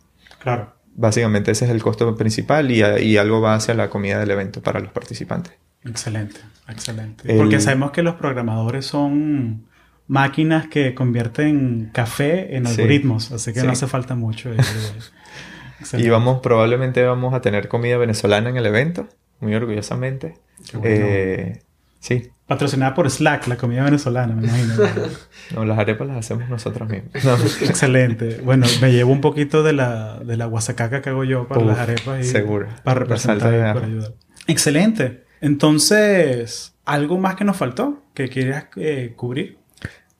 Claro. 0.40 0.74
Básicamente 0.94 1.50
ese 1.50 1.64
es 1.64 1.70
el 1.70 1.82
costo 1.82 2.14
principal 2.14 2.70
y, 2.70 2.82
y, 2.82 3.16
algo 3.16 3.40
va 3.40 3.54
hacia 3.54 3.72
la 3.72 3.88
comida 3.88 4.18
del 4.18 4.30
evento 4.30 4.62
para 4.62 4.80
los 4.80 4.92
participantes. 4.92 5.54
Excelente, 5.84 6.40
excelente. 6.68 7.34
Porque 7.34 7.58
sabemos 7.60 7.92
que 7.92 8.02
los 8.02 8.16
programadores 8.16 8.84
son 8.84 9.66
máquinas 10.06 10.68
que 10.68 10.94
convierten 10.94 11.88
café 11.94 12.56
en 12.56 12.66
algoritmos, 12.66 13.32
así 13.32 13.54
que 13.54 13.62
no 13.62 13.72
hace 13.72 13.86
falta 13.86 14.14
mucho. 14.14 14.50
y 15.94 16.08
vamos, 16.10 16.40
probablemente 16.42 17.02
vamos 17.02 17.32
a 17.32 17.40
tener 17.40 17.68
comida 17.68 17.96
venezolana 17.96 18.50
en 18.50 18.58
el 18.58 18.66
evento 18.66 19.08
muy 19.42 19.54
orgullosamente. 19.54 20.34
Eh, 20.82 21.60
sí. 22.00 22.30
Patrocinada 22.46 22.94
por 22.94 23.10
Slack, 23.10 23.46
la 23.48 23.56
comida 23.56 23.84
venezolana, 23.84 24.34
me 24.34 24.46
imagino. 24.46 24.74
no, 25.54 25.64
las 25.64 25.78
arepas 25.78 26.06
las 26.06 26.18
hacemos 26.18 26.48
nosotros 26.48 26.88
mismos. 26.88 27.12
Excelente. 27.62 28.40
Bueno, 28.42 28.66
me 28.80 28.92
llevo 28.92 29.12
un 29.12 29.20
poquito 29.20 29.62
de 29.62 29.72
la, 29.72 30.20
de 30.20 30.36
la 30.36 30.46
guasacaca 30.46 31.02
que 31.02 31.10
hago 31.10 31.24
yo 31.24 31.48
para 31.48 31.64
las 31.64 31.78
arepas 31.78 32.20
y 32.20 32.24
seguro. 32.24 32.68
para 32.84 33.00
representar 33.00 33.52
y 33.52 33.58
para 33.58 33.86
ayudar. 33.86 34.12
Excelente. 34.46 35.24
Entonces, 35.40 36.74
¿algo 36.84 37.18
más 37.18 37.34
que 37.34 37.44
nos 37.44 37.56
faltó 37.56 38.02
que 38.14 38.28
quieras 38.28 38.66
eh, 38.76 39.14
cubrir? 39.16 39.58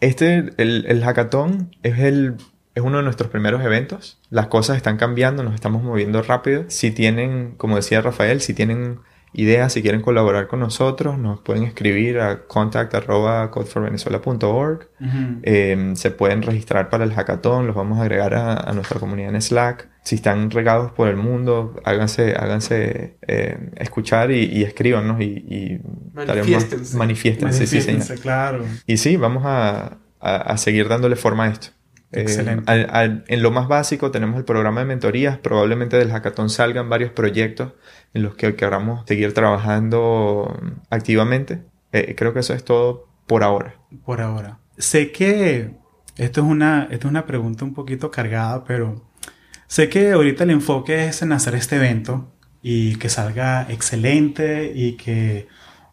Este, 0.00 0.50
el, 0.56 0.84
el 0.88 1.04
hackathon 1.04 1.76
es 1.82 1.98
el 2.00 2.36
es 2.74 2.82
uno 2.82 2.98
de 2.98 3.02
nuestros 3.02 3.30
primeros 3.30 3.62
eventos. 3.64 4.18
Las 4.30 4.46
cosas 4.46 4.76
están 4.76 4.96
cambiando, 4.96 5.42
nos 5.42 5.54
estamos 5.54 5.82
moviendo 5.82 6.22
rápido. 6.22 6.64
Si 6.68 6.90
tienen, 6.90 7.54
como 7.56 7.76
decía 7.76 8.00
Rafael, 8.00 8.40
si 8.40 8.54
tienen 8.54 9.00
ideas, 9.34 9.72
si 9.72 9.80
quieren 9.82 10.00
colaborar 10.02 10.46
con 10.48 10.60
nosotros, 10.60 11.18
nos 11.18 11.40
pueden 11.40 11.64
escribir 11.64 12.20
a 12.20 12.44
contact.codeforvenezuela.org. 12.46 14.88
Em, 15.42 15.96
se 15.96 16.10
pueden 16.10 16.42
registrar 16.42 16.90
para 16.90 17.04
el 17.04 17.12
hackathon, 17.12 17.66
los 17.66 17.74
vamos 17.74 17.98
a 17.98 18.02
agregar 18.02 18.34
a, 18.34 18.70
nuestra 18.72 19.00
comunidad 19.00 19.34
en 19.34 19.40
Slack. 19.40 19.88
Si 20.04 20.16
están 20.16 20.50
regados 20.50 20.92
por 20.92 21.08
el 21.08 21.16
mundo, 21.16 21.80
háganse, 21.84 22.34
háganse 22.36 23.16
eh, 23.26 23.70
escuchar 23.76 24.30
y, 24.32 24.44
y 24.44 24.64
escríbanos 24.64 25.20
y, 25.20 25.24
y 25.24 25.80
manifiéstense. 26.12 26.96
manifiéstense, 26.96 27.66
sí, 27.66 27.80
claro. 28.20 28.64
Y 28.86 28.96
sí, 28.96 29.16
vamos 29.16 29.44
a, 29.46 29.98
a 30.20 30.56
seguir 30.56 30.88
dándole 30.88 31.14
forma 31.16 31.44
a 31.44 31.48
esto. 31.48 31.68
Eh, 32.12 33.22
en 33.26 33.42
lo 33.42 33.50
más 33.50 33.68
básico 33.68 34.10
tenemos 34.10 34.36
el 34.36 34.44
programa 34.44 34.80
de 34.80 34.86
mentorías. 34.86 35.38
Probablemente 35.38 35.96
del 35.96 36.10
hackathon 36.10 36.50
salgan 36.50 36.88
varios 36.88 37.10
proyectos 37.12 37.72
en 38.12 38.22
los 38.22 38.34
que 38.34 38.54
queramos 38.54 39.04
seguir 39.06 39.32
trabajando 39.32 40.60
activamente. 40.90 41.62
Eh, 41.92 42.14
creo 42.16 42.34
que 42.34 42.40
eso 42.40 42.54
es 42.54 42.64
todo 42.64 43.08
por 43.26 43.42
ahora. 43.42 43.76
Por 44.04 44.20
ahora. 44.20 44.58
Sé 44.76 45.12
que 45.12 45.74
esto 46.16 46.40
es 46.42 46.46
una, 46.46 46.88
esto 46.90 47.06
es 47.06 47.10
una 47.10 47.26
pregunta 47.26 47.64
un 47.64 47.74
poquito 47.74 48.10
cargada, 48.10 48.64
pero 48.64 49.02
sé 49.66 49.88
que 49.88 50.12
ahorita 50.12 50.44
el 50.44 50.50
enfoque 50.50 51.06
es 51.06 51.22
en 51.22 51.32
hacer 51.32 51.54
este 51.54 51.76
evento 51.76 52.30
y 52.62 52.96
que 52.96 53.08
salga 53.08 53.66
excelente 53.70 54.72
y 54.74 54.92
que 54.96 55.48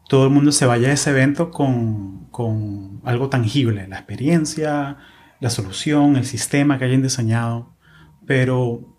todo 0.10 0.26
el 0.26 0.32
mundo 0.32 0.52
se 0.52 0.66
vaya 0.66 0.90
a 0.90 0.94
ese 0.94 1.12
evento 1.12 1.52
con, 1.52 2.28
con 2.32 3.00
algo 3.06 3.30
tangible, 3.30 3.88
la 3.88 3.98
experiencia, 3.98 4.98
la 5.40 5.50
solución, 5.50 6.16
el 6.16 6.26
sistema 6.26 6.78
que 6.78 6.86
hayan 6.86 7.02
diseñado, 7.02 7.74
pero 8.26 8.98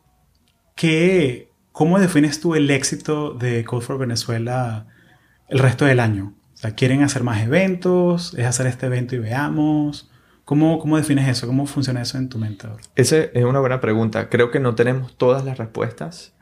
¿qué, 0.75 1.53
¿cómo 1.73 1.99
defines 1.99 2.41
tú 2.41 2.55
el 2.55 2.71
éxito 2.71 3.35
de 3.35 3.65
Code 3.65 3.85
for 3.85 3.99
Venezuela 3.99 4.87
el 5.49 5.59
resto 5.59 5.85
del 5.85 6.01
año? 6.01 6.35
O 6.55 6.57
sea, 6.57 6.75
¿quieren 6.75 7.03
hacer 7.03 7.23
más 7.23 7.43
eventos? 7.43 8.35
¿Es 8.35 8.47
hacer 8.47 8.67
este 8.67 8.87
evento 8.87 9.15
y 9.15 9.19
veamos? 9.19 10.11
¿Cómo, 10.45 10.79
¿Cómo 10.79 10.97
defines 10.97 11.29
eso? 11.29 11.47
¿Cómo 11.47 11.67
funciona 11.67 12.03
eso 12.03 12.19
en 12.19 12.29
tu 12.29 12.39
mente? 12.39 12.67
Esa 12.97 13.19
es 13.19 13.45
una 13.45 13.61
buena 13.61 13.81
pregunta. 13.81 14.29
Creo 14.29 14.51
que 14.51 14.61
no 14.61 14.75
tenemos 14.75 15.17
todas 15.17 15.45
las 15.45 15.59
respuestas, 15.59 16.35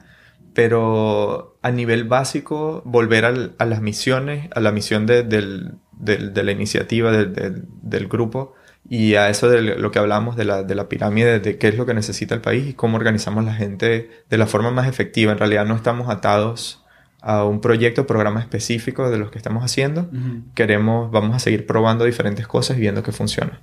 pero 0.54 1.58
a 1.62 1.70
nivel 1.70 2.04
básico, 2.04 2.82
volver 2.84 3.26
a 3.26 3.64
las 3.66 3.82
misiones, 3.82 4.48
a 4.54 4.60
la 4.60 4.72
misión 4.72 5.06
de, 5.06 5.22
de 5.22 6.42
la 6.42 6.52
iniciativa, 6.52 7.12
del 7.12 8.08
grupo, 8.08 8.54
y 8.88 9.16
a 9.16 9.28
eso 9.28 9.50
de 9.50 9.60
lo 9.60 9.90
que 9.90 9.98
hablamos 9.98 10.36
de 10.36 10.44
la, 10.44 10.62
de 10.62 10.74
la 10.74 10.88
pirámide, 10.88 11.40
de 11.40 11.58
qué 11.58 11.68
es 11.68 11.76
lo 11.76 11.84
que 11.84 11.92
necesita 11.92 12.34
el 12.34 12.40
país 12.40 12.68
y 12.68 12.72
cómo 12.72 12.96
organizamos 12.96 13.44
la 13.44 13.54
gente 13.54 14.10
de 14.30 14.38
la 14.38 14.46
forma 14.46 14.70
más 14.70 14.88
efectiva. 14.88 15.32
En 15.32 15.38
realidad 15.38 15.66
no 15.66 15.76
estamos 15.76 16.08
atados 16.08 16.84
a 17.20 17.44
un 17.44 17.60
proyecto, 17.60 18.06
programa 18.06 18.40
específico 18.40 19.10
de 19.10 19.18
los 19.18 19.30
que 19.30 19.38
estamos 19.38 19.62
haciendo. 19.62 20.08
Queremos, 20.54 21.10
vamos 21.10 21.36
a 21.36 21.38
seguir 21.38 21.66
probando 21.66 22.04
diferentes 22.06 22.46
cosas 22.46 22.78
y 22.78 22.80
viendo 22.80 23.02
qué 23.02 23.12
funciona. 23.12 23.60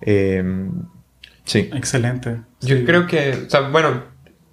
Em, 0.00 0.70
sí. 1.44 1.68
Excelente. 1.74 2.42
Yo 2.60 2.84
creo 2.84 3.08
que, 3.08 3.32
o 3.46 3.50
sea, 3.50 3.62
bueno, 3.68 4.04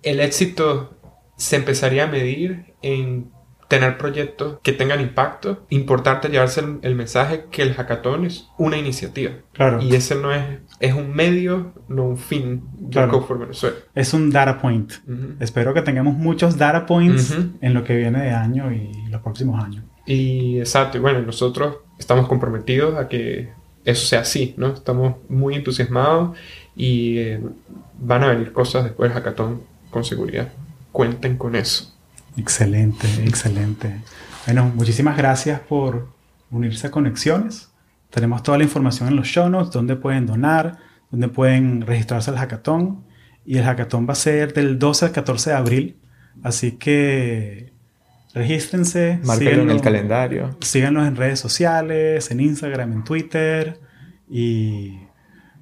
el 0.01 0.19
éxito 0.19 0.97
se 1.35 1.57
empezaría 1.57 2.05
a 2.05 2.07
medir 2.07 2.73
en 2.81 3.31
tener 3.67 3.97
proyectos 3.97 4.59
que 4.63 4.71
tengan 4.71 5.01
impacto. 5.01 5.65
Importante 5.69 6.29
llevarse 6.29 6.63
el, 6.81 6.95
mensaje 6.95 7.45
que 7.51 7.61
el 7.61 7.73
hackathon 7.73 8.25
es 8.25 8.47
una 8.57 8.77
iniciativa. 8.77 9.31
Claro. 9.53 9.81
Y 9.81 9.93
ese 9.95 10.15
no 10.15 10.33
es, 10.33 10.43
es 10.79 10.93
un 10.93 11.13
medio, 11.13 11.73
no 11.87 12.05
un 12.05 12.17
fin 12.17 12.63
de 12.77 13.07
Code 13.07 13.25
for 13.25 13.39
Venezuela. 13.39 13.75
Es 13.93 14.13
un 14.13 14.29
data 14.29 14.59
point. 14.61 14.91
Espero 15.39 15.73
que 15.73 15.81
tengamos 15.81 16.15
muchos 16.15 16.57
data 16.57 16.85
points 16.85 17.37
en 17.61 17.73
lo 17.73 17.83
que 17.83 17.95
viene 17.95 18.23
de 18.23 18.31
año 18.31 18.71
y 18.71 18.91
los 19.09 19.21
próximos 19.21 19.63
años. 19.63 19.83
Y 20.05 20.59
exacto, 20.59 20.97
y 20.97 21.01
bueno, 21.01 21.21
nosotros 21.21 21.77
estamos 21.99 22.27
comprometidos 22.27 22.97
a 22.97 23.09
que 23.09 23.49
eso 23.83 24.05
sea 24.05 24.21
así, 24.21 24.53
¿no? 24.57 24.67
Estamos 24.67 25.15
muy 25.27 25.55
entusiasmados 25.55 26.37
y 26.75 27.17
eh, 27.17 27.41
van 27.99 28.23
a 28.23 28.27
venir 28.27 28.53
cosas 28.53 28.85
después 28.85 29.09
del 29.09 29.17
hackathon 29.17 29.61
con 29.89 30.05
seguridad. 30.05 30.49
Cuenten 30.91 31.37
con 31.37 31.55
eso. 31.55 31.96
Excelente, 32.37 33.07
excelente. 33.25 34.01
Bueno, 34.45 34.71
muchísimas 34.75 35.17
gracias 35.17 35.59
por 35.59 36.07
unirse 36.51 36.87
a 36.87 36.91
Conexiones. 36.91 37.69
Tenemos 38.09 38.43
toda 38.43 38.57
la 38.57 38.63
información 38.63 39.09
en 39.09 39.15
los 39.15 39.27
show 39.27 39.49
notes, 39.49 39.71
donde 39.71 39.95
pueden 39.95 40.25
donar, 40.25 40.77
donde 41.11 41.27
pueden 41.27 41.81
registrarse 41.81 42.29
al 42.29 42.37
hackathon. 42.37 43.03
Y 43.45 43.57
el 43.57 43.63
hackathon 43.63 44.07
va 44.07 44.13
a 44.13 44.15
ser 44.15 44.53
del 44.53 44.79
12 44.79 45.05
al 45.05 45.11
14 45.11 45.49
de 45.49 45.55
abril. 45.55 45.97
Así 46.43 46.73
que 46.73 47.73
regístrense. 48.33 49.19
Márquenlo 49.23 49.63
en 49.63 49.71
el 49.71 49.81
calendario. 49.81 50.55
Síganos 50.61 51.07
en 51.07 51.15
redes 51.15 51.39
sociales, 51.39 52.29
en 52.31 52.39
Instagram, 52.39 52.93
en 52.93 53.03
Twitter. 53.03 53.79
Y 54.29 54.99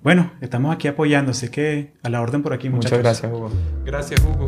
bueno, 0.03 0.33
estamos 0.41 0.73
aquí 0.73 0.87
apoyando, 0.87 1.31
así 1.31 1.49
que 1.49 1.93
a 2.03 2.09
la 2.09 2.21
orden 2.21 2.43
por 2.43 2.53
aquí. 2.53 2.69
Muchas 2.69 2.99
gracias, 2.99 3.31
Hugo. 3.31 3.51
Gracias, 3.85 4.21
Hugo. 4.21 4.45